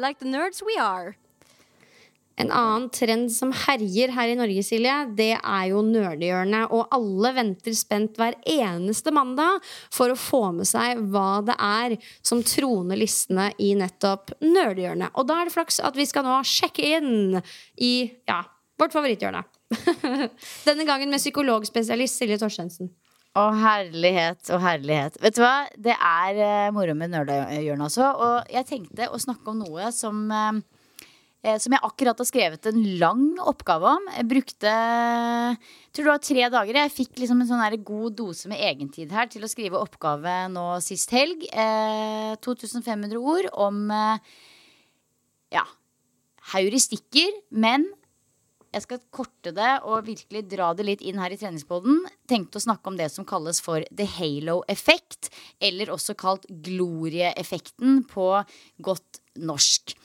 Like 0.00 0.18
the 0.18 0.30
nerds 0.30 0.62
we 0.64 0.80
are. 0.80 1.14
En 2.40 2.48
annen 2.56 2.86
trend 2.88 3.28
som 3.32 3.50
herjer 3.52 4.14
her 4.16 4.30
i 4.32 4.36
Norge, 4.38 4.62
Silje, 4.64 4.94
det 5.16 5.34
er 5.36 5.64
jo 5.68 5.82
nerdehjørnet. 5.84 6.72
Og 6.72 6.88
alle 6.96 7.34
venter 7.36 7.74
spent 7.76 8.16
hver 8.16 8.38
eneste 8.48 9.12
mandag 9.12 9.60
for 9.92 10.08
å 10.08 10.16
få 10.16 10.40
med 10.56 10.68
seg 10.70 11.02
hva 11.12 11.42
det 11.44 11.58
er 11.60 11.98
som 12.24 12.40
troner 12.46 12.96
listene 12.96 13.50
i 13.60 13.74
nettopp 13.76 14.32
nerdehjørnet. 14.40 15.12
Og 15.20 15.28
da 15.28 15.36
er 15.42 15.50
det 15.50 15.56
flaks 15.58 15.82
at 15.84 16.00
vi 16.00 16.08
skal 16.08 16.24
nå 16.24 16.38
sjekke 16.48 16.94
inn 16.96 17.36
i 17.76 17.92
ja, 18.30 18.40
vårt 18.80 18.96
favoritthjørne. 18.96 19.44
Denne 20.68 20.88
gangen 20.88 21.12
med 21.12 21.20
psykologspesialist 21.20 22.22
Silje 22.22 22.40
Torstensen. 22.40 22.88
Å, 23.38 23.44
herlighet 23.54 24.48
og 24.50 24.62
herlighet. 24.64 25.20
Vet 25.22 25.36
du 25.36 25.44
hva? 25.44 25.68
Det 25.78 25.94
er 25.94 26.38
uh, 26.40 26.72
moro 26.74 26.96
med 26.98 27.12
nerdehjørnet, 27.12 27.86
altså. 27.86 28.08
Og 28.18 28.50
jeg 28.50 28.66
tenkte 28.66 29.06
å 29.06 29.20
snakke 29.22 29.52
om 29.52 29.60
noe 29.62 29.92
som 29.94 30.24
eh, 30.34 30.58
eh, 31.44 31.58
som 31.62 31.74
jeg 31.74 31.84
akkurat 31.86 32.18
har 32.20 32.28
skrevet 32.28 32.66
en 32.70 32.80
lang 33.00 33.22
oppgave 33.38 33.94
om. 33.96 34.08
Jeg 34.16 34.28
brukte 34.30 34.72
tror 35.94 36.08
det 36.08 36.12
var 36.12 36.24
tre 36.26 36.48
dager. 36.56 36.80
Jeg 36.82 36.94
fikk 36.96 37.22
liksom 37.22 37.44
en 37.44 37.50
sånn 37.50 37.78
god 37.86 38.18
dose 38.18 38.50
med 38.50 38.60
egentid 38.66 39.12
her 39.14 39.30
til 39.30 39.46
å 39.46 39.50
skrive 39.50 39.80
oppgave 39.80 40.36
nå 40.52 40.66
sist 40.84 41.14
helg. 41.14 41.46
Eh, 41.50 42.34
2500 42.42 43.14
ord 43.20 43.50
om 43.54 43.86
eh, 43.94 44.34
ja, 45.54 45.64
heuristikker, 46.54 47.42
men 47.50 47.88
jeg 48.70 48.84
skal 48.84 49.00
korte 49.10 49.52
det 49.54 49.70
og 49.82 50.06
virkelig 50.06 50.44
dra 50.52 50.70
det 50.76 50.86
litt 50.86 51.00
inn 51.02 51.18
her 51.18 51.32
i 51.34 51.38
treningspoden. 51.40 52.04
Tenkte 52.30 52.60
å 52.60 52.64
snakke 52.64 52.92
om 52.92 52.98
det 53.00 53.08
som 53.10 53.26
kalles 53.26 53.58
for 53.64 53.82
the 53.90 54.06
halo-effekt, 54.06 55.32
eller 55.58 55.90
også 55.90 56.14
kalt 56.18 56.46
glorieeffekten 56.50 58.04
på 58.10 58.28
godt 58.86 59.22
norsk. 59.40 59.96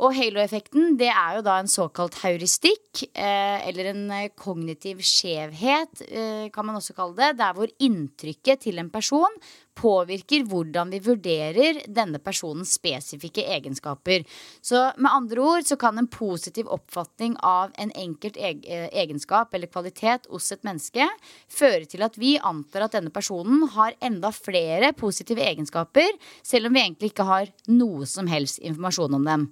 Og 0.00 0.14
halo-effekten 0.16 0.94
det 0.96 1.10
er 1.12 1.36
jo 1.36 1.42
da 1.44 1.58
en 1.60 1.68
såkalt 1.68 2.16
heuristikk, 2.22 3.02
eh, 3.12 3.60
eller 3.68 3.90
en 3.90 4.06
eh, 4.16 4.30
kognitiv 4.32 5.02
skjevhet, 5.04 6.00
eh, 6.08 6.46
kan 6.54 6.66
man 6.66 6.78
også 6.78 6.96
kalle 6.96 7.18
det. 7.18 7.36
Der 7.42 7.52
hvor 7.56 7.68
inntrykket 7.76 8.64
til 8.64 8.80
en 8.80 8.88
person 8.92 9.36
påvirker 9.76 10.46
hvordan 10.48 10.90
vi 10.92 11.00
vurderer 11.04 11.82
denne 11.88 12.20
personens 12.24 12.74
spesifikke 12.76 13.44
egenskaper. 13.54 14.24
Så 14.64 14.80
med 14.96 15.12
andre 15.12 15.44
ord 15.44 15.68
så 15.68 15.76
kan 15.80 16.00
en 16.00 16.08
positiv 16.12 16.68
oppfatning 16.72 17.36
av 17.40 17.72
en 17.80 17.92
enkelt 17.96 18.36
egenskap 18.36 19.52
eller 19.52 19.72
kvalitet 19.72 20.28
hos 20.32 20.50
et 20.52 20.64
menneske 20.68 21.08
føre 21.52 21.88
til 21.88 22.04
at 22.04 22.20
vi 22.20 22.34
antar 22.36 22.88
at 22.88 22.98
denne 22.98 23.12
personen 23.12 23.64
har 23.76 23.96
enda 24.04 24.32
flere 24.32 24.92
positive 24.96 25.40
egenskaper, 25.40 26.12
selv 26.44 26.68
om 26.68 26.76
vi 26.76 26.84
egentlig 26.84 27.12
ikke 27.12 27.28
har 27.28 27.52
noe 27.72 28.08
som 28.08 28.28
helst 28.28 28.60
informasjon 28.60 29.20
om 29.20 29.28
dem. 29.28 29.50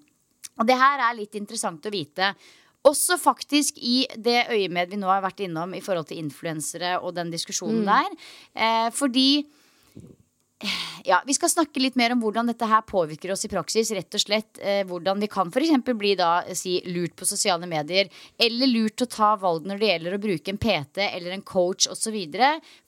Og 0.59 0.67
det 0.69 0.79
her 0.81 1.05
er 1.07 1.17
litt 1.17 1.39
interessant 1.39 1.87
å 1.87 1.93
vite. 1.95 2.35
Også 2.89 3.19
faktisk 3.21 3.79
i 3.85 4.07
det 4.17 4.47
øyemed 4.49 4.93
vi 4.93 4.99
nå 5.01 5.09
har 5.11 5.23
vært 5.25 5.43
innom 5.45 5.75
i 5.77 5.83
forhold 5.85 6.09
til 6.09 6.23
influensere 6.23 6.97
og 7.01 7.15
den 7.19 7.33
diskusjonen 7.33 7.85
der. 7.89 8.21
Eh, 8.57 8.89
fordi 8.97 9.45
ja, 11.05 11.23
Vi 11.25 11.33
skal 11.35 11.49
snakke 11.49 11.81
litt 11.81 11.95
mer 11.97 12.13
om 12.13 12.21
hvordan 12.21 12.51
dette 12.51 12.67
her 12.69 12.83
påvirker 12.85 13.33
oss 13.33 13.47
i 13.47 13.49
praksis. 13.49 13.91
rett 13.97 14.15
og 14.15 14.21
slett 14.21 14.59
eh, 14.61 14.83
Hvordan 14.85 15.21
vi 15.21 15.29
kan 15.33 15.49
f.eks. 15.49 15.93
bli 15.97 16.15
da 16.19 16.43
si 16.53 16.83
lurt 16.85 17.17
på 17.17 17.29
sosiale 17.29 17.67
medier. 17.67 18.11
Eller 18.37 18.69
lurt 18.69 19.01
å 19.01 19.09
ta 19.09 19.35
valg 19.41 19.65
når 19.65 19.81
det 19.81 19.91
gjelder 19.93 20.17
å 20.17 20.21
bruke 20.21 20.53
en 20.53 20.61
PT 20.61 21.07
eller 21.07 21.33
en 21.33 21.43
coach 21.43 21.89
osv. 21.89 22.19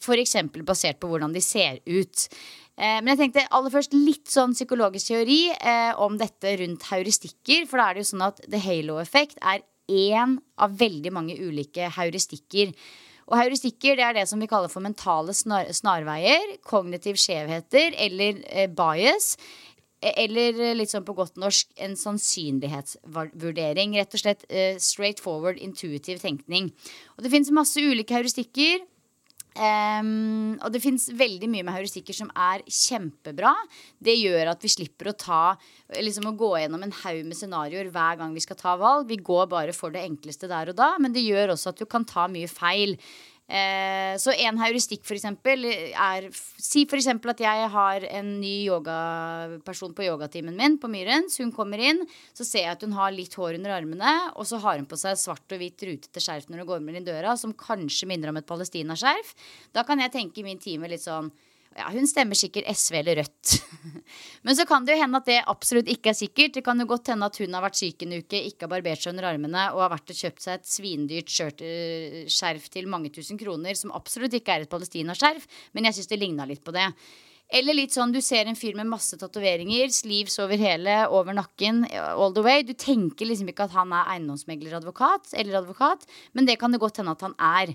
F.eks. 0.02 0.36
basert 0.60 1.00
på 1.00 1.08
hvordan 1.08 1.32
de 1.32 1.40
ser 1.40 1.80
ut. 1.86 2.28
Eh, 2.80 2.98
men 3.02 3.12
jeg 3.12 3.20
tenkte 3.20 3.48
aller 3.52 3.74
først 3.74 3.94
litt 3.96 4.30
sånn 4.32 4.56
psykologisk 4.56 5.12
teori 5.12 5.42
eh, 5.52 5.92
om 6.00 6.16
dette 6.20 6.56
rundt 6.62 6.88
heuristikker. 6.88 7.66
For 7.68 7.78
da 7.78 7.90
er 7.90 7.98
det 7.98 8.04
jo 8.04 8.12
sånn 8.14 8.28
at 8.30 8.42
the 8.48 8.60
halo-effekt 8.62 9.42
er 9.42 9.64
én 9.92 10.38
av 10.62 10.78
veldig 10.80 11.12
mange 11.12 11.36
ulike 11.36 11.90
heuristikker. 11.98 12.72
Og 13.30 13.38
heuristikker 13.38 13.98
det 13.98 14.06
er 14.06 14.16
det 14.16 14.24
som 14.28 14.40
vi 14.42 14.48
kaller 14.50 14.70
for 14.72 14.84
mentale 14.84 15.34
snar 15.36 15.68
snarveier, 15.74 16.56
kognitiv 16.66 17.20
skjevheter 17.20 17.94
eller 18.06 18.40
eh, 18.48 18.70
bias. 18.72 19.36
Eller 20.02 20.56
litt 20.74 20.90
sånn 20.90 21.04
på 21.06 21.14
godt 21.14 21.36
norsk 21.38 21.68
en 21.84 21.92
sannsynlighetsvurdering. 21.94 23.92
Rett 24.00 24.16
og 24.16 24.22
slett 24.24 24.42
eh, 24.50 24.80
straight 24.82 25.22
forward 25.22 25.60
intuitiv 25.62 26.18
tenkning. 26.24 26.72
Og 27.14 27.22
det 27.22 27.30
fins 27.30 27.52
masse 27.54 27.78
ulike 27.78 28.16
heuristikker. 28.16 28.82
Um, 29.52 30.54
og 30.64 30.70
det 30.72 30.80
fins 30.80 31.10
veldig 31.12 31.48
mye 31.52 31.64
med 31.66 31.76
heuristikker 31.76 32.16
som 32.16 32.30
er 32.32 32.64
kjempebra. 32.64 33.52
Det 34.00 34.14
gjør 34.16 34.54
at 34.54 34.64
vi 34.64 34.70
slipper 34.72 35.10
å 35.10 35.16
ta 35.18 35.42
liksom 35.98 36.30
å 36.30 36.36
gå 36.38 36.54
gjennom 36.62 36.86
en 36.86 36.94
haug 37.02 37.20
med 37.26 37.36
scenarioer 37.36 37.90
hver 37.92 38.20
gang 38.20 38.32
vi 38.32 38.44
skal 38.44 38.60
ta 38.60 38.76
valg. 38.80 39.10
Vi 39.10 39.20
går 39.20 39.50
bare 39.52 39.76
for 39.76 39.92
det 39.92 40.06
enkleste 40.06 40.48
der 40.50 40.72
og 40.72 40.78
da, 40.80 40.94
men 41.02 41.12
det 41.12 41.26
gjør 41.26 41.54
også 41.56 41.74
at 41.74 41.82
du 41.82 41.86
kan 41.88 42.08
ta 42.08 42.28
mye 42.32 42.48
feil. 42.48 42.96
Eh, 43.50 44.14
så 44.22 44.32
en 44.46 44.60
heuristikk 44.60 45.02
for 45.04 45.18
eksempel 45.18 45.66
er 45.66 46.28
Si 46.32 46.84
eksempel 46.96 47.32
at 47.34 47.42
jeg 47.42 47.68
har 47.74 48.06
en 48.06 48.28
ny 48.40 48.52
yogaperson 48.68 49.92
på 49.96 50.06
yogatimen 50.06 50.56
min 50.56 50.78
på 50.80 50.88
Myrens. 50.88 51.36
Hun 51.42 51.52
kommer 51.52 51.82
inn, 51.82 52.04
så 52.32 52.46
ser 52.46 52.64
jeg 52.64 52.76
at 52.76 52.86
hun 52.86 52.94
har 52.96 53.12
litt 53.12 53.34
hår 53.36 53.58
under 53.58 53.74
armene, 53.74 54.14
og 54.38 54.46
så 54.48 54.60
har 54.62 54.78
hun 54.78 54.88
på 54.88 54.96
seg 55.00 55.18
svart 55.20 55.52
og 55.52 55.60
hvitt 55.60 55.84
rutete 55.84 56.22
skjerf 56.22 56.48
når 56.48 56.62
hun 56.62 56.70
går 56.70 56.84
med 56.84 57.00
inn 57.00 57.08
døra, 57.10 57.36
som 57.36 57.52
kanskje 57.52 58.08
minner 58.08 58.32
om 58.32 58.40
et 58.40 58.48
palestinaskjerf. 58.48 59.34
Da 59.74 59.84
kan 59.88 60.00
jeg 60.00 60.14
tenke 60.14 60.40
i 60.40 60.46
min 60.46 60.62
time 60.62 60.88
litt 60.88 61.04
sånn 61.04 61.32
ja, 61.76 61.88
hun 61.94 62.06
stemmer 62.08 62.38
sikkert 62.38 62.68
SV 62.68 62.98
eller 63.00 63.22
Rødt. 63.22 63.54
Men 64.46 64.56
så 64.58 64.66
kan 64.68 64.84
det 64.86 64.96
jo 64.96 65.02
hende 65.02 65.20
at 65.22 65.28
det 65.28 65.40
absolutt 65.50 65.90
ikke 65.92 66.12
er 66.12 66.18
sikkert. 66.18 66.54
Det 66.56 66.64
kan 66.66 66.80
jo 66.80 66.88
godt 66.90 67.12
hende 67.12 67.28
at 67.28 67.38
hun 67.40 67.56
har 67.56 67.64
vært 67.64 67.80
syk 67.80 68.04
en 68.04 68.14
uke, 68.18 68.40
ikke 68.50 68.66
har 68.66 68.72
barbert 68.74 69.02
seg 69.02 69.14
under 69.14 69.30
armene 69.30 69.66
og 69.72 69.84
har 69.84 69.92
vært 69.94 70.14
og 70.14 70.20
kjøpt 70.20 70.44
seg 70.44 70.60
et 70.60 70.70
svindyrt 70.70 71.64
eh, 71.64 72.22
skjerf 72.30 72.70
til 72.72 72.88
mange 72.92 73.12
tusen 73.14 73.40
kroner, 73.40 73.78
som 73.78 73.94
absolutt 73.96 74.36
ikke 74.38 74.56
er 74.56 74.66
et 74.66 74.72
palestinaskjerf, 74.72 75.46
men 75.72 75.88
jeg 75.88 75.98
syns 75.98 76.12
det 76.12 76.20
ligna 76.22 76.48
litt 76.48 76.64
på 76.64 76.74
det. 76.76 76.88
Eller 77.52 77.76
litt 77.76 77.92
sånn, 77.92 78.14
du 78.14 78.20
ser 78.24 78.48
en 78.48 78.56
fyr 78.56 78.76
med 78.78 78.88
masse 78.88 79.16
tatoveringer, 79.20 79.90
sleeves 79.92 80.38
over 80.40 80.56
hele, 80.56 81.02
over 81.12 81.36
nakken, 81.36 81.82
all 81.92 82.32
the 82.32 82.44
way. 82.44 82.64
Du 82.64 82.72
tenker 82.72 83.28
liksom 83.28 83.50
ikke 83.52 83.66
at 83.66 83.74
han 83.76 83.92
er 83.92 84.08
eiendomsmegleradvokat 84.14 85.34
eller 85.36 85.60
advokat, 85.60 86.06
men 86.32 86.48
det 86.48 86.56
kan 86.60 86.72
det 86.72 86.80
godt 86.80 87.02
hende 87.02 87.12
at 87.12 87.26
han 87.26 87.36
er. 87.36 87.74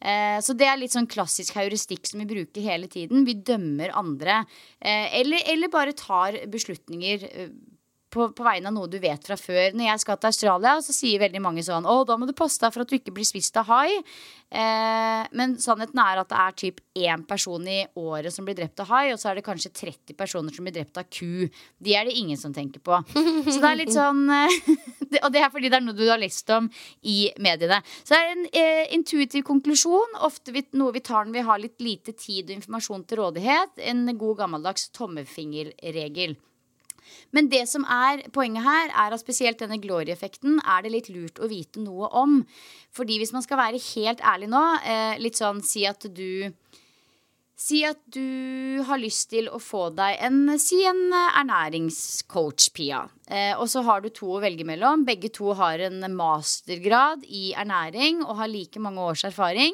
Eh, 0.00 0.38
så 0.44 0.54
det 0.56 0.68
er 0.68 0.78
litt 0.80 0.94
sånn 0.94 1.08
klassisk 1.10 1.56
heuristikk 1.56 2.08
som 2.08 2.20
vi 2.22 2.28
bruker 2.28 2.64
hele 2.64 2.88
tiden. 2.92 3.24
Vi 3.28 3.38
dømmer 3.46 3.94
andre. 3.96 4.42
Eh, 4.80 5.08
eller, 5.20 5.44
eller, 5.52 5.72
bare 5.72 5.96
tar 5.96 6.38
beslutninger 6.52 7.26
eh, 7.30 7.54
på, 8.16 8.30
på, 8.32 8.46
vegne 8.46 8.70
av 8.70 8.76
noe 8.76 8.90
du 8.90 8.96
vet 9.02 9.22
fra 9.26 9.36
før. 9.38 9.76
Når 9.76 9.90
jeg 9.90 10.02
skal 10.02 10.18
til 10.20 10.30
Australia, 10.30 10.74
så 10.84 10.94
sier 10.96 11.22
veldig 11.22 11.42
mange 11.44 11.64
sånn 11.66 11.86
Å, 11.88 11.98
da 12.08 12.16
må 12.18 12.28
du 12.28 12.34
passe 12.36 12.62
deg 12.62 12.72
for 12.74 12.84
at 12.84 12.90
du 12.90 12.96
ikke 12.98 13.14
blir 13.16 13.28
spist 13.28 13.56
av 13.60 13.68
hai. 13.68 13.90
Eh, 14.46 15.22
men 15.36 15.56
sannheten 15.60 16.00
er 16.00 16.22
at 16.22 16.30
det 16.30 16.38
er 16.38 16.56
typ 16.62 16.80
én 16.96 17.24
person 17.28 17.66
i 17.68 17.80
året 17.98 18.32
som 18.32 18.46
blir 18.46 18.56
drept 18.56 18.80
av 18.84 18.92
hai, 18.92 19.10
og 19.12 19.20
så 19.20 19.30
er 19.30 19.38
det 19.38 19.46
kanskje 19.46 19.72
30 19.74 20.16
personer 20.18 20.54
som 20.54 20.66
blir 20.66 20.76
drept 20.78 21.00
av 21.00 21.08
ku. 21.10 21.48
De 21.82 21.96
er 21.98 22.08
det 22.08 22.16
ingen 22.16 22.40
som 22.40 22.54
tenker 22.54 22.82
på. 22.84 23.00
Så 23.46 23.58
det 23.60 23.68
er 23.68 23.78
litt 23.78 23.94
sånn 23.94 24.24
eh, 24.32 24.58
Og 25.24 25.30
det 25.32 25.40
er 25.42 25.50
fordi 25.52 25.68
det 25.70 25.78
er 25.78 25.84
noe 25.84 25.96
du 25.96 26.06
har 26.08 26.18
lest 26.18 26.50
om 26.50 26.66
i 27.06 27.28
mediene. 27.42 27.78
Så 28.02 28.14
det 28.14 28.18
er 28.18 28.32
en 28.32 28.48
eh, 28.50 28.94
intuitiv 28.96 29.44
konklusjon. 29.46 30.18
Ofte 30.26 30.54
vi, 30.54 30.64
noe 30.78 30.94
vi 30.96 31.02
tar 31.04 31.26
når 31.26 31.36
vi 31.36 31.46
har 31.46 31.62
litt 31.62 31.84
lite 31.84 32.16
tid 32.18 32.50
og 32.50 32.56
informasjon 32.58 33.06
til 33.06 33.22
rådighet. 33.22 33.78
En 33.92 34.02
god 34.18 34.42
gammeldags 34.42 34.90
tommefingerregel. 34.96 36.36
Men 37.36 37.50
det 37.52 37.64
som 37.70 37.84
er 37.84 38.24
poenget 38.34 38.66
her, 38.66 38.90
er 38.90 39.14
at 39.14 39.22
spesielt 39.22 39.60
denne 39.62 39.80
glory-effekten 39.82 40.60
er 40.62 40.84
det 40.84 40.94
litt 40.94 41.10
lurt 41.12 41.40
å 41.42 41.50
vite 41.50 41.82
noe 41.82 42.10
om. 42.16 42.40
Fordi 42.94 43.20
hvis 43.20 43.34
man 43.36 43.44
skal 43.44 43.60
være 43.60 43.82
helt 43.92 44.22
ærlig 44.24 44.50
nå, 44.52 44.64
eh, 44.84 45.18
litt 45.22 45.38
sånn 45.38 45.62
si 45.64 45.86
at 45.88 46.08
du 46.14 46.52
Si 47.56 47.78
at 47.88 47.96
du 48.12 48.82
har 48.84 49.00
lyst 49.00 49.30
til 49.32 49.46
å 49.48 49.56
få 49.56 49.86
deg 49.96 50.18
en, 50.26 50.58
si 50.60 50.82
en 50.84 50.98
ernæringscoach, 51.08 52.66
Pia. 52.76 52.98
Eh, 53.24 53.54
og 53.56 53.64
så 53.72 53.80
har 53.86 54.04
du 54.04 54.10
to 54.12 54.28
å 54.36 54.42
velge 54.44 54.66
mellom. 54.68 55.06
Begge 55.08 55.30
to 55.32 55.54
har 55.56 55.80
en 55.86 56.04
mastergrad 56.18 57.24
i 57.24 57.54
ernæring 57.56 58.20
og 58.26 58.36
har 58.42 58.52
like 58.52 58.82
mange 58.84 59.00
års 59.00 59.24
erfaring. 59.24 59.72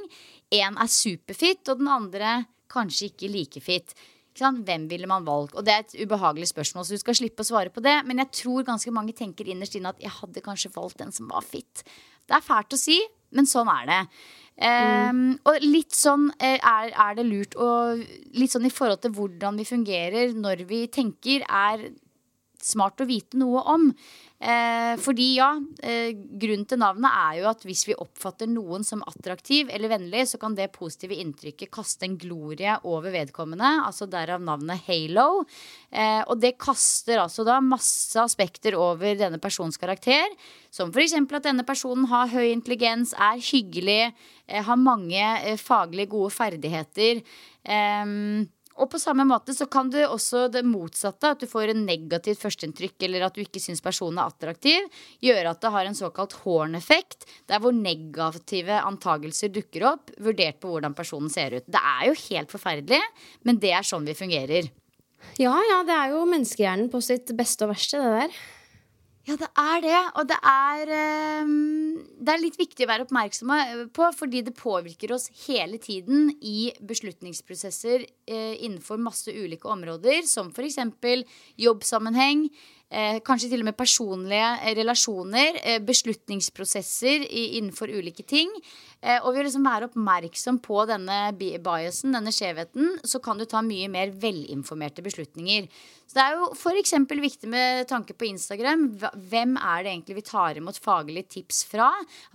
Én 0.54 0.78
er 0.78 0.94
superfit, 0.94 1.66
og 1.72 1.82
den 1.82 1.90
andre 1.90 2.36
kanskje 2.70 3.10
ikke 3.10 3.32
like 3.34 3.62
fit. 3.64 3.96
Hvem 4.38 4.86
ville 4.88 5.08
man 5.10 5.26
valgt? 5.26 5.56
Og 5.56 5.66
det 5.66 5.72
er 5.72 5.84
et 5.84 5.96
ubehagelig 6.02 6.48
spørsmål, 6.52 6.86
så 6.86 6.96
du 6.96 7.02
skal 7.02 7.18
slippe 7.18 7.44
å 7.44 7.48
svare 7.48 7.72
på 7.72 7.82
det. 7.84 7.98
Men 8.08 8.22
jeg 8.22 8.32
tror 8.42 8.68
ganske 8.68 8.92
mange 8.94 9.14
tenker 9.16 9.48
innerst 9.48 9.76
inne 9.76 9.92
at 9.92 10.00
jeg 10.02 10.14
hadde 10.20 10.44
kanskje 10.44 10.72
valgt 10.76 11.02
den 11.02 11.12
som 11.12 11.28
var 11.32 11.44
fit. 11.44 11.84
Det 12.28 12.38
er 12.38 12.44
fælt 12.44 12.72
å 12.72 12.80
si, 12.80 12.96
men 13.36 13.48
sånn 13.48 13.70
er 13.72 13.90
det. 13.90 14.00
Um, 14.62 15.22
og 15.48 15.64
litt 15.64 15.96
sånn 15.96 16.26
eh, 16.36 16.58
er, 16.60 16.90
er, 16.92 17.14
det 17.16 17.24
lurt 17.24 17.54
å 17.56 17.96
Litt 18.36 18.52
sånn 18.52 18.66
i 18.68 18.70
forhold 18.70 19.00
til 19.00 19.14
hvordan 19.16 19.56
vi 19.56 19.64
fungerer 19.64 20.34
når 20.36 20.66
vi 20.68 20.82
tenker, 20.92 21.40
er 21.48 21.86
smart 22.66 23.02
å 23.02 23.08
vite 23.08 23.38
noe 23.40 23.62
om. 23.72 23.88
Eh, 24.42 24.96
fordi 24.98 25.26
ja, 25.36 25.52
eh, 25.86 26.16
grunnen 26.18 26.66
til 26.66 26.80
navnet 26.82 27.14
er 27.14 27.36
jo 27.38 27.44
at 27.46 27.60
hvis 27.62 27.84
vi 27.86 27.94
oppfatter 27.94 28.48
noen 28.50 28.82
som 28.82 29.04
attraktiv 29.06 29.68
eller 29.70 29.92
vennlig, 29.92 30.24
så 30.32 30.40
kan 30.42 30.56
det 30.58 30.72
positive 30.74 31.14
inntrykket 31.14 31.70
kaste 31.70 32.08
en 32.08 32.16
glorie 32.18 32.74
over 32.82 33.14
vedkommende. 33.14 33.70
Altså 33.86 34.08
derav 34.10 34.42
navnet 34.42 34.82
Halo. 34.88 35.44
Eh, 35.94 36.24
og 36.26 36.40
det 36.42 36.56
kaster 36.58 37.22
altså 37.22 37.46
da 37.46 37.60
masse 37.62 38.18
aspekter 38.18 38.74
over 38.74 39.14
denne 39.20 39.38
persons 39.38 39.78
karakter. 39.78 40.26
Som 40.74 40.90
f.eks. 40.90 41.14
at 41.22 41.46
denne 41.46 41.66
personen 41.68 42.08
har 42.10 42.32
høy 42.32 42.48
intelligens, 42.50 43.14
er 43.14 43.38
hyggelig, 43.38 44.10
eh, 44.48 44.64
har 44.66 44.80
mange 44.80 45.22
eh, 45.22 45.54
faglig 45.60 46.08
gode 46.10 46.34
ferdigheter. 46.34 47.22
Eh, 47.62 48.18
og 48.80 48.90
på 48.92 49.00
samme 49.00 49.26
måte 49.28 49.54
så 49.56 49.66
kan 49.70 49.90
du 49.92 49.98
også 50.02 50.46
det 50.52 50.64
motsatte, 50.66 51.32
at 51.34 51.42
du 51.42 51.48
får 51.50 51.72
en 51.72 51.84
negativt 51.86 52.40
førsteinntrykk 52.42 53.06
eller 53.08 53.26
at 53.26 53.36
du 53.36 53.42
ikke 53.44 53.60
syns 53.62 53.84
personen 53.84 54.20
er 54.22 54.32
attraktiv, 54.32 54.86
gjøre 55.24 55.52
at 55.52 55.62
det 55.62 55.72
har 55.74 55.88
en 55.88 55.98
såkalt 55.98 56.36
horn-effekt, 56.44 57.26
der 57.50 57.62
hvor 57.62 57.74
negative 57.76 58.80
antagelser 58.80 59.52
dukker 59.52 59.88
opp, 59.92 60.14
vurdert 60.22 60.60
på 60.62 60.72
hvordan 60.72 60.96
personen 60.96 61.32
ser 61.32 61.58
ut. 61.58 61.68
Det 61.68 61.82
er 61.82 62.08
jo 62.10 62.20
helt 62.28 62.52
forferdelig, 62.52 63.02
men 63.46 63.60
det 63.62 63.74
er 63.76 63.86
sånn 63.86 64.08
vi 64.08 64.16
fungerer. 64.18 64.70
Ja, 65.40 65.54
ja, 65.54 65.78
det 65.86 65.94
er 65.94 66.12
jo 66.12 66.24
menneskehjernen 66.28 66.90
på 66.92 67.00
sitt 67.04 67.30
beste 67.38 67.66
og 67.66 67.72
verste, 67.72 68.00
det 68.02 68.16
der. 68.18 68.42
Ja, 69.22 69.36
det 69.38 69.48
er 69.54 69.82
det. 69.84 69.98
Og 70.18 70.26
det 70.26 70.36
er, 70.50 70.90
um, 71.44 71.94
det 72.18 72.32
er 72.32 72.42
litt 72.42 72.58
viktig 72.58 72.82
å 72.82 72.90
være 72.90 73.06
oppmerksom 73.06 73.52
på, 73.94 74.08
fordi 74.18 74.42
det 74.48 74.56
påvirker 74.58 75.14
oss 75.14 75.28
hele 75.44 75.78
tiden 75.82 76.32
i 76.42 76.72
beslutningsprosesser 76.82 78.02
uh, 78.02 78.54
innenfor 78.58 78.98
masse 78.98 79.30
ulike 79.30 79.70
områder, 79.70 80.26
som 80.26 80.50
f.eks. 80.50 80.80
jobbsammenheng, 81.62 82.48
kanskje 83.24 83.48
til 83.48 83.62
og 83.62 83.70
med 83.70 83.76
personlige 83.78 84.74
relasjoner, 84.76 85.54
beslutningsprosesser 85.80 87.22
innenfor 87.24 87.88
ulike 87.88 88.26
ting. 88.28 88.50
Og 89.02 89.32
ved 89.32 89.42
å 89.42 89.46
liksom 89.48 89.64
være 89.66 89.88
oppmerksom 89.88 90.60
på 90.62 90.84
denne 90.86 91.32
biasen, 91.34 92.14
denne 92.14 92.30
skjevheten, 92.30 93.00
så 93.02 93.18
kan 93.24 93.40
du 93.40 93.42
ta 93.50 93.58
mye 93.66 93.88
mer 93.90 94.12
velinformerte 94.14 95.02
beslutninger. 95.02 95.66
Så 96.12 96.18
det 96.18 96.24
er 96.28 96.34
jo 96.36 96.48
f.eks. 96.52 96.92
viktig 97.08 97.48
med 97.48 97.86
tanke 97.88 98.12
på 98.12 98.26
Instagram. 98.28 98.82
Hvem 99.30 99.54
er 99.56 99.78
det 99.80 99.94
egentlig 99.94 100.18
vi 100.18 100.24
tar 100.26 100.58
imot 100.60 100.76
faglige 100.84 101.38
tips 101.38 101.62
fra? 101.70 101.86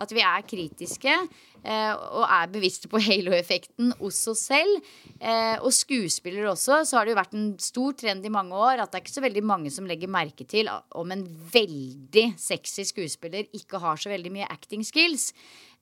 At 0.02 0.10
vi 0.16 0.24
er 0.26 0.48
kritiske 0.50 1.14
eh, 1.14 1.92
og 1.94 2.24
er 2.26 2.50
bevisste 2.56 2.90
på 2.90 2.98
halo-effekten 3.06 3.94
hos 4.00 4.24
oss 4.34 4.48
selv. 4.50 4.82
Eh, 5.22 5.62
og 5.62 5.70
skuespillere 5.78 6.50
også, 6.56 6.82
så 6.90 6.98
har 6.98 7.06
det 7.06 7.14
jo 7.14 7.20
vært 7.22 7.38
en 7.38 7.52
stor 7.62 7.94
trend 8.02 8.26
i 8.26 8.34
mange 8.34 8.58
år 8.58 8.82
at 8.82 8.90
det 8.90 8.98
er 8.98 9.06
ikke 9.06 9.18
så 9.20 9.26
veldig 9.28 9.46
mange 9.46 9.76
som 9.78 9.86
legger 9.86 10.10
merke 10.10 10.50
til 10.50 10.74
om 10.74 11.14
en 11.14 11.28
veldig 11.54 12.32
sexy 12.34 12.88
skuespiller 12.90 13.46
ikke 13.54 13.84
har 13.84 14.02
så 14.02 14.10
veldig 14.10 14.34
mye 14.40 14.50
acting 14.58 14.82
skills. 14.90 15.30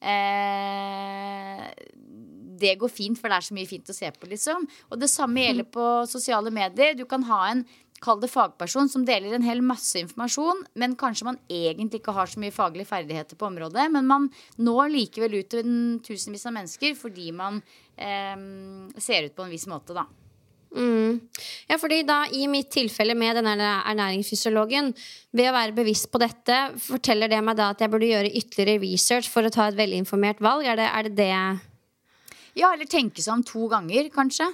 Eh, 0.06 1.64
det 2.56 2.76
går 2.80 2.92
fint, 2.92 3.20
for 3.20 3.32
det 3.32 3.40
er 3.40 3.48
så 3.50 3.56
mye 3.58 3.70
fint 3.70 3.90
å 3.92 3.96
se 3.96 4.12
på, 4.16 4.30
liksom. 4.32 4.68
Og 4.92 5.02
det 5.02 5.12
samme 5.12 5.44
gjelder 5.44 5.68
på 5.68 5.88
sosiale 6.08 6.54
medier. 6.56 6.96
Du 6.96 7.04
kan 7.10 7.26
ha 7.28 7.42
en 7.52 7.66
kall 8.04 8.20
det 8.22 8.30
fagperson, 8.32 8.90
som 8.92 9.06
deler 9.08 9.34
en 9.36 9.46
hel 9.46 9.62
masse 9.66 9.98
informasjon, 10.00 10.66
men 10.80 10.98
kanskje 11.00 11.28
man 11.30 11.40
egentlig 11.52 12.02
ikke 12.02 12.16
har 12.16 12.30
så 12.30 12.42
mye 12.44 12.54
faglige 12.54 12.90
ferdigheter 12.92 13.40
på 13.40 13.48
området. 13.50 13.88
Men 13.94 14.10
man 14.10 14.28
når 14.62 14.92
likevel 14.94 15.40
ut 15.40 15.50
til 15.54 15.72
tusenvis 16.06 16.46
av 16.46 16.58
mennesker 16.60 16.96
fordi 17.00 17.32
man 17.36 17.62
eh, 17.98 18.36
ser 19.02 19.30
ut 19.30 19.36
på 19.36 19.48
en 19.48 19.56
viss 19.56 19.68
måte, 19.72 19.96
da. 19.98 20.06
Ja, 20.76 21.78
fordi 21.80 22.02
da 22.08 22.24
i 22.36 22.46
mitt 22.52 22.72
tilfelle 22.74 23.16
med 23.18 23.40
denne 23.40 23.70
ernæringsfysiologen, 23.88 24.92
ved 25.36 25.50
å 25.50 25.56
være 25.56 25.76
bevisst 25.78 26.10
på 26.12 26.20
dette, 26.22 26.58
forteller 26.84 27.32
det 27.32 27.42
meg 27.46 27.58
da 27.60 27.72
at 27.74 27.84
jeg 27.84 27.92
burde 27.94 28.10
gjøre 28.12 28.34
ytterligere 28.36 28.84
research 28.84 29.32
for 29.32 29.48
å 29.48 29.54
ta 29.54 29.70
et 29.70 29.80
velinformert 29.80 30.44
valg? 30.44 30.68
Er 30.68 30.80
det 30.80 30.90
er 30.92 31.10
det, 31.10 31.16
det 31.22 32.60
Ja, 32.60 32.72
eller 32.72 32.88
tenke 32.88 33.24
seg 33.24 33.34
om 33.36 33.44
to 33.48 33.68
ganger, 33.72 34.12
kanskje. 34.14 34.48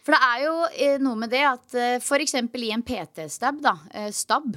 For 0.00 0.16
det 0.16 0.20
er 0.24 0.42
jo 0.46 0.52
eh, 0.72 0.96
noe 1.02 1.18
med 1.20 1.30
det 1.32 1.42
at 1.44 1.74
eh, 1.76 1.98
f.eks. 2.00 2.34
i 2.40 2.70
en 2.72 2.84
PT-stab, 2.86 3.58
da, 3.60 3.74
eh, 3.92 4.08
stab, 4.16 4.48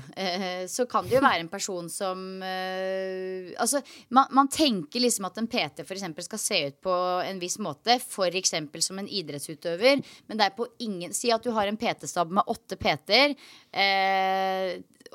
så 0.72 0.86
kan 0.89 1.08
det 1.08 1.18
jo 1.18 1.24
være 1.24 1.41
en 1.44 1.52
person 1.52 1.89
som 1.91 2.22
Altså, 2.44 3.82
man, 4.14 4.30
man 4.36 4.48
tenker 4.52 5.04
liksom 5.04 5.28
at 5.28 5.38
en 5.39 5.50
PT 5.52 5.84
eksempel 5.84 6.26
skal 6.26 6.41
se 6.41 6.60
ut 6.70 6.78
på 6.86 6.94
en 7.26 7.41
viss 7.41 7.58
måte, 7.62 7.98
f.eks. 8.00 8.56
som 8.88 9.02
en 9.02 9.10
idrettsutøver, 9.10 10.02
men 10.28 10.39
det 10.39 10.48
er 10.48 10.56
på 10.56 10.68
ingen 10.84 11.14
Si 11.14 11.32
at 11.34 11.44
du 11.44 11.52
har 11.56 11.70
en 11.70 11.78
PT-stab 11.80 12.32
med 12.34 12.48
åtte 12.50 12.78
PT-er. 12.80 13.36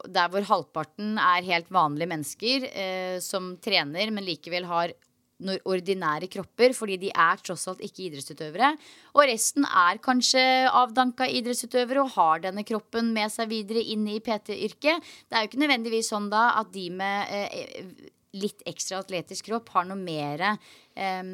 Der 0.06 0.30
hvor 0.30 0.46
halvparten 0.46 1.16
er 1.18 1.46
helt 1.48 1.70
vanlige 1.74 2.10
mennesker 2.10 2.68
eh, 2.68 3.18
som 3.24 3.54
trener, 3.62 4.12
men 4.14 4.26
likevel 4.26 4.68
har 4.68 4.94
ordinære 5.38 6.28
kropper, 6.32 6.74
fordi 6.74 6.98
de 7.04 7.10
er 7.14 7.40
tross 7.44 7.68
alt 7.70 7.82
ikke 7.84 8.08
idrettsutøvere. 8.08 8.72
Og 9.14 9.22
resten 9.30 9.66
er 9.68 10.00
kanskje 10.02 10.42
avdanka 10.66 11.28
idrettsutøvere 11.30 12.02
og 12.02 12.14
har 12.16 12.44
denne 12.48 12.66
kroppen 12.66 13.12
med 13.14 13.30
seg 13.32 13.50
videre 13.52 13.82
inn 13.82 14.06
i 14.10 14.18
PT-yrket. 14.20 15.08
Det 15.28 15.36
er 15.36 15.44
jo 15.44 15.52
ikke 15.52 15.62
nødvendigvis 15.64 16.10
sånn 16.12 16.30
da 16.32 16.50
at 16.58 16.72
de 16.74 16.88
med 16.98 17.34
eh, 17.34 17.88
litt 18.36 18.62
ekstra 18.68 19.00
atletisk 19.04 19.48
kropp 19.48 19.70
har 19.76 19.88
noe 19.88 20.00
mer 20.00 20.44
eh, 20.50 21.24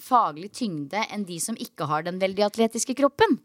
faglig 0.00 0.52
tyngde 0.56 1.04
enn 1.10 1.26
de 1.28 1.40
som 1.42 1.58
ikke 1.58 1.90
har 1.90 2.06
den 2.06 2.22
veldig 2.22 2.46
atletiske 2.52 2.96
kroppen. 2.98 3.40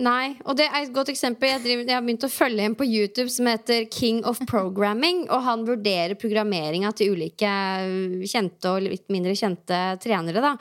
Nei, 0.00 0.38
og 0.48 0.56
det 0.56 0.70
er 0.70 0.86
et 0.86 0.94
godt 0.94 1.10
eksempel. 1.12 1.50
Jeg, 1.50 1.60
driver, 1.66 1.84
jeg 1.84 1.96
har 1.98 2.04
begynt 2.06 2.24
å 2.24 2.32
følge 2.32 2.64
en 2.64 2.76
på 2.78 2.86
YouTube 2.88 3.28
som 3.28 3.50
heter 3.50 3.84
King 3.92 4.22
of 4.28 4.40
Programming. 4.48 5.26
Og 5.28 5.44
han 5.44 5.66
vurderer 5.68 6.16
programmeringa 6.16 6.94
til 6.96 7.12
ulike 7.12 7.52
øh, 7.84 8.24
kjente 8.24 8.72
og 8.72 8.86
litt 8.86 9.04
mindre 9.12 9.36
kjente 9.36 9.84
trenere. 10.00 10.40
da 10.40 10.56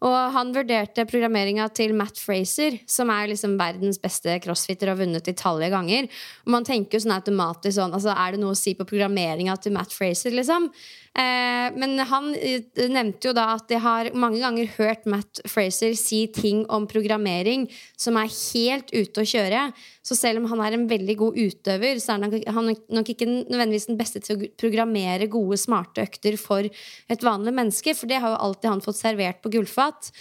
og 0.00 0.14
han 0.32 0.52
vurderte 0.54 1.04
programmeringa 1.04 1.66
til 1.76 1.92
Matt 1.96 2.16
Fraser, 2.16 2.78
som 2.88 3.10
er 3.12 3.28
liksom 3.28 3.58
verdens 3.60 3.98
beste 4.00 4.38
crossfitter 4.40 4.88
og 4.88 4.94
har 4.94 5.02
vunnet 5.02 5.28
utallige 5.28 5.74
ganger. 5.74 6.08
Og 6.46 6.54
man 6.54 6.64
tenker 6.64 6.96
jo 6.96 7.04
sånn 7.04 7.18
automatisk 7.18 7.76
sånn 7.76 7.92
altså 7.96 8.14
Er 8.14 8.32
det 8.32 8.40
noe 8.40 8.54
å 8.54 8.58
si 8.58 8.72
på 8.78 8.86
programmeringa 8.88 9.58
til 9.60 9.76
Matt 9.76 9.92
Fraser, 9.92 10.32
liksom? 10.32 10.70
Eh, 11.18 11.68
men 11.74 11.98
han 12.06 12.28
eh, 12.38 12.62
nevnte 12.86 13.30
jo 13.30 13.32
da 13.34 13.48
at 13.56 13.72
jeg 13.72 13.82
har 13.82 14.12
mange 14.14 14.38
ganger 14.38 14.68
hørt 14.76 15.08
Matt 15.10 15.40
Fraser 15.50 15.96
si 15.98 16.20
ting 16.30 16.62
om 16.70 16.86
programmering 16.90 17.64
som 17.98 18.18
er 18.20 18.30
helt 18.30 18.92
ute 18.94 19.24
å 19.24 19.26
kjøre. 19.26 19.64
Så 20.06 20.14
selv 20.18 20.40
om 20.40 20.46
han 20.52 20.62
er 20.62 20.76
en 20.76 20.86
veldig 20.90 21.16
god 21.18 21.40
utøver, 21.40 21.98
så 21.98 22.14
er 22.14 22.52
han 22.54 22.70
nok- 22.70 23.10
ikke 23.10 23.26
nødvendigvis 23.26 23.88
den 23.90 23.98
beste 23.98 24.22
til 24.22 24.36
å 24.36 24.50
programmere 24.60 25.26
gode, 25.30 25.58
smarte 25.58 26.06
økter 26.06 26.38
for 26.38 26.62
et 26.62 27.26
vanlig 27.26 27.56
menneske. 27.58 27.96
For 27.96 28.06
det 28.06 28.22
har 28.22 28.36
jo 28.36 28.44
alltid 28.46 28.70
han 28.70 28.86
fått 28.86 29.02
servert 29.02 29.42
på 29.42 29.50
gullfat. 29.50 30.12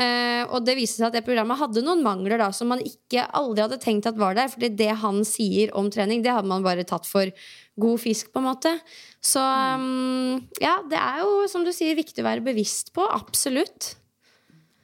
Eh, 0.00 0.42
og 0.48 0.64
det 0.64 0.76
viste 0.78 1.00
seg 1.00 1.10
at 1.10 1.18
det 1.18 1.26
programmet 1.26 1.60
hadde 1.60 1.82
noen 1.84 2.00
mangler 2.04 2.40
da 2.40 2.48
som 2.56 2.70
man 2.72 2.80
ikke 2.80 3.26
aldri 3.36 3.66
hadde 3.66 3.80
tenkt 3.82 4.08
at 4.08 4.18
var 4.20 4.38
der. 4.38 4.48
Fordi 4.52 4.72
det 4.78 4.90
han 5.02 5.22
sier 5.28 5.74
om 5.76 5.90
trening, 5.92 6.24
det 6.24 6.32
hadde 6.34 6.50
man 6.50 6.64
bare 6.64 6.86
tatt 6.88 7.08
for 7.08 7.32
god 7.80 8.00
fisk, 8.02 8.30
på 8.32 8.40
en 8.40 8.48
måte. 8.48 8.74
Så 9.24 9.40
um, 9.40 10.40
ja, 10.60 10.78
det 10.88 11.00
er 11.00 11.22
jo 11.24 11.46
som 11.52 11.64
du 11.66 11.72
sier 11.76 11.98
viktig 11.98 12.24
å 12.24 12.28
være 12.28 12.44
bevisst 12.44 12.94
på. 12.96 13.04
Absolutt. 13.04 13.94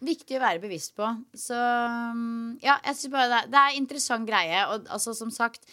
Viktig 0.04 0.36
å 0.36 0.44
være 0.44 0.60
bevisst 0.60 0.96
på. 0.96 1.08
Så 1.36 1.56
mm, 1.56 2.60
ja, 2.64 2.76
jeg 2.84 2.98
syns 2.98 3.12
bare 3.14 3.30
det, 3.32 3.42
det 3.52 3.60
er 3.60 3.72
en 3.72 3.82
interessant 3.82 4.28
greie. 4.28 4.64
Og 4.72 4.90
altså, 4.92 5.16
som 5.16 5.32
sagt, 5.32 5.64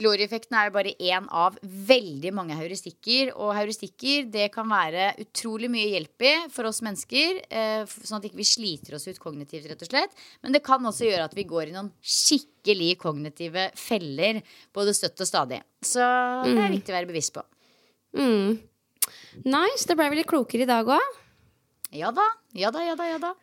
Glory-effekten 0.00 0.56
er 0.58 0.72
bare 0.74 0.94
én 0.96 1.26
av 1.28 1.58
veldig 1.62 2.32
mange 2.36 2.56
heuristikker. 2.58 3.32
Og 3.36 3.52
heuristikker 3.56 4.28
det 4.32 4.48
kan 4.54 4.68
være 4.70 5.12
utrolig 5.22 5.70
mye 5.72 5.90
hjelp 5.92 6.26
i 6.28 6.32
for 6.52 6.68
oss 6.70 6.82
mennesker. 6.84 7.42
Eh, 7.48 7.84
sånn 7.92 8.18
at 8.18 8.26
vi 8.26 8.32
ikke 8.32 8.48
sliter 8.52 8.96
oss 8.98 9.08
ut 9.08 9.20
kognitivt, 9.22 9.68
rett 9.70 9.84
og 9.84 9.90
slett. 9.90 10.16
Men 10.42 10.56
det 10.56 10.64
kan 10.66 10.84
også 10.88 11.08
gjøre 11.08 11.28
at 11.28 11.36
vi 11.36 11.46
går 11.48 11.70
i 11.70 11.76
noen 11.76 11.92
skikkelig 12.00 12.96
kognitive 13.02 13.68
feller. 13.78 14.42
Både 14.74 14.96
støtt 14.96 15.20
og 15.20 15.28
stadig. 15.28 15.62
Så 15.84 16.02
det 16.46 16.56
er 16.56 16.76
viktig 16.76 16.94
å 16.94 16.98
være 17.00 17.10
bevisst 17.10 17.34
på. 17.36 17.44
Mm. 18.16 18.60
Nice. 19.48 19.86
Det 19.88 19.96
ble 19.98 20.10
vi 20.12 20.20
litt 20.20 20.30
klokere 20.30 20.66
i 20.66 20.70
dag 20.70 20.88
òg. 20.88 21.20
Ja 21.92 22.08
da, 22.14 22.24
ja 22.56 22.70
da, 22.72 22.84
ja 22.86 22.96
da. 22.96 23.08
Ja 23.10 23.18
da. 23.20 23.34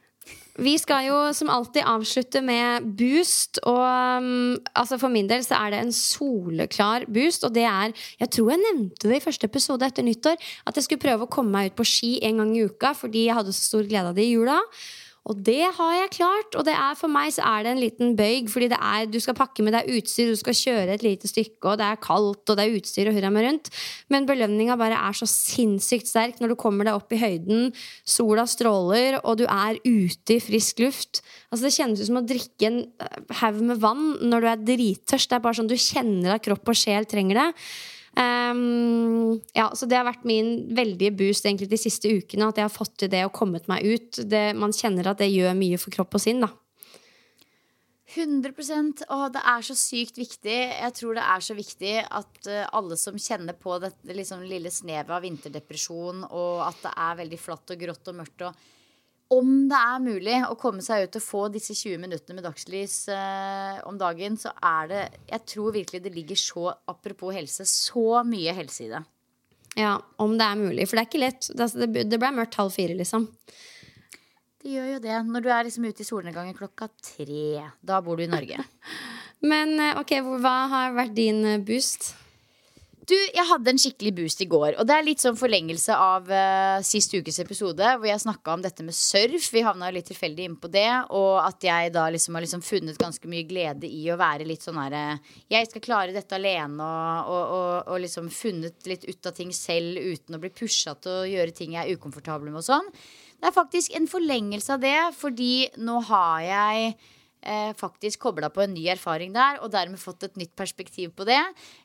Vi 0.59 0.73
skal 0.75 1.05
jo 1.07 1.17
som 1.35 1.49
alltid 1.51 1.85
avslutte 1.87 2.41
med 2.43 2.87
boost. 2.99 3.61
Og 3.63 3.79
um, 3.79 4.57
altså 4.75 4.97
for 4.99 5.11
min 5.11 5.29
del 5.29 5.43
så 5.45 5.55
er 5.55 5.73
det 5.73 5.81
en 5.83 5.93
soleklar 5.95 7.05
boost. 7.07 7.45
Og 7.47 7.53
det 7.55 7.63
er 7.63 7.93
Jeg 8.19 8.31
tror 8.35 8.51
jeg 8.51 8.63
nevnte 8.65 9.07
det 9.07 9.21
i 9.21 9.23
første 9.23 9.47
episode 9.47 9.87
etter 9.87 10.03
nyttår. 10.03 10.35
At 10.67 10.75
jeg 10.75 10.87
skulle 10.87 11.05
prøve 11.05 11.27
å 11.27 11.31
komme 11.31 11.55
meg 11.55 11.71
ut 11.71 11.79
på 11.79 11.87
ski 11.87 12.17
en 12.27 12.43
gang 12.43 12.55
i 12.57 12.65
uka 12.67 12.91
fordi 12.97 13.29
jeg 13.29 13.37
hadde 13.39 13.55
så 13.55 13.69
stor 13.71 13.87
glede 13.87 14.11
av 14.11 14.19
det 14.19 14.27
i 14.27 14.33
jula. 14.33 14.59
Og 15.29 15.37
det 15.45 15.61
har 15.61 15.91
jeg 15.93 16.13
klart. 16.15 16.55
Og 16.57 16.65
er 16.73 16.95
for 16.97 17.11
meg 17.11 17.29
så 17.35 17.43
er 17.45 17.65
det 17.65 17.73
en 17.73 17.81
liten 17.83 18.15
bøyg, 18.17 18.49
fordi 18.49 18.71
er, 18.73 19.05
du 19.05 19.19
skal 19.21 19.37
pakke 19.37 19.65
med 19.65 19.75
deg 19.75 19.89
utstyr, 19.93 20.31
du 20.31 20.39
skal 20.39 20.57
kjøre 20.57 20.95
et 20.95 21.05
lite 21.05 21.29
stykke, 21.29 21.61
og 21.69 21.77
det 21.81 21.85
er 21.85 22.01
kaldt, 22.01 22.43
og 22.49 22.57
det 22.57 22.65
er 22.65 22.77
utstyr 22.79 23.11
og 23.11 23.17
hurra 23.17 23.31
meg 23.33 23.45
rundt. 23.45 23.69
Men 24.09 24.25
belønninga 24.29 24.77
bare 24.79 24.97
er 24.97 25.19
så 25.19 25.29
sinnssykt 25.29 26.09
sterk 26.09 26.41
når 26.41 26.53
du 26.53 26.57
kommer 26.59 26.89
deg 26.89 26.97
opp 26.97 27.13
i 27.13 27.21
høyden, 27.21 27.69
sola 28.07 28.47
stråler, 28.49 29.19
og 29.21 29.37
du 29.41 29.45
er 29.45 29.77
ute 29.85 30.39
i 30.39 30.41
frisk 30.41 30.81
luft. 30.81 31.21
Altså 31.51 31.67
Det 31.67 31.75
kjennes 31.77 32.01
ut 32.01 32.09
som 32.09 32.21
å 32.21 32.25
drikke 32.25 32.71
en 32.71 32.81
eh, 32.87 33.21
haug 33.43 33.61
med 33.69 33.85
vann 33.85 34.09
når 34.25 34.41
du 34.41 34.49
er 34.49 34.67
drittørst. 34.73 35.29
Det 35.29 35.37
er 35.37 35.45
bare 35.45 35.61
sånn 35.61 35.69
du 35.69 35.77
kjenner 35.77 36.35
at 36.35 36.45
kropp 36.45 36.73
og 36.73 36.77
sjel 36.77 37.05
trenger 37.09 37.43
det. 37.43 37.49
Ehm, 38.17 39.39
ja, 39.53 39.69
så 39.75 39.85
Det 39.85 39.97
har 39.97 40.07
vært 40.07 40.25
min 40.25 40.73
veldige 40.75 41.11
boost 41.11 41.45
egentlig 41.45 41.69
de 41.69 41.77
siste 41.77 42.09
ukene. 42.09 42.49
At 42.49 42.57
jeg 42.57 42.65
har 42.65 42.73
fått 42.73 42.97
til 42.97 43.11
det 43.11 43.25
og 43.25 43.35
kommet 43.35 43.67
meg 43.67 43.85
ut. 43.85 44.23
Det, 44.25 44.55
man 44.55 44.73
kjenner 44.73 45.11
at 45.11 45.21
det 45.21 45.29
gjør 45.29 45.53
mye 45.57 45.77
for 45.77 45.93
kropp 45.93 46.15
og 46.15 46.23
sinn. 46.23 46.41
da 46.41 46.49
100 48.09 49.05
Og 49.13 49.33
det 49.33 49.41
er 49.45 49.61
så 49.61 49.75
sykt 49.77 50.17
viktig. 50.17 50.57
Jeg 50.81 50.93
tror 50.97 51.13
det 51.13 51.25
er 51.29 51.45
så 51.45 51.53
viktig 51.53 51.93
at 52.01 52.49
eh, 52.49 52.65
alle 52.73 52.97
som 52.97 53.19
kjenner 53.21 53.53
på 53.53 53.77
dette 53.83 54.15
liksom, 54.17 54.41
lille 54.49 54.71
snevet 54.73 55.13
av 55.13 55.21
vinterdepresjon, 55.21 56.25
og 56.25 56.65
at 56.65 56.81
det 56.87 56.93
er 56.95 57.19
veldig 57.21 57.39
flatt 57.39 57.75
og 57.75 57.85
grått 57.85 58.09
og 58.09 58.17
mørkt 58.17 58.45
og 58.47 58.65
om 59.29 59.49
det 59.69 59.77
er 59.77 60.01
mulig 60.01 60.37
å 60.47 60.55
komme 60.57 60.81
seg 60.81 61.05
ut 61.05 61.17
og 61.19 61.21
få 61.23 61.43
disse 61.53 61.75
20 61.77 62.01
minuttene 62.01 62.39
med 62.39 62.45
dagslys 62.47 62.95
eh, 63.13 63.77
om 63.85 63.97
dagen, 63.99 64.37
så 64.41 64.55
er 64.57 64.89
det 64.89 65.01
Jeg 65.29 65.45
tror 65.53 65.75
virkelig 65.75 66.01
det 66.01 66.13
ligger 66.15 66.39
så, 66.39 66.63
apropos 66.89 67.35
helse, 67.35 67.67
så 67.69 68.23
mye 68.25 68.55
helse 68.57 68.87
i 68.87 68.91
det. 68.93 69.03
Ja, 69.77 69.99
Om 70.17 70.37
det 70.39 70.45
er 70.47 70.57
mulig. 70.59 70.87
For 70.89 70.97
det 70.97 71.03
er 71.03 71.09
ikke 71.11 71.21
lett. 71.21 71.49
Det, 71.53 71.67
det, 71.77 72.07
det 72.09 72.19
ble 72.21 72.31
mørkt 72.35 72.57
halv 72.57 72.73
fire, 72.73 72.97
liksom. 72.97 73.27
Det 74.59 74.73
gjør 74.73 74.89
jo 74.95 75.03
det. 75.03 75.19
Når 75.29 75.45
du 75.45 75.51
er 75.53 75.67
liksom 75.67 75.85
ute 75.85 76.03
i 76.03 76.07
solnedgangen 76.07 76.57
klokka 76.57 76.89
tre. 76.97 77.69
Da 77.85 78.01
bor 78.03 78.17
du 78.17 78.25
i 78.25 78.31
Norge. 78.31 78.65
Men 79.51 79.77
eh, 79.77 80.01
ok, 80.01 80.17
hva 80.41 80.55
har 80.73 80.97
vært 80.97 81.13
din 81.15 81.45
eh, 81.45 81.61
boost? 81.61 82.11
Du, 83.09 83.15
jeg 83.17 83.45
hadde 83.49 83.71
en 83.71 83.79
skikkelig 83.81 84.11
boost 84.19 84.41
i 84.43 84.45
går. 84.49 84.75
Og 84.77 84.85
det 84.85 84.93
er 84.93 85.05
litt 85.07 85.23
sånn 85.23 85.37
forlengelse 85.39 85.95
av 85.97 86.27
uh, 86.29 86.77
sist 86.85 87.15
ukes 87.15 87.39
episode, 87.41 87.81
hvor 87.97 88.05
jeg 88.05 88.21
snakka 88.21 88.53
om 88.53 88.61
dette 88.61 88.85
med 88.85 88.93
surf. 88.93 89.47
Vi 89.49 89.63
havna 89.65 89.89
litt 89.93 90.05
tilfeldig 90.11 90.45
inn 90.45 90.57
på 90.61 90.69
det. 90.69 90.91
Og 91.17 91.39
at 91.41 91.65
jeg 91.65 91.89
da 91.95 92.05
liksom 92.13 92.37
har 92.37 92.45
liksom 92.45 92.61
funnet 92.65 93.01
ganske 93.01 93.31
mye 93.31 93.47
glede 93.49 93.89
i 93.89 94.03
å 94.13 94.19
være 94.19 94.45
litt 94.45 94.65
sånn 94.65 94.77
herre 94.77 95.17
Jeg 95.49 95.71
skal 95.71 95.85
klare 95.87 96.13
dette 96.13 96.37
alene, 96.37 96.85
og, 96.85 97.33
og, 97.33 97.55
og, 97.57 97.93
og 97.95 98.03
liksom 98.05 98.29
funnet 98.33 98.89
litt 98.91 99.09
ut 99.09 99.31
av 99.31 99.37
ting 99.39 99.53
selv 99.57 99.97
uten 99.97 100.37
å 100.37 100.43
bli 100.43 100.53
pusha 100.53 100.93
til 101.01 101.23
å 101.23 101.29
gjøre 101.29 101.55
ting 101.57 101.73
jeg 101.79 101.87
er 101.87 101.97
ukomfortabel 101.97 102.51
med 102.51 102.61
og 102.61 102.67
sånn. 102.69 102.93
Det 103.39 103.49
er 103.49 103.55
faktisk 103.55 103.95
en 103.97 104.09
forlengelse 104.11 104.75
av 104.75 104.83
det, 104.85 104.97
fordi 105.17 105.53
nå 105.81 105.97
har 106.11 106.45
jeg 106.45 106.99
eh, 107.41 107.71
faktisk 107.77 108.21
kobla 108.27 108.49
på 108.53 108.63
en 108.63 108.73
ny 108.75 108.85
erfaring 108.91 109.33
der, 109.35 109.59
og 109.63 109.71
dermed 109.73 110.01
fått 110.01 110.25
et 110.27 110.39
nytt 110.39 110.55
perspektiv 110.59 111.13
på 111.17 111.27
det. 111.29 111.41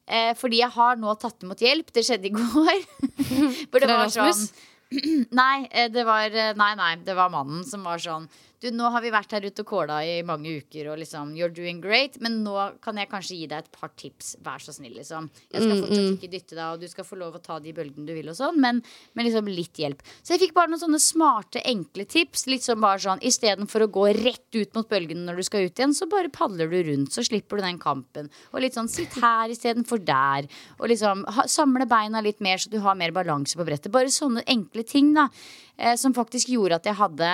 Eh, 0.07 0.33
fordi 0.39 0.63
jeg 0.63 0.75
har 0.77 1.01
nå 1.01 1.15
tatt 1.21 1.47
imot 1.47 1.65
hjelp. 1.65 1.93
Det 1.95 2.05
skjedde 2.07 2.31
i 2.31 2.35
går. 2.35 2.87
For 3.71 3.81
det 3.83 3.91
var 3.91 4.13
sånn 4.13 4.47
Nei, 5.41 5.67
eh, 5.71 5.89
det 5.91 6.05
var 6.07 6.31
eh, 6.31 6.53
Nei, 6.59 6.75
nei, 6.79 6.93
det 7.03 7.17
var 7.19 7.33
mannen 7.33 7.65
som 7.67 7.87
var 7.87 8.03
sånn 8.03 8.29
Du, 8.63 8.71
nå 8.73 8.89
har 8.95 9.03
vi 9.05 9.13
vært 9.13 9.35
her 9.37 9.45
ute 9.45 9.65
og 9.65 9.69
kåla 9.69 9.99
i 10.07 10.21
mange 10.27 10.53
uker, 10.61 10.89
og 10.93 11.01
liksom 11.01 11.35
You're 11.37 11.53
doing 11.53 11.81
great, 11.85 12.17
men 12.25 12.41
nå 12.45 12.55
kan 12.85 12.99
jeg 13.01 13.11
kanskje 13.11 13.39
gi 13.39 13.49
deg 13.51 13.65
et 13.65 13.73
par 13.75 13.93
tips. 13.99 14.35
Vær 14.45 14.63
så 14.63 14.73
snill, 14.75 14.95
liksom. 14.97 15.29
Jeg 15.53 15.65
skal 15.65 15.83
fortsatt 15.83 16.15
ikke 16.15 16.31
dytte 16.33 16.57
deg, 16.57 16.65
og 16.69 16.85
du 16.85 16.89
skal 16.91 17.09
få 17.09 17.19
lov 17.21 17.39
å 17.39 17.43
ta 17.45 17.59
de 17.63 17.75
bølgene 17.77 18.09
du 18.09 18.15
vil, 18.17 18.31
og 18.33 18.39
sånn, 18.39 18.61
men, 18.63 18.81
men 19.15 19.29
liksom 19.29 19.51
litt 19.53 19.81
hjelp. 19.83 20.05
Så 20.23 20.35
jeg 20.35 20.45
fikk 20.47 20.57
bare 20.57 20.73
noen 20.73 20.83
sånne 20.85 21.03
smarte, 21.03 21.63
enkle 21.69 22.07
tips. 22.09 22.47
Litt 22.51 22.67
som 22.67 22.83
bare 22.85 23.03
sånn 23.05 23.25
istedenfor 23.25 23.87
å 23.87 23.91
gå 23.99 24.09
rett 24.21 24.59
ut 24.59 24.77
mot 24.79 24.89
bølgene 24.91 25.27
når 25.27 25.41
du 25.41 25.47
skal 25.51 25.69
ut 25.69 25.85
igjen, 25.85 25.97
så 25.97 26.09
bare 26.11 26.33
padler 26.33 26.71
du 26.71 26.79
rundt, 26.89 27.15
så 27.15 27.25
slipper 27.27 27.61
du 27.61 27.67
den 27.67 27.81
kampen. 27.83 28.31
Og 28.53 28.63
litt 28.65 28.79
sånn 28.79 28.91
sitt 28.93 29.17
her 29.23 29.53
istedenfor 29.53 30.03
der. 30.05 30.49
Og 30.81 30.89
liksom 30.93 31.27
ha, 31.37 31.49
samle 31.51 31.89
beina 31.91 32.23
litt 32.25 32.41
mer, 32.45 32.63
så 32.63 32.73
du 32.73 32.81
har 32.85 32.97
mer 32.99 33.15
balanse 33.15 33.59
på 33.59 33.67
brettet. 33.67 33.93
Bare 33.95 34.13
sånne 34.13 34.47
enkle 34.51 34.87
ting, 34.89 35.13
da. 35.17 35.29
Eh, 35.77 35.97
som 35.99 36.15
faktisk 36.15 36.53
gjorde 36.55 36.79
at 36.79 36.87
jeg 36.87 36.99
hadde 37.01 37.33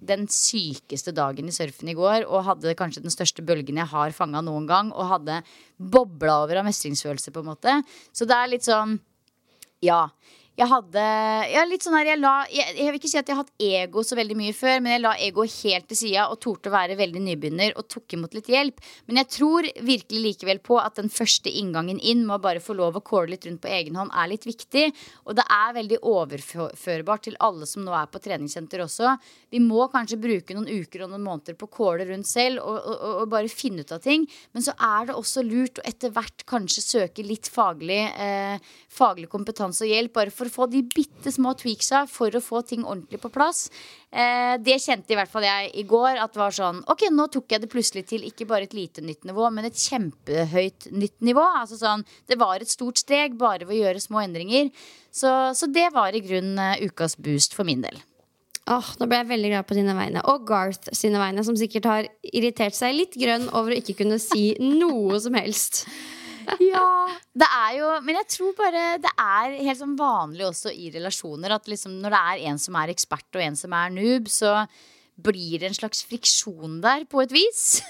den 0.00 0.26
sykeste 0.32 1.12
dagen 1.16 1.48
i 1.50 1.54
surfen 1.54 1.90
i 1.92 1.96
går 1.96 2.24
og 2.24 2.46
hadde 2.46 2.74
kanskje 2.78 3.04
den 3.04 3.12
største 3.12 3.44
bølgen 3.46 3.80
jeg 3.80 3.92
har 3.92 4.16
fanga 4.16 4.42
noen 4.44 4.66
gang, 4.68 4.92
og 4.92 5.10
hadde 5.12 5.40
bobla 5.76 6.40
over 6.44 6.60
av 6.60 6.68
mestringsfølelse, 6.68 7.32
på 7.32 7.44
en 7.44 7.50
måte. 7.52 7.76
Så 8.12 8.28
det 8.28 8.36
er 8.36 8.52
litt 8.54 8.66
sånn 8.66 8.98
Ja 9.84 10.08
jeg 10.60 10.68
hadde 10.68 11.02
ja, 11.48 11.62
litt 11.64 11.84
sånn 11.84 11.96
her, 11.96 12.10
jeg, 12.12 12.20
la, 12.20 12.34
jeg, 12.52 12.74
jeg, 12.76 12.90
vil 12.90 12.98
ikke 12.98 13.08
si 13.08 13.18
at 13.20 13.30
jeg 13.30 13.36
har 13.36 13.46
hatt 13.46 13.62
ego 13.64 14.02
så 14.04 14.16
veldig 14.18 14.36
mye 14.36 14.56
før, 14.56 14.82
men 14.84 14.92
jeg 14.92 15.02
la 15.06 15.12
ego 15.24 15.44
helt 15.48 15.86
til 15.88 15.96
sida 15.96 16.26
og 16.28 16.40
torde 16.44 16.68
å 16.68 16.74
være 16.74 16.98
veldig 16.98 17.22
nybegynner 17.24 17.76
og 17.80 17.86
tok 17.88 18.16
imot 18.16 18.36
litt 18.36 18.50
hjelp. 18.52 18.82
Men 19.08 19.22
jeg 19.22 19.30
tror 19.38 19.68
virkelig 19.88 20.20
likevel 20.26 20.60
på 20.64 20.76
at 20.82 21.00
den 21.00 21.08
første 21.12 21.48
inngangen 21.48 22.00
inn 22.00 22.26
med 22.26 22.36
å 22.36 22.44
bare 22.44 22.60
få 22.60 22.76
lov 22.76 22.98
å 22.98 23.04
kåle 23.04 23.32
litt 23.32 23.46
rundt 23.48 23.62
på 23.64 23.70
egen 23.72 23.96
hånd 23.96 24.12
er 24.12 24.28
litt 24.34 24.44
viktig. 24.48 24.84
Og 25.30 25.38
det 25.38 25.46
er 25.56 25.76
veldig 25.78 26.00
overførbart 26.10 27.24
til 27.30 27.38
alle 27.40 27.68
som 27.70 27.86
nå 27.86 27.96
er 27.96 28.12
på 28.12 28.20
treningssenter 28.20 28.84
også. 28.84 29.14
Vi 29.54 29.62
må 29.64 29.88
kanskje 29.92 30.20
bruke 30.20 30.58
noen 30.58 30.68
uker 30.68 31.06
og 31.06 31.14
noen 31.14 31.24
måneder 31.24 31.56
på 31.56 31.70
å 31.70 31.74
kåle 31.78 32.04
rundt 32.10 32.28
selv 32.28 32.60
og, 32.66 32.76
og, 32.84 33.06
og, 33.22 33.24
bare 33.32 33.48
finne 33.48 33.86
ut 33.86 33.96
av 33.96 34.04
ting. 34.04 34.28
Men 34.52 34.66
så 34.66 34.76
er 34.76 35.08
det 35.08 35.16
også 35.16 35.46
lurt 35.46 35.80
å 35.80 35.88
etter 35.88 36.12
hvert 36.12 36.44
kanskje 36.50 36.84
søke 36.84 37.24
litt 37.24 37.48
faglig, 37.48 38.02
eh, 38.12 38.60
faglig 38.92 39.30
kompetanse 39.32 39.86
og 39.88 39.94
hjelp. 39.94 40.12
bare 40.20 40.32
for 40.34 40.49
å 40.50 40.54
få 40.58 40.66
de 40.70 40.82
bitte 40.82 41.32
små 41.32 41.54
tweaksa 41.58 42.02
for 42.10 42.34
å 42.34 42.42
få 42.42 42.64
ting 42.66 42.82
ordentlig 42.84 43.22
på 43.22 43.30
plass. 43.32 43.68
Eh, 44.10 44.58
det 44.58 44.80
kjente 44.82 45.14
i 45.14 45.18
hvert 45.18 45.30
fall 45.30 45.46
jeg 45.46 45.70
i 45.78 45.86
går. 45.88 46.18
At 46.18 46.34
det 46.34 46.42
var 46.42 46.54
sånn 46.54 46.82
Ok, 46.90 47.06
nå 47.14 47.28
tok 47.30 47.54
jeg 47.54 47.62
det 47.62 47.70
plutselig 47.70 48.04
til 48.10 48.26
ikke 48.26 48.48
bare 48.50 48.66
et 48.66 48.76
lite 48.76 49.04
nytt 49.06 49.24
nivå, 49.28 49.46
men 49.54 49.70
et 49.70 49.78
kjempehøyt 49.78 50.90
nytt 50.90 51.18
nivå. 51.24 51.46
Altså 51.62 51.78
sånn, 51.80 52.04
Det 52.26 52.38
var 52.40 52.60
et 52.60 52.70
stort 52.70 52.98
steg 52.98 53.38
bare 53.38 53.64
ved 53.64 53.78
å 53.78 53.82
gjøre 53.84 54.02
små 54.02 54.24
endringer. 54.26 54.70
Så, 55.10 55.30
så 55.54 55.70
det 55.70 55.88
var 55.94 56.14
i 56.14 56.22
grunnen 56.22 56.58
uh, 56.58 56.78
ukas 56.86 57.16
boost 57.18 57.54
for 57.56 57.66
min 57.66 57.82
del. 57.82 57.98
Oh, 58.70 58.86
nå 59.00 59.08
ble 59.10 59.18
jeg 59.18 59.30
veldig 59.32 59.50
glad 59.50 59.66
på 59.66 59.74
dine 59.74 59.96
vegne. 59.98 60.22
Og 60.30 60.44
Garth 60.46 60.92
sine 60.94 61.18
vegne, 61.18 61.42
som 61.46 61.56
sikkert 61.58 61.88
har 61.90 62.08
irritert 62.30 62.76
seg 62.76 62.94
litt 62.94 63.16
grønn 63.18 63.48
over 63.50 63.74
å 63.74 63.80
ikke 63.80 63.96
kunne 64.02 64.20
si 64.22 64.52
noe 64.82 65.18
som 65.22 65.34
helst 65.38 65.86
ja. 66.72 66.86
Det 67.36 67.46
er 67.46 67.72
jo 67.78 67.88
Men 68.06 68.20
jeg 68.20 68.28
tror 68.36 68.54
bare 68.58 68.84
det 69.02 69.12
er 69.12 69.56
helt 69.60 69.80
sånn 69.80 69.96
vanlig 69.98 70.46
også 70.48 70.72
i 70.72 70.90
relasjoner 70.94 71.56
at 71.56 71.68
liksom 71.70 71.98
når 72.02 72.14
det 72.14 72.22
er 72.32 72.46
en 72.50 72.60
som 72.62 72.78
er 72.80 72.92
ekspert 72.94 73.38
og 73.38 73.44
en 73.44 73.58
som 73.58 73.74
er 73.76 73.92
noob, 73.94 74.30
så 74.32 74.64
blir 75.20 75.60
det 75.60 75.70
en 75.70 75.76
slags 75.76 76.04
friksjon 76.08 76.80
der 76.84 77.04
på 77.10 77.22
et 77.24 77.34
vis. 77.34 77.80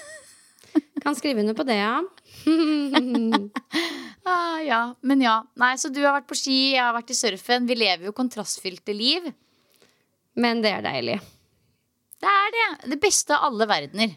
kan 1.03 1.15
skrive 1.17 1.43
under 1.43 1.55
på 1.57 1.65
det, 1.67 1.77
ja. 1.79 2.01
ah, 4.31 4.59
ja. 4.65 4.81
Men 5.01 5.23
ja. 5.23 5.37
Nei, 5.59 5.75
så 5.79 5.91
du 5.93 6.01
har 6.03 6.17
vært 6.19 6.29
på 6.29 6.37
ski, 6.37 6.57
jeg 6.75 6.83
har 6.83 6.95
vært 6.95 7.13
i 7.13 7.17
surfen. 7.17 7.67
Vi 7.69 7.77
lever 7.79 8.09
jo 8.09 8.15
kontrastfylte 8.17 8.95
liv. 8.95 9.31
Men 10.39 10.61
det 10.63 10.75
er 10.77 10.85
deilig. 10.85 11.17
Det 12.21 12.29
er 12.29 12.53
det. 12.55 12.67
Det 12.93 12.99
beste 13.01 13.35
av 13.35 13.49
alle 13.49 13.67
verdener. 13.69 14.13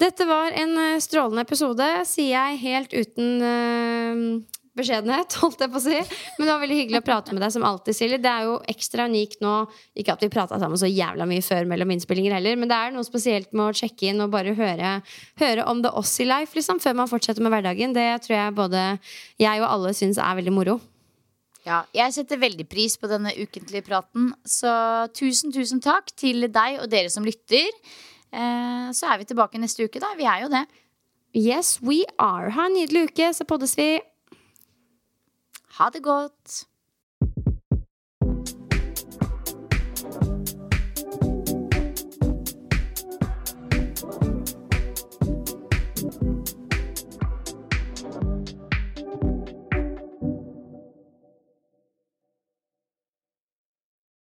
Dette 0.00 0.26
var 0.26 0.54
en 0.58 0.74
eh, 0.80 1.00
strålende 1.02 1.44
episode, 1.44 1.86
sier 2.08 2.34
jeg 2.34 2.60
helt 2.64 2.94
uten 2.94 3.44
uh, 3.44 4.54
beskjedenhet, 4.74 5.36
holdt 5.42 5.62
jeg 5.62 5.70
på 5.70 5.78
å 5.78 5.84
si. 5.84 5.98
Men 6.36 6.46
det 6.46 6.50
var 6.50 6.62
veldig 6.64 6.78
hyggelig 6.80 7.00
å 7.00 7.06
prate 7.06 7.34
med 7.34 7.44
deg 7.44 7.52
som 7.54 7.66
alltid, 7.66 7.96
Silje. 7.96 8.18
Det 8.22 8.30
er 8.30 8.48
jo 8.48 8.56
ekstra 8.70 9.06
unikt 9.10 9.44
nå. 9.44 9.52
Ikke 9.94 10.16
at 10.16 10.24
vi 10.24 10.30
prata 10.34 10.58
sammen 10.58 10.80
så 10.80 10.90
jævla 10.90 11.28
mye 11.30 11.44
før 11.46 11.68
mellom 11.70 11.94
innspillinger 11.94 12.34
heller, 12.36 12.58
men 12.58 12.70
det 12.70 12.78
er 12.78 12.96
noe 12.96 13.06
spesielt 13.06 13.54
med 13.54 13.68
å 13.68 13.76
sjekke 13.82 14.10
inn 14.10 14.24
og 14.24 14.32
bare 14.34 14.56
høre, 14.58 14.96
høre 15.42 15.68
om 15.70 15.84
det 15.84 15.94
oss 15.94 16.16
i 16.24 16.26
life, 16.26 16.58
liksom, 16.58 16.82
før 16.82 16.98
man 17.04 17.10
fortsetter 17.10 17.44
med 17.44 17.54
hverdagen. 17.54 17.94
Det 17.94 18.08
tror 18.26 18.36
jeg 18.38 18.58
både 18.58 18.88
jeg 19.42 19.62
og 19.62 19.70
alle 19.70 19.94
syns 19.94 20.18
er 20.18 20.42
veldig 20.42 20.56
moro. 20.56 20.80
Ja, 21.64 21.84
jeg 21.96 22.12
setter 22.12 22.42
veldig 22.42 22.66
pris 22.68 22.98
på 23.00 23.08
denne 23.08 23.30
ukentlige 23.38 23.86
praten. 23.86 24.34
Så 24.44 24.72
tusen, 25.16 25.54
tusen 25.54 25.80
takk 25.80 26.10
til 26.18 26.50
deg 26.52 26.82
og 26.82 26.90
dere 26.92 27.12
som 27.12 27.24
lytter. 27.24 27.70
Eh, 28.34 28.88
så 28.96 29.12
er 29.12 29.20
vi 29.20 29.28
tilbake 29.30 29.60
neste 29.62 29.86
uke, 29.86 30.02
da. 30.02 30.10
Vi 30.18 30.26
er 30.26 30.44
jo 30.44 30.50
det. 30.52 30.64
Yes, 31.34 31.78
we 31.82 32.02
are. 32.18 32.50
Ha 32.54 32.66
en 32.68 32.76
nydelig 32.78 33.08
uke, 33.10 33.30
så 33.34 33.46
poddes 33.46 33.76
vi. 33.78 33.88
Ha 35.78 35.90
det 35.94 36.02
godt. 36.02 36.64